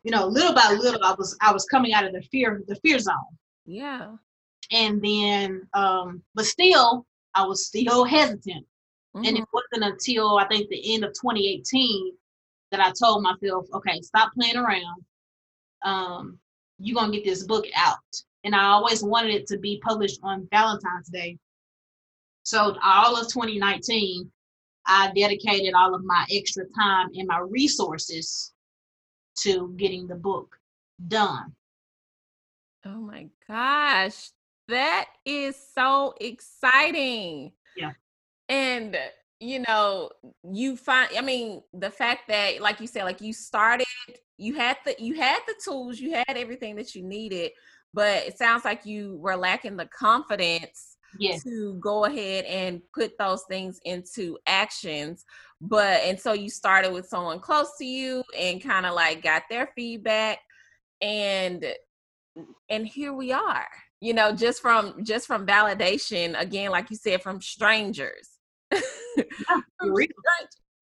you 0.03 0.11
know, 0.11 0.27
little 0.27 0.55
by 0.55 0.77
little, 0.79 1.03
I 1.05 1.15
was 1.17 1.37
I 1.41 1.53
was 1.53 1.65
coming 1.67 1.95
out 1.95 2.05
of 2.05 2.12
the 2.12 2.23
fear 2.23 2.62
the 2.67 2.77
fear 2.77 2.99
zone. 2.99 3.15
Yeah. 3.67 4.12
And 4.73 5.03
then, 5.03 5.67
um, 5.75 6.23
but 6.35 6.47
still, 6.47 7.07
I 7.35 7.45
was 7.45 7.66
still 7.66 8.05
hesitant. 8.05 8.66
Mm-hmm. 9.16 9.26
And 9.26 9.37
it 9.37 9.43
mm-hmm. 9.43 9.59
wasn't 9.80 9.93
until 9.93 10.39
I 10.39 10.47
think 10.49 10.68
the 10.68 10.95
end 10.95 11.05
of 11.05 11.12
2018 11.12 12.12
that 12.70 12.80
I 12.80 12.93
told 12.93 13.22
myself, 13.22 13.66
okay, 13.72 14.01
stop 14.01 14.32
playing 14.35 14.57
around. 14.57 15.05
Um, 15.85 16.39
you're 16.78 16.95
gonna 16.95 17.12
get 17.12 17.24
this 17.24 17.45
book 17.45 17.66
out. 17.76 17.99
And 18.43 18.55
I 18.55 18.64
always 18.66 19.03
wanted 19.03 19.35
it 19.35 19.47
to 19.49 19.59
be 19.59 19.80
published 19.85 20.20
on 20.22 20.49
Valentine's 20.51 21.09
Day. 21.09 21.39
So 22.43 22.76
all 22.82 23.16
of 23.16 23.28
2019, 23.28 24.30
I 24.87 25.12
dedicated 25.16 25.72
all 25.74 25.95
of 25.95 26.05
my 26.05 26.26
extra 26.30 26.64
time 26.76 27.09
and 27.14 27.26
my 27.26 27.39
resources 27.39 28.53
to 29.39 29.72
getting 29.76 30.07
the 30.07 30.14
book 30.14 30.57
done. 31.09 31.55
Oh 32.85 33.01
my 33.01 33.28
gosh. 33.49 34.30
That 34.69 35.07
is 35.25 35.57
so 35.75 36.15
exciting. 36.21 37.53
Yeah. 37.77 37.93
And 38.49 38.97
you 39.41 39.65
know, 39.67 40.11
you 40.51 40.77
find 40.77 41.11
I 41.17 41.21
mean, 41.21 41.62
the 41.73 41.91
fact 41.91 42.29
that 42.29 42.61
like 42.61 42.81
you 42.81 42.87
said 42.87 43.05
like 43.05 43.21
you 43.21 43.33
started 43.33 43.87
you 44.37 44.55
had 44.55 44.79
the 44.85 44.95
you 44.99 45.15
had 45.15 45.41
the 45.47 45.55
tools, 45.62 46.01
you 46.01 46.12
had 46.12 46.37
everything 46.37 46.77
that 46.77 46.95
you 46.95 47.03
needed, 47.03 47.53
but 47.93 48.25
it 48.27 48.39
sounds 48.39 48.65
like 48.65 48.87
you 48.87 49.17
were 49.17 49.37
lacking 49.37 49.77
the 49.77 49.87
confidence 49.87 50.97
yes. 51.19 51.43
to 51.45 51.75
go 51.75 52.05
ahead 52.05 52.45
and 52.47 52.83
put 52.93 53.17
those 53.19 53.43
things 53.45 53.81
into 53.85 54.39
actions. 54.47 55.25
But 55.61 56.03
and 56.03 56.19
so 56.19 56.33
you 56.33 56.51
started 56.51 56.93
with 56.93 57.07
someone 57.07 57.41
close 57.41 57.77
to 57.79 57.85
you 57.85 58.23
and 58.39 58.62
kind 58.62 58.87
of 58.87 58.95
like 58.95 59.23
got 59.23 59.43
their 59.49 59.71
feedback 59.75 60.39
and 61.01 61.65
and 62.69 62.87
here 62.87 63.12
we 63.12 63.33
are 63.33 63.69
you 64.05 64.12
know 64.12 64.32
just 64.32 64.61
from 64.61 65.02
just 65.02 65.26
from 65.26 65.46
validation 65.46 66.38
again 66.38 66.70
like 66.70 66.90
you 66.90 66.96
said 66.96 67.22
from 67.22 67.40
strangers. 67.40 68.28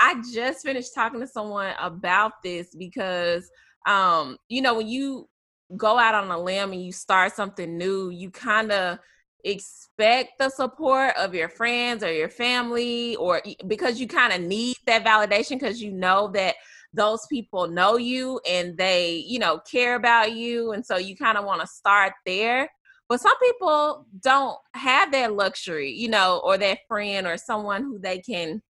I 0.00 0.20
just 0.34 0.66
finished 0.66 0.92
talking 0.92 1.20
to 1.20 1.26
someone 1.28 1.72
about 1.80 2.42
this 2.42 2.74
because 2.74 3.48
um 3.86 4.36
you 4.48 4.60
know 4.60 4.74
when 4.74 4.88
you 4.88 5.28
go 5.76 5.98
out 5.98 6.16
on 6.16 6.30
a 6.30 6.38
limb 6.38 6.72
and 6.72 6.84
you 6.84 6.90
start 6.90 7.32
something 7.34 7.78
new 7.78 8.10
you 8.10 8.30
kind 8.30 8.72
of 8.72 8.98
expect 9.44 10.32
the 10.38 10.48
support 10.50 11.14
of 11.16 11.32
your 11.34 11.48
friends 11.48 12.02
or 12.02 12.12
your 12.12 12.28
family 12.28 13.14
or 13.16 13.40
because 13.68 14.00
you 14.00 14.08
kind 14.08 14.32
of 14.32 14.40
need 14.40 14.76
that 14.86 15.04
validation 15.04 15.60
because 15.60 15.80
you 15.80 15.92
know 15.92 16.28
that 16.34 16.56
those 16.92 17.26
people 17.30 17.68
know 17.68 17.96
you 17.96 18.40
and 18.48 18.76
they 18.76 19.24
you 19.26 19.38
know 19.38 19.58
care 19.58 19.94
about 19.94 20.32
you. 20.32 20.72
And 20.72 20.84
so 20.84 20.96
you 20.96 21.16
kind 21.16 21.38
of 21.38 21.44
want 21.44 21.60
to 21.60 21.66
start 21.66 22.12
there 22.26 22.68
but 23.12 23.20
some 23.20 23.38
people 23.40 24.06
don't 24.20 24.56
have 24.72 25.12
that 25.12 25.34
luxury, 25.34 25.92
you 25.92 26.08
know, 26.08 26.40
or 26.42 26.56
that 26.56 26.78
friend 26.88 27.26
or 27.26 27.36
someone 27.36 27.82
who 27.82 27.98
they 27.98 28.18
can, 28.20 28.62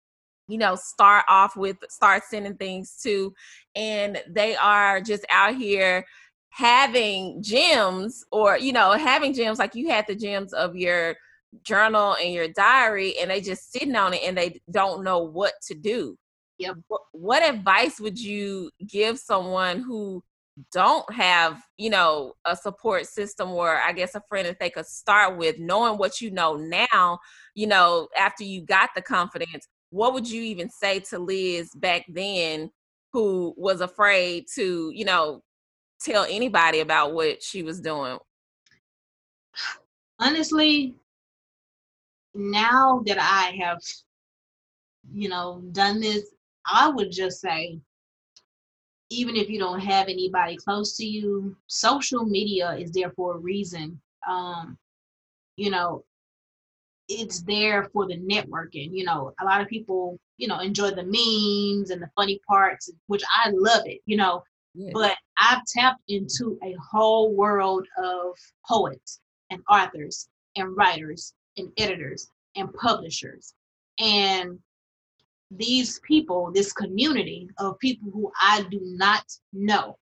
you 0.48 0.58
know, 0.58 0.74
start 0.74 1.26
off 1.30 1.56
with, 1.56 1.78
start 1.90 2.24
sending 2.28 2.56
things 2.56 3.00
to. 3.04 3.36
And 3.76 4.20
they 4.28 4.56
are 4.56 5.00
just 5.00 5.28
out 5.30 5.54
here 5.54 6.08
having 6.50 7.44
gems 7.44 8.26
or, 8.32 8.58
you 8.58 8.74
know, 8.74 8.94
having 8.94 9.32
gems 9.32 9.60
like 9.60 9.76
you 9.76 9.90
had 9.90 10.08
the 10.08 10.16
gems 10.16 10.54
of 10.54 10.76
your 10.76 11.16
journal 11.62 12.16
and 12.20 12.34
your 12.34 12.48
diary 12.48 13.20
and 13.20 13.30
they 13.30 13.42
just 13.42 13.72
sitting 13.72 13.96
on 13.96 14.16
it 14.16 14.24
and 14.24 14.36
they 14.36 14.60
don't 14.72 15.04
know 15.04 15.20
what 15.20 15.54
to 15.68 15.76
do. 15.76 16.18
Yep. 16.58 16.78
What, 16.88 17.02
what 17.12 17.44
advice 17.44 18.00
would 18.00 18.20
you 18.20 18.72
give 18.88 19.20
someone 19.20 19.82
who 19.82 20.24
don't 20.72 21.12
have 21.14 21.62
you 21.78 21.90
know 21.90 22.34
a 22.46 22.56
support 22.56 23.06
system 23.06 23.50
or 23.52 23.78
i 23.78 23.94
guess 23.94 24.16
a 24.16 24.22
friend 24.28 24.48
that 24.48 24.60
they 24.60 24.70
could 24.70 24.86
start 24.86 25.38
with 25.38 25.58
knowing 25.60 25.98
what 25.98 26.20
you 26.20 26.30
know 26.30 26.56
now 26.56 27.18
you 27.56 27.66
know 27.66 28.08
after 28.20 28.44
you 28.44 28.62
got 28.62 28.90
the 28.96 29.02
confidence 29.02 29.68
what 29.92 30.14
would 30.14 30.30
you 30.30 30.42
even 30.42 30.70
say 30.70 31.00
to 31.00 31.18
liz 31.18 31.70
back 31.76 32.06
then 32.10 32.70
who 33.14 33.54
was 33.58 33.80
afraid 33.82 34.46
to 34.54 34.92
you 34.94 35.06
know 35.06 35.42
tell 36.02 36.26
anybody 36.30 36.80
about 36.80 37.14
what 37.14 37.44
she 37.44 37.62
was 37.62 37.80
doing? 37.80 38.18
Honestly 40.20 40.96
now 42.34 43.02
that 43.06 43.18
i 43.20 43.56
have 43.62 43.78
you 45.12 45.28
know 45.28 45.62
done 45.72 46.00
this 46.00 46.34
i 46.66 46.88
would 46.88 47.12
just 47.12 47.42
say 47.42 47.78
even 49.12 49.36
if 49.36 49.50
you 49.50 49.60
don't 49.60 49.82
have 49.82 50.08
anybody 50.08 50.56
close 50.56 50.96
to 50.96 51.06
you, 51.06 51.56
social 51.68 52.24
media 52.24 52.72
is 52.72 52.92
there 52.92 53.12
for 53.12 53.36
a 53.36 53.40
reason. 53.40 54.00
Um, 54.28 54.78
you 55.58 55.70
know, 55.70 56.06
it's 57.10 57.42
there 57.42 57.90
for 57.92 58.08
the 58.08 58.18
networking. 58.18 58.90
You 58.94 59.04
know, 59.04 59.34
a 59.42 59.46
lot 59.46 59.60
of 59.60 59.68
people, 59.68 60.18
you 60.38 60.48
know, 60.48 60.60
enjoy 60.60 60.92
the 60.92 61.04
memes 61.04 61.90
and 61.90 62.02
the 62.02 62.10
funny 62.16 62.40
parts, 62.48 62.90
which 63.08 63.24
I 63.44 63.50
love 63.54 63.82
it, 63.86 64.00
you 64.06 64.16
know. 64.16 64.44
Yeah. 64.74 64.92
But 64.94 65.18
I've 65.38 65.66
tapped 65.66 66.04
into 66.08 66.58
a 66.64 66.74
whole 66.92 67.36
world 67.36 67.86
of 68.02 68.38
poets 68.66 69.20
and 69.50 69.62
authors 69.70 70.30
and 70.56 70.76
writers 70.78 71.34
and 71.58 71.70
editors 71.78 72.30
and 72.56 72.74
publishers. 72.74 73.54
And 74.00 74.58
these 75.58 76.00
people, 76.00 76.52
this 76.52 76.72
community 76.74 77.50
of 77.58 77.78
people 77.80 78.10
who 78.12 78.32
I 78.40 78.66
do 78.70 78.80
not 78.82 79.24
know, 79.54 79.98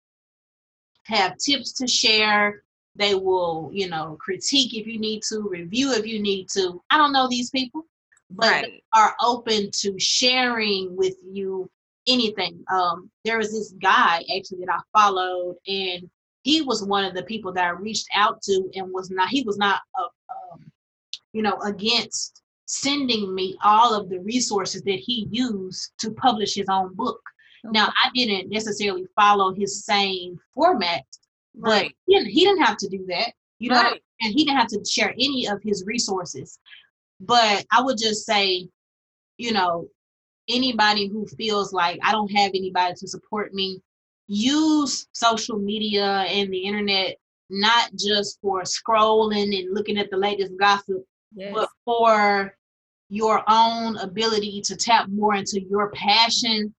have 1.03 1.37
tips 1.37 1.73
to 1.73 1.87
share. 1.87 2.63
They 2.95 3.15
will, 3.15 3.69
you 3.73 3.89
know, 3.89 4.17
critique 4.19 4.73
if 4.73 4.85
you 4.85 4.99
need 4.99 5.23
to, 5.29 5.47
review 5.49 5.93
if 5.93 6.05
you 6.05 6.21
need 6.21 6.49
to. 6.49 6.81
I 6.89 6.97
don't 6.97 7.13
know 7.13 7.27
these 7.27 7.49
people, 7.49 7.85
but 8.29 8.63
right. 8.63 8.83
are 8.95 9.15
open 9.21 9.71
to 9.81 9.97
sharing 9.99 10.95
with 10.95 11.15
you 11.23 11.69
anything. 12.07 12.63
Um, 12.71 13.09
there 13.25 13.37
was 13.37 13.51
this 13.51 13.73
guy 13.81 14.23
actually 14.35 14.65
that 14.65 14.73
I 14.73 14.99
followed, 14.99 15.55
and 15.67 16.09
he 16.43 16.61
was 16.61 16.83
one 16.83 17.05
of 17.05 17.13
the 17.13 17.23
people 17.23 17.51
that 17.53 17.65
I 17.65 17.69
reached 17.69 18.07
out 18.13 18.41
to, 18.43 18.69
and 18.75 18.91
was 18.91 19.09
not. 19.09 19.29
He 19.29 19.43
was 19.43 19.57
not, 19.57 19.81
a, 19.97 20.01
um, 20.53 20.71
you 21.33 21.41
know, 21.41 21.57
against 21.61 22.41
sending 22.71 23.33
me 23.33 23.57
all 23.63 23.95
of 23.95 24.09
the 24.09 24.19
resources 24.19 24.83
that 24.83 24.99
he 24.99 25.27
used 25.31 25.91
to 25.97 26.11
publish 26.11 26.53
his 26.53 26.67
own 26.69 26.93
book. 26.93 27.19
Okay. 27.65 27.71
Now, 27.71 27.87
I 27.87 28.11
didn't 28.13 28.51
necessarily 28.51 29.07
follow 29.15 29.55
his 29.55 29.83
same 29.83 30.37
format, 30.53 31.03
right. 31.55 31.83
but 31.83 31.91
he 32.05 32.15
didn't, 32.15 32.29
he 32.29 32.45
didn't 32.45 32.63
have 32.63 32.77
to 32.77 32.87
do 32.87 33.03
that, 33.09 33.33
you 33.57 33.71
know, 33.71 33.81
right. 33.81 33.99
and 34.21 34.33
he 34.33 34.45
didn't 34.45 34.59
have 34.59 34.67
to 34.67 34.85
share 34.87 35.13
any 35.13 35.47
of 35.47 35.59
his 35.63 35.83
resources. 35.87 36.59
But 37.19 37.65
I 37.71 37.81
would 37.81 37.97
just 37.97 38.23
say, 38.27 38.69
you 39.37 39.51
know, 39.51 39.87
anybody 40.47 41.07
who 41.07 41.25
feels 41.25 41.73
like 41.73 41.99
I 42.03 42.11
don't 42.11 42.31
have 42.31 42.51
anybody 42.53 42.93
to 42.93 43.07
support 43.07 43.51
me, 43.51 43.81
use 44.27 45.07
social 45.13 45.57
media 45.57 46.05
and 46.05 46.53
the 46.53 46.59
internet 46.59 47.17
not 47.49 47.89
just 47.95 48.39
for 48.43 48.61
scrolling 48.61 49.57
and 49.59 49.73
looking 49.73 49.97
at 49.97 50.11
the 50.11 50.17
latest 50.17 50.53
gossip, 50.59 51.03
yes. 51.33 51.51
but 51.51 51.67
for 51.83 52.53
your 53.09 53.43
own 53.47 53.97
ability 53.97 54.61
to 54.65 54.75
tap 54.75 55.09
more 55.09 55.35
into 55.35 55.61
your 55.61 55.91
passion, 55.91 56.73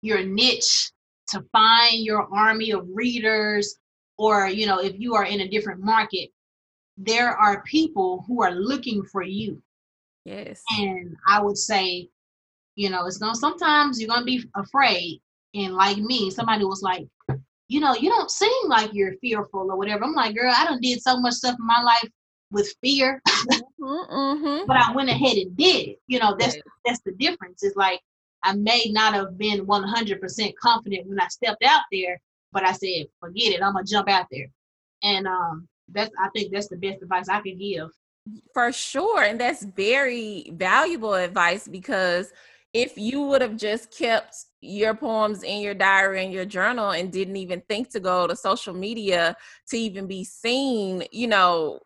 your 0.00 0.24
niche, 0.24 0.90
to 1.28 1.42
find 1.52 2.04
your 2.04 2.28
army 2.32 2.70
of 2.70 2.86
readers, 2.92 3.76
or 4.18 4.46
you 4.46 4.66
know, 4.66 4.78
if 4.78 4.98
you 4.98 5.14
are 5.14 5.24
in 5.24 5.40
a 5.40 5.48
different 5.48 5.82
market, 5.82 6.30
there 6.96 7.30
are 7.30 7.62
people 7.64 8.24
who 8.26 8.42
are 8.42 8.52
looking 8.52 9.02
for 9.02 9.22
you. 9.22 9.60
Yes. 10.24 10.62
And 10.78 11.16
I 11.26 11.42
would 11.42 11.58
say, 11.58 12.08
you 12.76 12.90
know, 12.90 13.06
it's 13.06 13.18
gonna 13.18 13.34
sometimes 13.34 14.00
you're 14.00 14.08
gonna 14.08 14.24
be 14.24 14.44
afraid. 14.54 15.20
And 15.54 15.74
like 15.74 15.98
me, 15.98 16.30
somebody 16.30 16.64
was 16.64 16.82
like, 16.82 17.06
you 17.68 17.80
know, 17.80 17.94
you 17.94 18.08
don't 18.08 18.30
seem 18.30 18.68
like 18.68 18.90
you're 18.94 19.16
fearful 19.20 19.70
or 19.70 19.76
whatever. 19.76 20.04
I'm 20.04 20.14
like, 20.14 20.36
girl, 20.36 20.54
I 20.54 20.64
done 20.64 20.80
did 20.80 21.02
so 21.02 21.18
much 21.18 21.34
stuff 21.34 21.56
in 21.58 21.66
my 21.66 21.82
life 21.82 22.10
with 22.52 22.72
fear. 22.82 23.20
Mm-hmm, 23.28 23.84
mm-hmm. 23.84 24.66
but 24.66 24.76
I 24.76 24.92
went 24.92 25.10
ahead 25.10 25.36
and 25.36 25.56
did 25.56 25.88
it. 25.88 25.98
You 26.06 26.20
know, 26.20 26.36
that's 26.38 26.54
right. 26.54 26.62
that's 26.84 27.00
the 27.00 27.12
difference. 27.12 27.62
It's 27.62 27.76
like 27.76 28.00
I 28.44 28.54
may 28.54 28.86
not 28.90 29.14
have 29.14 29.38
been 29.38 29.66
100% 29.66 30.52
confident 30.60 31.06
when 31.06 31.20
I 31.20 31.28
stepped 31.28 31.64
out 31.64 31.82
there, 31.90 32.20
but 32.52 32.66
I 32.66 32.72
said, 32.72 33.06
forget 33.20 33.52
it, 33.52 33.62
I'm 33.62 33.72
gonna 33.72 33.84
jump 33.84 34.08
out 34.08 34.26
there. 34.30 34.48
And 35.02 35.26
um, 35.26 35.68
that's 35.88 36.10
I 36.20 36.28
think 36.34 36.52
that's 36.52 36.68
the 36.68 36.76
best 36.76 37.02
advice 37.02 37.28
I 37.28 37.40
can 37.40 37.58
give. 37.58 37.88
For 38.54 38.70
sure, 38.70 39.24
and 39.24 39.40
that's 39.40 39.64
very 39.64 40.52
valuable 40.52 41.14
advice 41.14 41.66
because 41.66 42.32
if 42.72 42.96
you 42.96 43.20
would 43.22 43.42
have 43.42 43.56
just 43.56 43.90
kept 43.96 44.36
your 44.60 44.94
poems 44.94 45.42
in 45.42 45.60
your 45.60 45.74
diary 45.74 46.24
and 46.24 46.32
your 46.32 46.44
journal 46.44 46.92
and 46.92 47.12
didn't 47.12 47.36
even 47.36 47.60
think 47.68 47.90
to 47.90 48.00
go 48.00 48.26
to 48.26 48.34
social 48.34 48.72
media 48.72 49.36
to 49.68 49.76
even 49.76 50.06
be 50.06 50.24
seen, 50.24 51.04
you 51.10 51.26
know, 51.26 51.80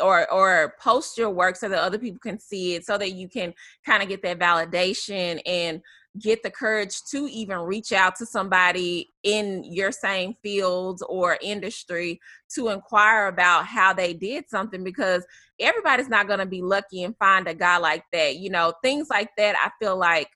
or 0.00 0.30
or 0.32 0.74
post 0.80 1.18
your 1.18 1.30
work 1.30 1.56
so 1.56 1.68
that 1.68 1.78
other 1.78 1.98
people 1.98 2.20
can 2.20 2.38
see 2.38 2.74
it 2.74 2.86
so 2.86 2.96
that 2.96 3.12
you 3.12 3.28
can 3.28 3.52
kind 3.84 4.02
of 4.02 4.08
get 4.08 4.22
that 4.22 4.38
validation 4.38 5.40
and 5.44 5.82
get 6.18 6.42
the 6.42 6.50
courage 6.50 7.02
to 7.10 7.26
even 7.30 7.58
reach 7.58 7.92
out 7.92 8.14
to 8.16 8.26
somebody 8.26 9.12
in 9.22 9.64
your 9.64 9.90
same 9.90 10.34
field 10.42 11.02
or 11.08 11.38
industry 11.40 12.20
to 12.54 12.68
inquire 12.68 13.28
about 13.28 13.64
how 13.64 13.94
they 13.94 14.12
did 14.12 14.48
something 14.48 14.84
because 14.84 15.24
everybody's 15.58 16.10
not 16.10 16.26
going 16.26 16.38
to 16.38 16.46
be 16.46 16.60
lucky 16.60 17.02
and 17.02 17.16
find 17.18 17.48
a 17.48 17.54
guy 17.54 17.78
like 17.78 18.04
that. 18.12 18.36
You 18.36 18.50
know 18.50 18.72
things 18.82 19.08
like 19.10 19.30
that 19.36 19.56
i 19.56 19.70
feel 19.82 19.96
like 19.96 20.28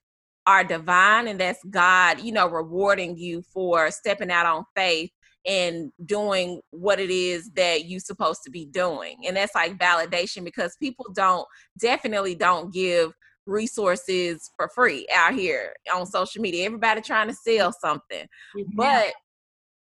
are 0.47 0.63
divine 0.65 1.27
and 1.27 1.41
that's 1.41 1.63
god 1.71 2.21
you 2.21 2.33
know 2.33 2.49
rewarding 2.49 3.17
you 3.17 3.43
for 3.53 3.91
stepping 3.91 4.31
out 4.31 4.47
on 4.47 4.65
faith 4.77 5.11
and 5.47 5.93
doing 6.05 6.61
what 6.71 6.99
it 6.99 7.11
is 7.11 7.51
that 7.53 7.87
you're 7.87 8.01
supposed 8.01 8.41
to 8.45 8.51
be 8.51 8.67
doing. 8.67 9.17
And 9.27 9.37
that's 9.37 9.55
like 9.55 9.79
validation 9.79 10.45
because 10.45 10.77
people 10.81 11.07
don't 11.15 11.47
definitely 11.79 12.35
don't 12.35 12.73
give 12.73 13.13
resources 13.47 14.51
for 14.57 14.69
free 14.75 15.07
out 15.15 15.35
here 15.35 15.75
on 15.95 16.07
social 16.07 16.43
media. 16.43 16.67
Everybody 16.67 17.01
trying 17.01 17.29
to 17.29 17.35
sell 17.35 17.73
something. 17.73 18.27
Mm-hmm. 18.57 18.77
But 18.77 19.13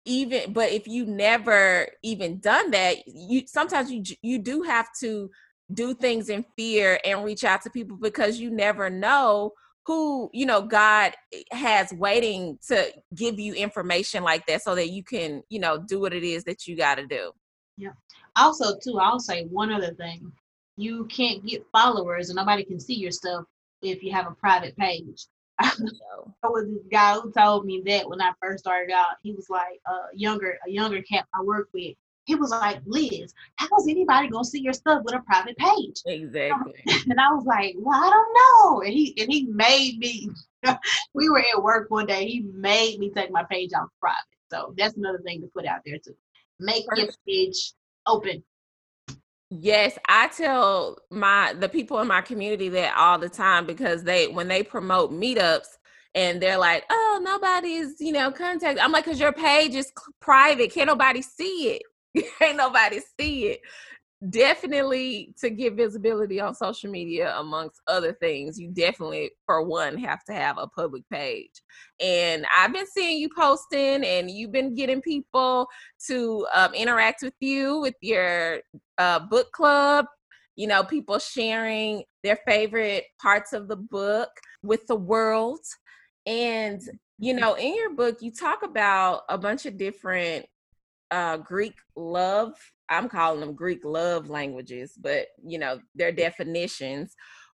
even 0.04 0.52
but 0.52 0.70
if 0.70 0.86
you 0.86 1.06
never 1.06 1.88
even 2.02 2.38
done 2.40 2.70
that, 2.72 2.98
you 3.06 3.42
sometimes 3.46 3.90
you 3.90 4.02
you 4.22 4.38
do 4.38 4.62
have 4.62 4.88
to 5.00 5.30
do 5.72 5.94
things 5.94 6.28
in 6.28 6.44
fear 6.56 7.00
and 7.04 7.24
reach 7.24 7.42
out 7.42 7.62
to 7.62 7.70
people 7.70 7.96
because 7.96 8.38
you 8.38 8.50
never 8.50 8.90
know 8.90 9.52
who 9.86 10.30
you 10.32 10.46
know 10.46 10.62
god 10.62 11.14
has 11.50 11.92
waiting 11.92 12.58
to 12.66 12.92
give 13.14 13.38
you 13.38 13.54
information 13.54 14.22
like 14.22 14.46
that 14.46 14.62
so 14.62 14.74
that 14.74 14.90
you 14.90 15.02
can 15.02 15.42
you 15.48 15.58
know 15.58 15.78
do 15.78 16.00
what 16.00 16.14
it 16.14 16.24
is 16.24 16.44
that 16.44 16.66
you 16.66 16.76
got 16.76 16.96
to 16.96 17.06
do. 17.06 17.32
Yeah. 17.76 17.92
Also 18.36 18.76
too 18.78 18.98
i'll 18.98 19.20
say 19.20 19.44
one 19.44 19.72
other 19.72 19.94
thing. 19.94 20.32
You 20.76 21.04
can't 21.06 21.44
get 21.46 21.66
followers 21.70 22.30
and 22.30 22.36
nobody 22.36 22.64
can 22.64 22.80
see 22.80 22.94
your 22.94 23.12
stuff 23.12 23.44
if 23.82 24.02
you 24.02 24.12
have 24.12 24.26
a 24.26 24.34
private 24.34 24.76
page. 24.76 25.26
I 25.60 25.70
was 26.42 26.66
this 26.66 26.82
guy 26.90 27.14
who 27.14 27.30
told 27.30 27.64
me 27.64 27.80
that 27.86 28.08
when 28.08 28.20
I 28.20 28.32
first 28.42 28.64
started 28.64 28.92
out. 28.92 29.16
He 29.22 29.32
was 29.32 29.48
like 29.48 29.80
a 29.86 30.16
younger, 30.16 30.58
a 30.66 30.70
younger 30.70 31.00
cat 31.02 31.26
I 31.32 31.42
worked 31.42 31.72
with 31.72 31.94
he 32.24 32.34
was 32.34 32.50
like, 32.50 32.80
Liz, 32.86 33.34
how's 33.56 33.88
anybody 33.88 34.28
gonna 34.28 34.44
see 34.44 34.60
your 34.60 34.72
stuff 34.72 35.02
with 35.04 35.14
a 35.14 35.20
private 35.20 35.56
page? 35.56 36.02
Exactly. 36.06 36.74
And 37.08 37.20
I 37.20 37.32
was 37.32 37.44
like, 37.44 37.74
well, 37.78 38.02
I 38.02 38.10
don't 38.10 38.34
know. 38.34 38.82
And 38.82 38.92
he 38.92 39.14
and 39.20 39.32
he 39.32 39.44
made 39.46 39.98
me. 39.98 40.30
we 41.14 41.28
were 41.28 41.40
at 41.40 41.62
work 41.62 41.90
one 41.90 42.06
day. 42.06 42.26
He 42.26 42.40
made 42.40 42.98
me 42.98 43.10
take 43.10 43.30
my 43.30 43.44
page 43.50 43.70
off 43.76 43.88
private. 44.00 44.16
So 44.50 44.74
that's 44.78 44.96
another 44.96 45.18
thing 45.18 45.42
to 45.42 45.48
put 45.48 45.66
out 45.66 45.80
there 45.84 45.98
too. 45.98 46.16
Make 46.58 46.84
your 46.96 47.08
page 47.26 47.72
open. 48.06 48.42
Yes, 49.50 49.98
I 50.08 50.28
tell 50.28 50.98
my 51.10 51.54
the 51.58 51.68
people 51.68 52.00
in 52.00 52.08
my 52.08 52.22
community 52.22 52.70
that 52.70 52.96
all 52.96 53.18
the 53.18 53.28
time 53.28 53.66
because 53.66 54.02
they 54.02 54.28
when 54.28 54.48
they 54.48 54.62
promote 54.62 55.12
meetups, 55.12 55.66
and 56.14 56.40
they're 56.40 56.58
like, 56.58 56.84
"Oh, 56.90 57.20
nobody's, 57.22 58.00
you 58.00 58.12
know, 58.12 58.30
contact." 58.30 58.80
I'm 58.82 58.92
like, 58.92 59.04
"Cause 59.04 59.20
your 59.20 59.32
page 59.32 59.74
is 59.74 59.92
private, 60.20 60.72
can't 60.72 60.88
nobody 60.88 61.20
see 61.20 61.72
it." 61.74 61.82
ain't 62.40 62.56
nobody 62.56 63.00
see 63.18 63.46
it. 63.48 63.60
Definitely 64.30 65.34
to 65.40 65.50
get 65.50 65.74
visibility 65.74 66.40
on 66.40 66.54
social 66.54 66.90
media 66.90 67.34
amongst 67.36 67.80
other 67.86 68.14
things 68.14 68.58
you 68.58 68.70
definitely 68.70 69.30
for 69.44 69.62
one 69.62 69.98
have 69.98 70.24
to 70.24 70.32
have 70.32 70.56
a 70.56 70.66
public 70.68 71.02
page. 71.10 71.50
And 72.00 72.46
i've 72.56 72.72
been 72.72 72.86
seeing 72.86 73.18
you 73.18 73.28
posting 73.36 74.02
and 74.04 74.30
you've 74.30 74.52
been 74.52 74.74
getting 74.74 75.02
people 75.02 75.66
to 76.06 76.46
um, 76.54 76.72
interact 76.72 77.22
with 77.22 77.34
you 77.40 77.80
with 77.80 77.96
your 78.00 78.60
uh, 78.96 79.18
book 79.18 79.50
club 79.52 80.06
you 80.56 80.66
know 80.66 80.84
people 80.84 81.18
sharing 81.18 82.02
their 82.22 82.38
favorite 82.46 83.04
parts 83.20 83.52
of 83.52 83.68
the 83.68 83.76
book 83.76 84.30
with 84.62 84.86
the 84.86 84.96
world. 84.96 85.60
And 86.26 86.80
you 87.18 87.34
know 87.34 87.54
in 87.54 87.74
your 87.76 87.94
book 87.94 88.18
you 88.20 88.32
talk 88.32 88.62
about 88.62 89.22
a 89.28 89.38
bunch 89.38 89.66
of 89.66 89.76
different 89.76 90.46
uh, 91.10 91.38
Greek 91.38 91.74
love. 91.96 92.52
I'm 92.88 93.08
calling 93.08 93.40
them 93.40 93.54
Greek 93.54 93.84
love 93.84 94.28
languages, 94.28 94.92
but 95.00 95.26
you 95.44 95.58
know, 95.58 95.80
their 95.94 96.12
definitions. 96.12 97.14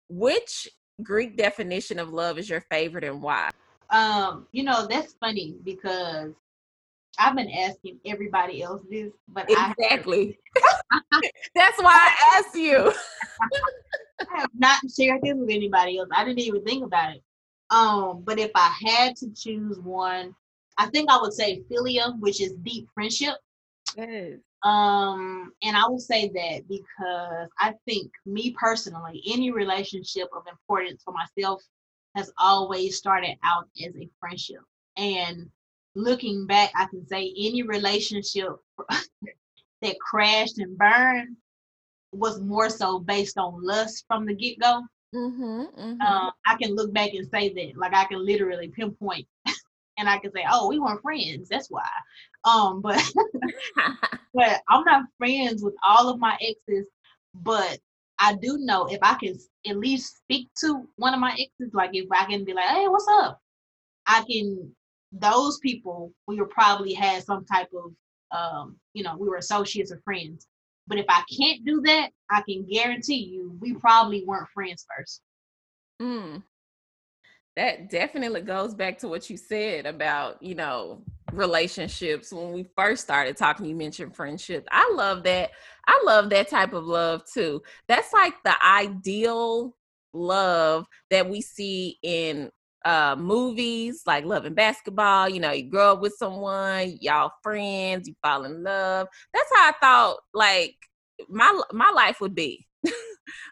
Which 0.10 0.68
Greek 1.04 1.38
definition 1.38 2.00
of 2.00 2.10
love 2.10 2.38
is 2.39 2.50
your 2.50 2.62
favorite 2.72 3.04
and 3.04 3.22
why? 3.22 3.50
Um, 3.91 4.47
you 4.52 4.64
know, 4.64 4.88
that's 4.88 5.14
funny 5.14 5.56
because 5.64 6.34
I've 7.18 7.36
been 7.36 7.52
asking 7.52 8.00
everybody 8.06 8.62
else 8.62 8.82
this, 8.89 9.12
but 9.28 9.50
exactly. 9.50 10.39
that's 11.56 11.82
why 11.82 11.93
I 11.93 12.38
asked 12.38 12.56
you. 12.56 12.93
I 14.22 14.39
have 14.39 14.50
not 14.58 14.80
shared 14.95 15.22
this 15.22 15.36
with 15.36 15.50
anybody 15.50 15.97
else. 15.97 16.10
I 16.14 16.24
didn't 16.24 16.39
even 16.39 16.64
think 16.64 16.84
about 16.84 17.16
it. 17.16 17.24
Um, 17.70 18.24
but 18.24 18.39
if 18.39 18.52
I 18.56 18.74
had 18.84 19.16
to 19.18 19.32
choose 19.34 19.80
one, 19.80 20.36
I 20.80 20.88
think 20.88 21.12
I 21.12 21.20
would 21.20 21.34
say 21.34 21.62
philia, 21.70 22.18
which 22.20 22.42
is 22.42 22.54
deep 22.64 22.88
friendship. 22.94 23.36
Yes. 23.98 24.40
Um, 24.64 25.52
and 25.62 25.76
I 25.76 25.88
will 25.88 26.00
say 26.00 26.30
that 26.30 26.68
because 26.70 27.50
I 27.60 27.74
think 27.86 28.12
me 28.26 28.56
personally, 28.60 29.22
any 29.30 29.52
relationship 29.52 30.30
of 30.36 30.44
importance 30.50 31.02
for 31.04 31.14
myself 31.14 31.62
has 32.16 32.32
always 32.38 32.98
started 32.98 33.36
out 33.44 33.68
as 33.86 33.94
a 33.96 34.10
friendship. 34.20 34.62
And 34.96 35.50
looking 35.96 36.48
back, 36.48 36.72
I 36.76 36.86
can 36.86 37.06
say 37.08 37.34
any 37.38 37.64
relationship 37.64 38.56
that 39.82 40.00
crashed 40.00 40.60
and 40.60 40.78
burned 40.78 41.36
was 42.14 42.40
more 42.40 42.70
so 42.70 43.00
based 43.00 43.38
on 43.38 43.64
lust 43.64 44.06
from 44.08 44.26
the 44.26 44.34
get 44.34 44.60
go. 44.60 44.82
Mm-hmm, 45.14 45.62
mm-hmm. 45.80 46.02
Um, 46.02 46.32
I 46.46 46.56
can 46.62 46.76
look 46.76 46.94
back 46.94 47.14
and 47.14 47.28
say 47.30 47.50
that, 47.50 47.78
like 47.78 47.94
I 47.94 48.06
can 48.06 48.24
literally 48.26 48.70
pinpoint 48.70 49.28
and 50.00 50.10
I 50.10 50.18
can 50.18 50.32
say, 50.32 50.43
"Oh, 50.50 50.68
we 50.68 50.80
weren't 50.80 51.02
friends. 51.02 51.50
That's 51.50 51.70
why." 51.70 51.88
Um, 52.45 52.82
but 52.82 53.04
but 54.34 54.62
I'm 54.70 54.84
not 54.86 55.04
friends 55.18 55.64
with 55.64 55.76
all 55.86 56.10
of 56.10 56.20
my 56.20 56.38
exes. 56.41 56.88
But 57.36 57.78
I 58.18 58.36
do 58.36 58.58
know 58.58 58.88
if 58.88 59.00
I 59.04 59.16
can 59.16 59.36
at 59.68 59.78
least 59.78 60.18
speak 60.18 60.50
to 60.62 60.88
one 60.95 61.14
of 61.14 61.20
my 61.20 61.32
exes, 61.32 61.74
like 61.74 61.91
if 61.93 62.08
I 62.12 62.26
can 62.26 62.45
be 62.45 62.54
like, 62.54 62.70
"Hey, 62.70 62.88
what's 62.88 63.08
up?" 63.22 63.39
I 64.08 64.24
can. 64.30 64.74
Those 65.12 65.58
people 65.60 66.14
we 66.28 66.39
were 66.39 66.47
probably 66.47 66.93
had 66.93 67.24
some 67.24 67.43
type 67.45 67.70
of, 67.76 67.93
um, 68.32 68.78
you 68.93 69.04
know, 69.04 69.18
we 69.18 69.28
were 69.28 69.38
associates 69.38 69.91
or 69.91 70.00
friends. 70.06 70.47
But 70.88 71.00
if 71.00 71.06
I 71.10 71.24
can't 71.36 71.66
do 71.66 71.82
that, 71.82 72.12
I 72.30 72.41
can 72.47 72.64
guarantee 72.66 73.16
you 73.16 73.58
we 73.60 73.74
probably 73.74 74.24
weren't 74.26 74.50
friends 74.54 74.86
first. 74.95 75.22
Mm 76.02 76.43
that 77.60 77.89
definitely 77.89 78.39
goes 78.39 78.74
back 78.74 78.97
to 78.97 79.10
what 79.10 79.30
you 79.30 79.36
said 79.36 79.86
about 79.86 80.41
you 80.41 80.55
know 80.55 81.03
relationships. 81.34 82.32
When 82.32 82.53
we 82.53 82.66
first 82.78 83.03
started 83.03 83.36
talking 83.36 83.66
you 83.66 83.76
mentioned 83.76 84.16
friendship 84.16 84.66
i 84.72 84.89
love 84.95 85.24
that. 85.24 85.51
I 85.86 86.01
love 86.05 86.30
that 86.30 86.49
type 86.49 86.74
of 86.74 86.86
love 86.86 87.24
too. 87.32 87.62
That's 87.88 88.14
like 88.14 88.36
the 88.45 88.53
ideal 88.66 89.76
love 90.14 90.86
that 91.12 91.30
we 91.30 91.41
see 91.41 91.97
in 92.01 92.49
uh 92.86 93.18
movies 93.20 94.03
like 94.07 94.24
love 94.24 94.45
and 94.45 94.55
basketball. 94.55 95.28
You 95.28 95.41
know 95.41 95.51
you 95.51 95.70
grow 95.70 95.93
up 95.93 96.01
with 96.01 96.14
someone 96.18 96.97
y'all 97.01 97.34
friends 97.43 98.07
you 98.07 98.16
fall 98.24 98.45
in 98.45 98.64
love. 98.64 99.07
That's 99.34 99.49
how 99.53 99.70
i 99.70 99.74
thought 99.82 100.18
like 100.34 100.76
my 101.28 101.62
my 101.74 101.89
life 101.91 102.22
would 102.22 102.36
be. 102.36 102.66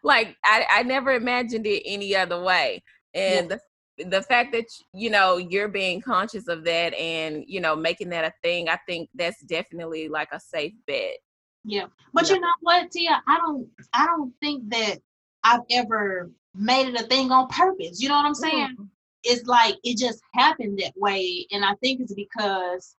Like 0.03 0.35
I, 0.43 0.65
I 0.71 0.83
never 0.83 1.11
imagined 1.11 1.67
it 1.67 1.83
any 1.85 2.15
other 2.15 2.41
way. 2.41 2.81
And 3.13 3.49
yeah. 3.49 3.55
the 3.55 3.59
the 3.97 4.21
fact 4.21 4.51
that 4.51 4.65
you 4.93 5.09
know 5.09 5.37
you're 5.37 5.67
being 5.67 6.01
conscious 6.01 6.47
of 6.47 6.63
that 6.63 6.93
and 6.93 7.43
you 7.47 7.59
know 7.59 7.75
making 7.75 8.09
that 8.09 8.25
a 8.25 8.33
thing 8.43 8.69
i 8.69 8.77
think 8.87 9.09
that's 9.15 9.41
definitely 9.43 10.07
like 10.07 10.29
a 10.31 10.39
safe 10.39 10.73
bet. 10.85 11.17
Yeah. 11.63 11.87
But 12.13 12.29
you 12.29 12.39
know 12.39 12.47
what 12.61 12.91
tia? 12.91 13.21
I 13.27 13.37
don't 13.37 13.67
i 13.93 14.05
don't 14.05 14.33
think 14.41 14.69
that 14.69 14.99
i've 15.43 15.61
ever 15.71 16.31
made 16.55 16.87
it 16.87 16.99
a 16.99 17.03
thing 17.03 17.31
on 17.31 17.47
purpose. 17.47 18.01
You 18.01 18.09
know 18.09 18.15
what 18.15 18.25
i'm 18.25 18.35
saying? 18.35 18.75
Mm. 18.79 18.87
it's 19.23 19.47
like 19.47 19.75
it 19.83 19.97
just 19.97 20.21
happened 20.33 20.79
that 20.79 20.93
way 20.95 21.45
and 21.51 21.65
i 21.65 21.73
think 21.81 21.99
it's 21.99 22.13
because 22.13 22.95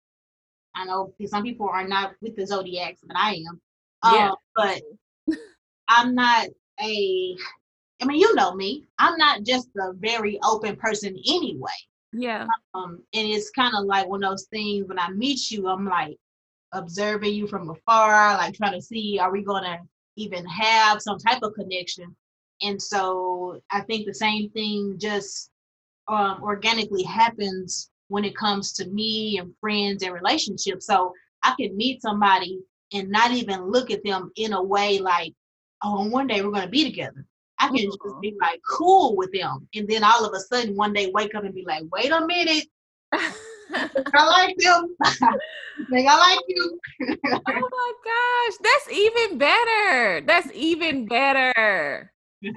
i 0.75 0.83
know 0.83 1.13
some 1.25 1.43
people 1.43 1.69
are 1.69 1.87
not 1.87 2.13
with 2.21 2.35
the 2.35 2.45
zodiacs 2.45 3.01
but 3.05 3.17
i 3.17 3.33
am. 3.33 3.61
Yeah. 4.03 4.31
Uh, 4.31 4.35
but 4.55 4.81
i'm 5.87 6.15
not 6.15 6.47
a 6.81 7.35
I 8.01 8.05
mean, 8.05 8.19
you 8.19 8.33
know 8.35 8.53
me. 8.53 8.85
I'm 8.99 9.17
not 9.17 9.43
just 9.43 9.69
a 9.79 9.93
very 9.93 10.39
open 10.43 10.75
person 10.75 11.17
anyway. 11.27 11.71
Yeah. 12.13 12.47
Um, 12.73 13.01
and 13.13 13.27
it's 13.27 13.49
kind 13.51 13.73
of 13.75 13.85
like 13.85 14.07
one 14.07 14.23
of 14.23 14.31
those 14.31 14.47
things 14.51 14.87
when 14.87 14.99
I 14.99 15.09
meet 15.09 15.51
you, 15.51 15.67
I'm 15.67 15.85
like 15.85 16.17
observing 16.73 17.33
you 17.33 17.47
from 17.47 17.69
afar, 17.69 18.37
like 18.37 18.55
trying 18.55 18.73
to 18.73 18.81
see 18.81 19.19
are 19.19 19.31
we 19.31 19.43
gonna 19.43 19.79
even 20.15 20.45
have 20.45 21.01
some 21.01 21.17
type 21.17 21.41
of 21.43 21.53
connection. 21.53 22.15
And 22.61 22.81
so 22.81 23.61
I 23.71 23.81
think 23.81 24.05
the 24.05 24.13
same 24.13 24.49
thing 24.51 24.97
just 24.99 25.51
um, 26.07 26.41
organically 26.41 27.03
happens 27.03 27.89
when 28.07 28.25
it 28.25 28.35
comes 28.35 28.73
to 28.73 28.87
me 28.87 29.37
and 29.37 29.53
friends 29.59 30.03
and 30.03 30.13
relationships. 30.13 30.85
So 30.85 31.13
I 31.43 31.53
can 31.59 31.75
meet 31.75 32.01
somebody 32.01 32.59
and 32.93 33.09
not 33.09 33.31
even 33.31 33.69
look 33.69 33.91
at 33.91 34.03
them 34.03 34.31
in 34.35 34.53
a 34.53 34.63
way 34.63 34.99
like 34.99 35.33
oh, 35.83 36.07
one 36.07 36.27
day 36.27 36.41
we're 36.41 36.51
gonna 36.51 36.67
be 36.67 36.83
together. 36.83 37.25
I 37.59 37.67
can 37.67 37.77
just 37.77 37.99
mm-hmm. 37.99 38.19
be 38.19 38.35
like 38.39 38.61
cool 38.67 39.15
with 39.15 39.31
them. 39.31 39.67
And 39.75 39.87
then 39.87 40.03
all 40.03 40.25
of 40.25 40.33
a 40.33 40.39
sudden 40.39 40.75
one 40.75 40.93
day 40.93 41.11
wake 41.13 41.33
up 41.35 41.43
and 41.43 41.53
be 41.53 41.65
like, 41.65 41.83
wait 41.91 42.11
a 42.11 42.25
minute. 42.25 42.67
I 43.11 43.33
like 44.13 44.55
them. 44.57 44.95
like, 45.91 46.05
I 46.07 46.17
like 46.17 46.39
you. 46.47 46.79
oh 47.01 47.69
my 47.71 47.93
gosh. 48.05 48.53
That's 48.63 48.91
even 48.91 49.37
better. 49.37 50.21
That's 50.21 50.51
even 50.53 51.05
better. 51.05 52.11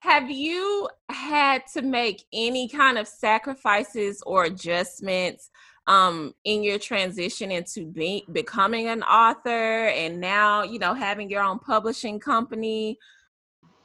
Have 0.00 0.30
you 0.30 0.88
had 1.10 1.66
to 1.74 1.82
make 1.82 2.24
any 2.32 2.68
kind 2.68 2.96
of 2.98 3.06
sacrifices 3.06 4.22
or 4.26 4.44
adjustments 4.44 5.50
um, 5.86 6.34
in 6.44 6.62
your 6.62 6.78
transition 6.78 7.50
into 7.50 7.86
be- 7.86 8.24
becoming 8.32 8.88
an 8.88 9.02
author 9.02 9.88
and 9.88 10.20
now, 10.20 10.62
you 10.62 10.78
know, 10.78 10.94
having 10.94 11.30
your 11.30 11.42
own 11.42 11.58
publishing 11.58 12.20
company? 12.20 12.98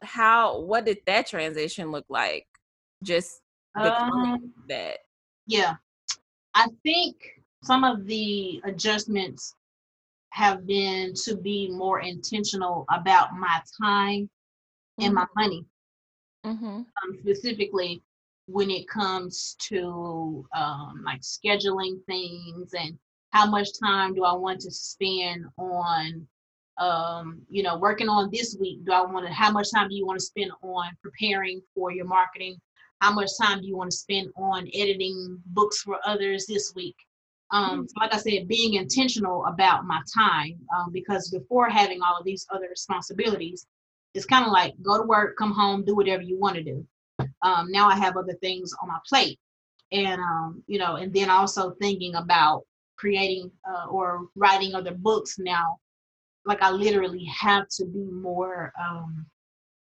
How, 0.03 0.59
what 0.59 0.85
did 0.85 0.99
that 1.07 1.27
transition 1.27 1.91
look 1.91 2.05
like? 2.09 2.45
Just 3.03 3.41
becoming 3.75 4.33
um, 4.33 4.53
that? 4.69 4.97
Yeah. 5.47 5.75
I 6.53 6.67
think 6.83 7.15
some 7.63 7.83
of 7.83 8.05
the 8.05 8.61
adjustments 8.65 9.55
have 10.29 10.67
been 10.67 11.13
to 11.13 11.35
be 11.37 11.69
more 11.71 12.01
intentional 12.01 12.85
about 12.93 13.29
my 13.37 13.61
time 13.81 14.29
and 14.99 15.13
my 15.13 15.23
mm-hmm. 15.23 15.41
money. 15.41 15.65
Mm-hmm. 16.45 16.65
Um, 16.65 17.17
specifically, 17.21 18.03
when 18.47 18.69
it 18.69 18.87
comes 18.87 19.55
to 19.59 20.45
um, 20.55 21.03
like 21.05 21.21
scheduling 21.21 22.03
things 22.05 22.73
and 22.73 22.97
how 23.31 23.45
much 23.45 23.69
time 23.83 24.13
do 24.13 24.23
I 24.23 24.33
want 24.33 24.61
to 24.61 24.71
spend 24.71 25.45
on, 25.57 26.27
um, 26.77 27.41
you 27.49 27.63
know, 27.63 27.77
working 27.77 28.07
on 28.07 28.29
this 28.31 28.55
week? 28.59 28.85
Do 28.85 28.93
I 28.93 29.01
want 29.01 29.25
to, 29.27 29.33
how 29.33 29.51
much 29.51 29.71
time 29.71 29.89
do 29.89 29.95
you 29.95 30.05
want 30.05 30.19
to 30.19 30.25
spend 30.25 30.51
on 30.61 30.85
preparing 31.01 31.61
for 31.73 31.91
your 31.91 32.05
marketing? 32.05 32.59
How 33.01 33.13
much 33.13 33.31
time 33.41 33.61
do 33.61 33.67
you 33.67 33.75
want 33.75 33.91
to 33.91 33.97
spend 33.97 34.29
on 34.37 34.69
editing 34.73 35.39
books 35.47 35.81
for 35.81 35.99
others 36.05 36.45
this 36.45 36.73
week? 36.75 36.95
Um, 37.51 37.69
mm-hmm. 37.69 37.81
so 37.87 37.93
like 37.99 38.13
I 38.13 38.17
said, 38.17 38.47
being 38.47 38.75
intentional 38.75 39.45
about 39.45 39.85
my 39.85 40.01
time 40.13 40.59
um, 40.75 40.91
because 40.91 41.29
before 41.29 41.69
having 41.69 42.01
all 42.01 42.17
of 42.17 42.25
these 42.25 42.47
other 42.51 42.67
responsibilities, 42.69 43.67
it's 44.13 44.25
kind 44.25 44.45
of 44.45 44.51
like 44.51 44.73
go 44.81 44.97
to 44.97 45.03
work, 45.03 45.35
come 45.37 45.51
home, 45.51 45.83
do 45.83 45.95
whatever 45.95 46.21
you 46.21 46.39
want 46.39 46.55
to 46.55 46.63
do. 46.63 46.87
Um, 47.45 47.71
now 47.71 47.87
I 47.87 47.95
have 47.95 48.17
other 48.17 48.33
things 48.41 48.73
on 48.81 48.87
my 48.87 48.97
plate, 49.07 49.39
and 49.91 50.19
um, 50.19 50.63
you 50.67 50.79
know, 50.79 50.95
and 50.95 51.13
then 51.13 51.29
also 51.29 51.75
thinking 51.79 52.15
about 52.15 52.63
creating 52.97 53.51
uh, 53.69 53.85
or 53.87 54.27
writing 54.35 54.73
other 54.73 54.93
books 54.93 55.35
now. 55.37 55.77
Like 56.45 56.61
I 56.61 56.71
literally 56.71 57.23
have 57.25 57.67
to 57.77 57.85
be 57.85 58.03
more 58.11 58.73
um, 58.79 59.27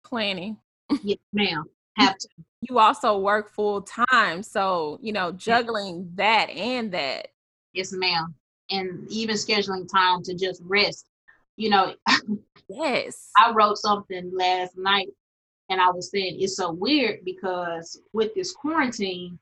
planning. 0.03 0.57
yes, 1.03 1.19
ma'am. 1.33 1.65
Have 1.97 2.17
to. 2.17 2.27
You 2.61 2.79
also 2.79 3.17
work 3.17 3.51
full 3.53 3.83
time, 3.83 4.41
so 4.41 4.97
you 5.01 5.13
know 5.13 5.31
juggling 5.31 6.09
that 6.15 6.49
and 6.49 6.91
that. 6.93 7.27
Yes, 7.73 7.93
ma'am. 7.93 8.33
And 8.71 9.07
even 9.11 9.35
scheduling 9.35 9.87
time 9.91 10.23
to 10.23 10.33
just 10.33 10.61
rest. 10.65 11.05
You 11.57 11.69
know, 11.69 11.93
Yes. 12.73 13.29
I 13.37 13.51
wrote 13.51 13.77
something 13.77 14.31
last 14.33 14.77
night 14.77 15.07
and 15.71 15.79
I 15.79 15.89
was 15.89 16.11
saying 16.11 16.37
it's 16.39 16.57
so 16.57 16.71
weird 16.71 17.23
because 17.23 18.01
with 18.11 18.35
this 18.35 18.51
quarantine, 18.51 19.39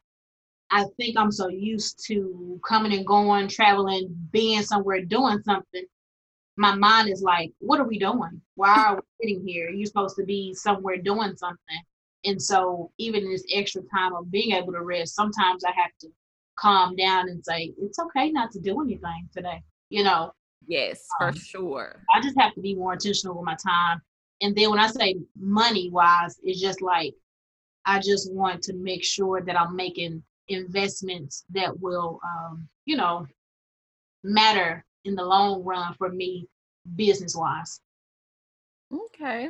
I 0.72 0.86
think 0.96 1.18
I'm 1.18 1.32
so 1.32 1.48
used 1.48 2.06
to 2.06 2.62
coming 2.68 2.94
and 2.94 3.06
going, 3.06 3.48
traveling, 3.48 4.16
being 4.32 4.62
somewhere, 4.62 5.02
doing 5.02 5.42
something. 5.44 5.84
My 6.56 6.76
mind 6.76 7.10
is 7.10 7.24
like, 7.24 7.52
what 7.58 7.80
are 7.80 7.88
we 7.88 7.98
doing? 7.98 8.42
Why 8.56 8.76
are 8.76 8.96
we 8.98 9.02
sitting 9.22 9.48
here? 9.48 9.70
You're 9.70 9.88
supposed 9.88 10.18
to 10.18 10.24
be 10.24 10.54
somewhere 10.54 10.98
doing 10.98 11.36
something. 11.36 11.82
And 12.26 12.40
so, 12.40 12.92
even 13.00 13.24
in 13.24 13.32
this 13.32 13.46
extra 13.52 13.82
time 13.92 14.14
of 14.14 14.30
being 14.30 14.52
able 14.52 14.74
to 14.74 14.84
rest, 14.84 15.16
sometimes 15.16 15.64
I 15.64 15.72
have 15.72 15.92
to 16.02 16.10
calm 16.60 16.96
down 16.96 17.30
and 17.30 17.44
say, 17.44 17.74
it's 17.82 17.98
okay 17.98 18.30
not 18.30 18.52
to 18.52 18.60
do 18.60 18.82
anything 18.82 19.30
today, 19.34 19.64
you 19.90 20.04
know, 20.04 20.34
Yes, 20.68 21.08
um, 21.20 21.34
for 21.34 21.40
sure. 21.40 22.04
I 22.14 22.22
just 22.22 22.38
have 22.40 22.54
to 22.54 22.62
be 22.62 22.76
more 22.76 22.94
intentional 22.94 23.36
with 23.36 23.46
my 23.46 23.56
time. 23.56 24.02
And 24.42 24.56
then 24.56 24.70
when 24.70 24.80
I 24.80 24.88
say 24.88 25.16
money 25.38 25.90
wise, 25.90 26.40
it's 26.44 26.62
just 26.62 26.82
like 26.82 27.14
I 27.86 28.00
just 28.00 28.32
want 28.34 28.62
to 28.64 28.74
make 28.74 29.04
sure 29.04 29.42
that 29.42 29.60
I'm 29.60 29.76
making 29.76 30.24
investments 30.48 31.46
that 31.52 31.80
will, 31.80 32.20
um, 32.24 32.68
you 32.86 32.96
know, 32.96 33.28
matter 34.24 34.86
in 35.06 35.16
the 35.16 35.24
long 35.24 35.64
run 35.64 35.94
for 35.96 36.10
me 36.10 36.48
business 36.96 37.36
wise. 37.36 37.82
Okay. 38.92 39.50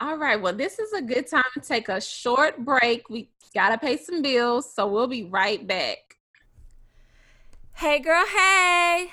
All 0.00 0.16
right. 0.16 0.40
Well, 0.40 0.54
this 0.54 0.78
is 0.78 0.92
a 0.92 1.02
good 1.02 1.26
time 1.26 1.44
to 1.54 1.60
take 1.60 1.88
a 1.88 2.00
short 2.00 2.64
break. 2.64 3.10
We 3.10 3.30
got 3.54 3.70
to 3.70 3.78
pay 3.78 3.96
some 3.98 4.22
bills, 4.22 4.72
so 4.72 4.86
we'll 4.86 5.06
be 5.06 5.24
right 5.24 5.66
back. 5.66 6.16
Hey, 7.74 7.98
girl. 7.98 8.24
Hey. 8.26 9.12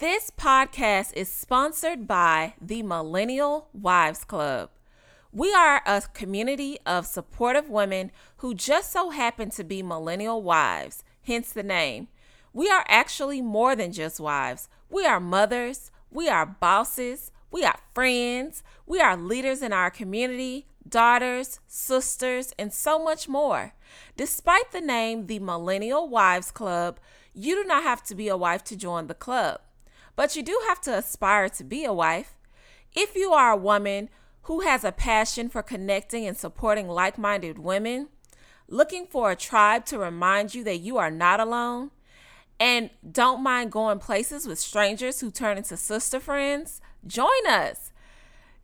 This 0.00 0.32
podcast 0.36 1.12
is 1.14 1.28
sponsored 1.28 2.08
by 2.08 2.54
the 2.60 2.82
Millennial 2.82 3.68
Wives 3.72 4.24
Club. 4.24 4.70
We 5.32 5.54
are 5.54 5.82
a 5.86 6.02
community 6.12 6.78
of 6.84 7.06
supportive 7.06 7.70
women 7.70 8.10
who 8.38 8.56
just 8.56 8.92
so 8.92 9.10
happen 9.10 9.50
to 9.50 9.62
be 9.62 9.84
millennial 9.84 10.42
wives, 10.42 11.04
hence 11.22 11.52
the 11.52 11.62
name. 11.62 12.08
We 12.52 12.68
are 12.68 12.84
actually 12.88 13.40
more 13.40 13.76
than 13.76 13.92
just 13.92 14.18
wives. 14.18 14.68
We 14.90 15.06
are 15.06 15.20
mothers, 15.20 15.92
we 16.10 16.28
are 16.28 16.44
bosses, 16.44 17.30
we 17.52 17.62
are 17.62 17.78
friends, 17.94 18.64
we 18.86 18.98
are 19.00 19.16
leaders 19.16 19.62
in 19.62 19.72
our 19.72 19.92
community, 19.92 20.66
daughters, 20.88 21.60
sisters, 21.68 22.52
and 22.58 22.72
so 22.72 22.98
much 22.98 23.28
more. 23.28 23.74
Despite 24.16 24.72
the 24.72 24.80
name, 24.80 25.28
the 25.28 25.38
Millennial 25.38 26.08
Wives 26.08 26.50
Club, 26.50 26.98
you 27.32 27.54
do 27.54 27.68
not 27.68 27.84
have 27.84 28.02
to 28.06 28.16
be 28.16 28.26
a 28.26 28.36
wife 28.36 28.64
to 28.64 28.76
join 28.76 29.06
the 29.06 29.14
club 29.14 29.60
but 30.16 30.36
you 30.36 30.42
do 30.42 30.60
have 30.68 30.80
to 30.82 30.96
aspire 30.96 31.48
to 31.50 31.64
be 31.64 31.84
a 31.84 31.92
wife. 31.92 32.34
If 32.94 33.16
you 33.16 33.32
are 33.32 33.52
a 33.52 33.56
woman 33.56 34.08
who 34.42 34.60
has 34.60 34.84
a 34.84 34.92
passion 34.92 35.48
for 35.48 35.62
connecting 35.62 36.26
and 36.26 36.36
supporting 36.36 36.88
like 36.88 37.18
minded 37.18 37.58
women, 37.58 38.08
looking 38.68 39.06
for 39.06 39.30
a 39.30 39.36
tribe 39.36 39.84
to 39.86 39.98
remind 39.98 40.54
you 40.54 40.62
that 40.64 40.78
you 40.78 40.98
are 40.98 41.10
not 41.10 41.40
alone, 41.40 41.90
and 42.60 42.90
don't 43.10 43.42
mind 43.42 43.72
going 43.72 43.98
places 43.98 44.46
with 44.46 44.58
strangers 44.58 45.20
who 45.20 45.30
turn 45.30 45.58
into 45.58 45.76
sister 45.76 46.20
friends, 46.20 46.80
join 47.06 47.46
us. 47.48 47.90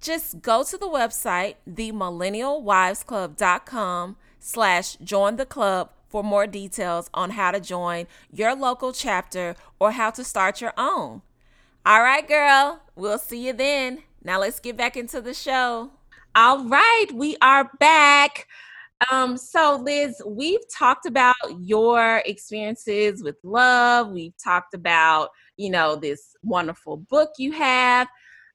Just 0.01 0.41
go 0.41 0.65
to 0.65 0.79
the 0.79 0.87
website, 0.87 1.57
themillennialwivesclub.com 1.69 4.17
slash 4.39 4.97
join 4.97 5.37
the 5.37 5.45
club 5.45 5.91
for 6.09 6.25
more 6.25 6.47
details 6.47 7.11
on 7.13 7.31
how 7.31 7.51
to 7.51 7.61
join 7.61 8.07
your 8.33 8.55
local 8.55 8.93
chapter 8.93 9.57
or 9.79 9.91
how 9.93 10.11
to 10.11 10.25
start 10.25 10.61
your 10.61 10.73
own. 10.77 11.23
All 11.87 12.03
right, 12.03 12.29
girl. 12.29 12.83
We'll 12.95 13.19
see 13.19 13.47
you 13.47 13.55
then. 13.55 14.03
Now 14.23 14.41
let's 14.41 14.61
get 14.61 14.77
back 14.77 14.99
into 14.99 15.23
the 15.23 15.33
show. 15.33 15.91
All 16.35 16.69
right, 16.69 17.07
we 17.15 17.39
are 17.41 17.71
back. 17.81 18.47
Um, 19.11 19.39
so 19.39 19.81
Liz, 19.83 20.21
we've 20.27 20.61
talked 20.71 21.07
about 21.07 21.35
your 21.59 22.23
experiences 22.27 23.23
with 23.23 23.37
love. 23.43 24.11
We've 24.11 24.35
talked 24.37 24.75
about, 24.75 25.31
you 25.57 25.71
know, 25.71 25.97
this 25.97 26.37
wonderful 26.43 26.99
book 26.99 27.31
you 27.39 27.53
have. 27.53 28.09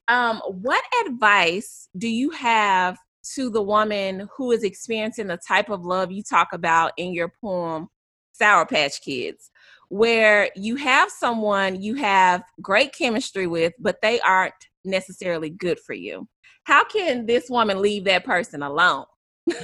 Um, 0.06 0.40
what 0.46 0.84
advice 1.04 1.88
do 1.98 2.08
you 2.08 2.30
have 2.30 2.96
to 3.34 3.50
the 3.50 3.60
woman 3.60 4.28
who 4.36 4.52
is 4.52 4.62
experiencing 4.62 5.26
the 5.26 5.36
type 5.36 5.68
of 5.68 5.84
love 5.84 6.12
you 6.12 6.22
talk 6.22 6.52
about 6.52 6.92
in 6.96 7.12
your 7.12 7.32
poem, 7.40 7.88
Sour 8.34 8.66
Patch 8.66 9.02
Kids? 9.02 9.50
Where 9.88 10.50
you 10.56 10.76
have 10.76 11.10
someone 11.10 11.80
you 11.80 11.94
have 11.94 12.42
great 12.60 12.94
chemistry 12.94 13.46
with, 13.46 13.72
but 13.78 14.00
they 14.02 14.20
aren't 14.20 14.54
necessarily 14.84 15.50
good 15.50 15.78
for 15.80 15.94
you. 15.94 16.28
How 16.64 16.84
can 16.84 17.26
this 17.26 17.48
woman 17.48 17.80
leave 17.80 18.04
that 18.04 18.24
person 18.24 18.62
alone? 18.62 19.04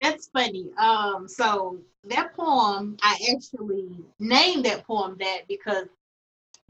That's 0.00 0.28
funny. 0.28 0.70
Um, 0.78 1.26
so 1.28 1.78
that 2.04 2.34
poem, 2.34 2.96
I 3.02 3.16
actually 3.34 4.04
named 4.18 4.64
that 4.64 4.86
poem 4.86 5.16
that 5.20 5.42
because 5.48 5.86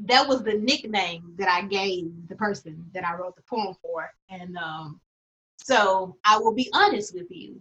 that 0.00 0.26
was 0.26 0.42
the 0.42 0.54
nickname 0.54 1.34
that 1.38 1.48
I 1.48 1.62
gave 1.62 2.10
the 2.28 2.36
person 2.36 2.84
that 2.94 3.04
I 3.04 3.14
wrote 3.14 3.36
the 3.36 3.42
poem 3.42 3.74
for. 3.82 4.10
And 4.30 4.56
um, 4.56 5.00
so 5.56 6.16
I 6.24 6.38
will 6.38 6.54
be 6.54 6.70
honest 6.72 7.14
with 7.14 7.30
you 7.30 7.60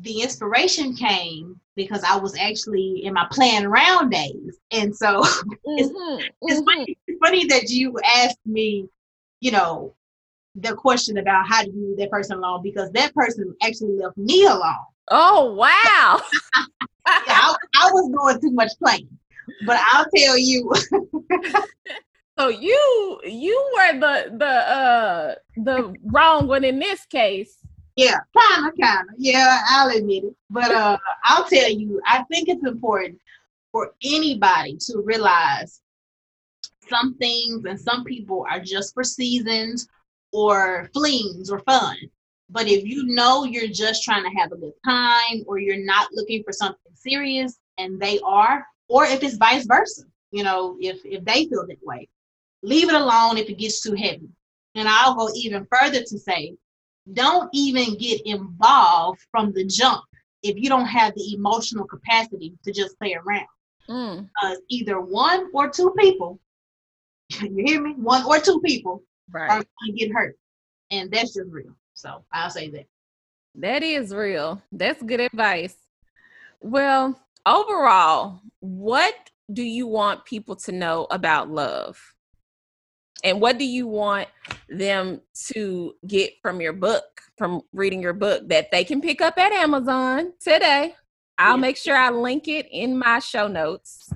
the 0.00 0.22
inspiration 0.22 0.94
came 0.94 1.60
because 1.76 2.02
I 2.04 2.16
was 2.16 2.36
actually 2.36 3.04
in 3.04 3.14
my 3.14 3.26
playing 3.30 3.66
around 3.66 4.10
days. 4.10 4.58
And 4.70 4.94
so 4.94 5.22
mm-hmm, 5.22 5.50
it's, 5.78 5.88
mm-hmm. 5.90 6.26
It's, 6.42 6.60
funny, 6.62 6.98
it's, 7.06 7.18
funny, 7.22 7.46
that 7.46 7.70
you 7.70 7.98
asked 8.04 8.38
me, 8.46 8.88
you 9.40 9.50
know, 9.50 9.94
the 10.54 10.74
question 10.74 11.18
about 11.18 11.46
how 11.46 11.62
do 11.62 11.70
you 11.70 11.88
leave 11.88 11.98
that 11.98 12.10
person 12.10 12.38
alone 12.38 12.62
because 12.62 12.90
that 12.92 13.14
person 13.14 13.54
actually 13.62 13.96
left 13.96 14.16
me 14.16 14.44
alone. 14.44 14.74
Oh, 15.10 15.54
wow. 15.54 16.20
yeah, 17.06 17.22
I, 17.28 17.56
I 17.76 17.90
was 17.92 18.10
doing 18.10 18.40
too 18.40 18.54
much 18.54 18.72
playing. 18.82 19.08
But 19.66 19.78
I'll 19.80 20.06
tell 20.14 20.36
you, 20.36 20.70
So 22.38 22.48
you 22.50 23.20
you 23.24 23.70
were 23.74 23.98
the 23.98 24.36
the 24.38 24.46
uh 24.46 25.34
the 25.56 25.92
wrong 26.04 26.46
one 26.46 26.62
in 26.62 26.78
this 26.78 27.04
case. 27.06 27.56
Yeah, 27.98 28.20
kinda, 28.32 28.70
kinda. 28.80 29.12
Yeah, 29.16 29.60
I'll 29.70 29.90
admit 29.90 30.22
it. 30.22 30.36
But 30.50 30.70
uh 30.70 30.96
I'll 31.24 31.42
tell 31.44 31.68
you, 31.68 32.00
I 32.06 32.22
think 32.30 32.48
it's 32.48 32.64
important 32.64 33.18
for 33.72 33.92
anybody 34.04 34.76
to 34.86 35.02
realize 35.04 35.80
some 36.88 37.14
things 37.16 37.64
and 37.64 37.78
some 37.78 38.04
people 38.04 38.46
are 38.48 38.60
just 38.60 38.94
for 38.94 39.02
seasons 39.02 39.88
or 40.32 40.88
flings 40.94 41.50
or 41.50 41.58
fun. 41.58 41.96
But 42.48 42.68
if 42.68 42.84
you 42.84 43.02
know 43.06 43.42
you're 43.42 43.66
just 43.66 44.04
trying 44.04 44.22
to 44.22 44.38
have 44.38 44.52
a 44.52 44.56
good 44.56 44.78
time 44.84 45.42
or 45.48 45.58
you're 45.58 45.84
not 45.84 46.08
looking 46.12 46.44
for 46.44 46.52
something 46.52 46.92
serious 46.94 47.58
and 47.78 48.00
they 48.00 48.20
are, 48.20 48.64
or 48.86 49.06
if 49.06 49.24
it's 49.24 49.36
vice 49.38 49.66
versa, 49.66 50.04
you 50.30 50.44
know, 50.44 50.76
if 50.80 51.04
if 51.04 51.24
they 51.24 51.46
feel 51.46 51.66
that 51.66 51.84
way, 51.84 52.08
leave 52.62 52.88
it 52.88 52.94
alone 52.94 53.38
if 53.38 53.50
it 53.50 53.58
gets 53.58 53.80
too 53.80 53.94
heavy. 53.94 54.28
And 54.76 54.88
I'll 54.88 55.16
go 55.16 55.28
even 55.34 55.66
further 55.66 56.02
to 56.04 56.18
say, 56.18 56.54
don't 57.12 57.48
even 57.52 57.96
get 57.96 58.20
involved 58.24 59.20
from 59.30 59.52
the 59.52 59.64
jump 59.64 60.02
if 60.42 60.56
you 60.56 60.68
don't 60.68 60.86
have 60.86 61.14
the 61.14 61.34
emotional 61.34 61.86
capacity 61.86 62.54
to 62.64 62.72
just 62.72 62.98
play 62.98 63.14
around. 63.14 63.46
Mm. 63.88 64.28
Uh, 64.42 64.54
either 64.68 65.00
one 65.00 65.48
or 65.52 65.68
two 65.70 65.92
people, 65.98 66.38
you 67.40 67.64
hear 67.64 67.82
me? 67.82 67.94
One 67.94 68.24
or 68.24 68.38
two 68.38 68.60
people 68.60 69.02
right. 69.30 69.50
are 69.50 69.56
going 69.56 69.66
to 69.86 69.92
get 69.92 70.12
hurt. 70.12 70.36
And 70.90 71.10
that's 71.10 71.34
just 71.34 71.50
real. 71.50 71.74
So 71.94 72.24
I'll 72.32 72.50
say 72.50 72.70
that. 72.70 72.86
That 73.54 73.82
is 73.82 74.14
real. 74.14 74.62
That's 74.70 75.02
good 75.02 75.20
advice. 75.20 75.74
Well, 76.60 77.20
overall, 77.44 78.40
what 78.60 79.14
do 79.52 79.62
you 79.62 79.86
want 79.86 80.24
people 80.24 80.56
to 80.56 80.72
know 80.72 81.06
about 81.10 81.50
love? 81.50 82.00
And 83.24 83.40
what 83.40 83.58
do 83.58 83.64
you 83.64 83.86
want 83.86 84.28
them 84.68 85.20
to 85.48 85.94
get 86.06 86.34
from 86.40 86.60
your 86.60 86.72
book, 86.72 87.20
from 87.36 87.62
reading 87.72 88.00
your 88.00 88.12
book 88.12 88.48
that 88.48 88.70
they 88.70 88.84
can 88.84 89.00
pick 89.00 89.20
up 89.20 89.38
at 89.38 89.52
Amazon 89.52 90.32
today? 90.40 90.94
I'll 91.36 91.56
yes. 91.56 91.60
make 91.60 91.76
sure 91.76 91.96
I 91.96 92.10
link 92.10 92.48
it 92.48 92.68
in 92.70 92.98
my 92.98 93.18
show 93.18 93.48
notes. 93.48 94.10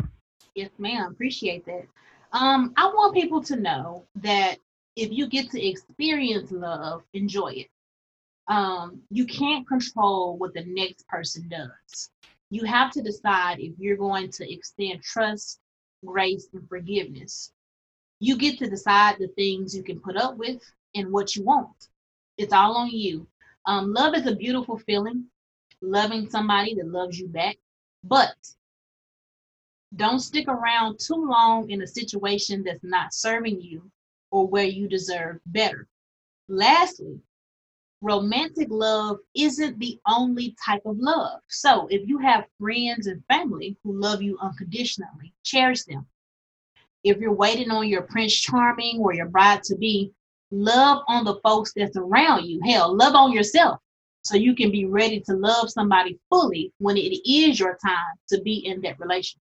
Yes, 0.55 0.71
ma'am. 0.79 1.13
Appreciate 1.13 1.65
that. 1.67 1.87
Um, 2.33 2.73
I 2.77 2.87
want 2.87 3.15
people 3.15 3.43
to 3.45 3.57
know 3.57 4.05
that 4.17 4.57
if 4.97 5.11
you 5.11 5.27
get 5.27 5.51
to 5.51 5.65
experience 5.65 6.51
love, 6.51 7.03
enjoy 7.15 7.53
it. 7.53 7.69
Um, 8.49 9.01
you 9.11 9.27
can't 9.27 9.67
control 9.67 10.37
what 10.37 10.53
the 10.55 10.65
next 10.67 11.07
person 11.09 11.49
does. 11.49 12.11
You 12.51 12.65
have 12.65 12.91
to 12.93 13.03
decide 13.03 13.61
if 13.61 13.73
you're 13.79 13.97
going 13.97 14.31
to 14.33 14.53
extend 14.53 15.03
trust, 15.03 15.61
grace, 16.05 16.49
and 16.53 16.69
forgiveness 16.69 17.53
you 18.23 18.37
get 18.37 18.57
to 18.57 18.70
decide 18.70 19.16
the 19.18 19.27
things 19.27 19.75
you 19.75 19.83
can 19.83 19.99
put 19.99 20.16
up 20.16 20.37
with 20.37 20.62
and 20.95 21.11
what 21.11 21.35
you 21.35 21.43
won't. 21.43 21.89
It's 22.39 22.53
all 22.53 22.77
on 22.77 22.89
you. 22.91 23.27
Um, 23.66 23.93
love 23.93 24.14
is 24.14 24.27
a 24.27 24.37
beautiful 24.37 24.79
feeling, 24.79 25.25
loving 25.81 26.31
somebody 26.31 26.73
that 26.77 26.87
loves 26.87 27.18
you 27.18 27.27
back, 27.27 27.57
but 28.05 28.37
don't 29.97 30.20
stick 30.20 30.47
around 30.47 31.01
too 31.01 31.16
long 31.16 31.68
in 31.68 31.83
a 31.83 31.87
situation 31.87 32.62
that's 32.62 32.85
not 32.85 33.12
serving 33.12 33.61
you 33.61 33.91
or 34.31 34.47
where 34.47 34.66
you 34.66 34.87
deserve 34.87 35.41
better. 35.47 35.89
Lastly, 36.47 37.18
romantic 38.03 38.68
love 38.70 39.18
isn't 39.35 39.81
the 39.81 39.99
only 40.07 40.55
type 40.64 40.83
of 40.87 40.97
love. 40.97 41.41
So 41.49 41.89
if 41.91 42.09
you 42.09 42.18
have 42.18 42.45
friends 42.61 43.09
and 43.09 43.25
family 43.27 43.77
who 43.83 44.01
love 44.01 44.23
you 44.23 44.39
unconditionally, 44.41 45.35
cherish 45.43 45.83
them 45.87 46.07
if 47.05 47.19
you're 47.19 47.35
waiting 47.35 47.71
on 47.71 47.89
your 47.89 48.03
prince 48.03 48.35
charming 48.35 48.99
or 49.01 49.15
your 49.15 49.29
bride 49.29 49.63
to 49.65 49.77
be, 49.77 50.13
love 50.51 51.03
on 51.09 51.25
the 51.25 51.37
folks 51.43 51.73
that's 51.75 51.97
around 51.97 52.45
you. 52.45 52.61
Hell, 52.65 52.97
love 52.97 53.15
on 53.15 53.33
yourself 53.33 53.79
so 54.23 54.37
you 54.37 54.55
can 54.55 54.71
be 54.71 54.87
ready 54.87 55.21
to 55.21 55.35
love 55.35 55.71
somebody 55.71 56.19
fully 56.31 56.73
when 56.79 56.97
it 56.97 57.29
is 57.29 57.59
your 57.59 57.77
time 57.85 58.15
to 58.29 58.41
be 58.43 58.67
in 58.67 58.81
that 58.83 58.99
relationship. 58.99 59.43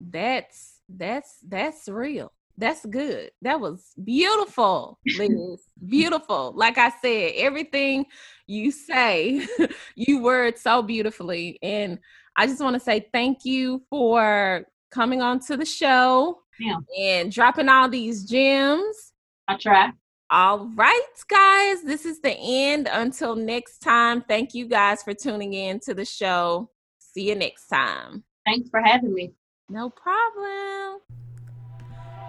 That's 0.00 0.80
that's 0.88 1.36
that's 1.46 1.88
real. 1.88 2.32
That's 2.56 2.84
good. 2.86 3.30
That 3.42 3.60
was 3.60 3.92
beautiful, 4.02 4.98
Liz. 5.16 5.62
beautiful. 5.86 6.52
Like 6.56 6.76
I 6.76 6.90
said, 7.02 7.32
everything 7.36 8.06
you 8.48 8.72
say, 8.72 9.46
you 9.94 10.22
word 10.22 10.58
so 10.58 10.82
beautifully. 10.82 11.58
And 11.62 12.00
I 12.36 12.46
just 12.46 12.60
want 12.60 12.74
to 12.74 12.80
say 12.80 13.06
thank 13.12 13.44
you 13.44 13.82
for 13.90 14.64
coming 14.90 15.22
on 15.22 15.38
to 15.40 15.56
the 15.56 15.64
show 15.64 16.40
yeah. 16.58 16.78
and 16.98 17.32
dropping 17.32 17.68
all 17.68 17.88
these 17.88 18.24
gems. 18.24 19.12
I 19.46 19.56
try. 19.56 19.90
All 20.30 20.70
right, 20.74 21.06
guys, 21.28 21.82
this 21.82 22.04
is 22.04 22.20
the 22.20 22.36
end. 22.38 22.88
Until 22.92 23.34
next 23.34 23.78
time, 23.78 24.22
thank 24.28 24.52
you 24.52 24.66
guys 24.66 25.02
for 25.02 25.14
tuning 25.14 25.54
in 25.54 25.80
to 25.80 25.94
the 25.94 26.04
show. 26.04 26.70
See 26.98 27.28
you 27.28 27.34
next 27.34 27.68
time. 27.68 28.24
Thanks 28.44 28.68
for 28.68 28.82
having 28.82 29.14
me. 29.14 29.32
No 29.70 29.88
problem. 29.88 31.00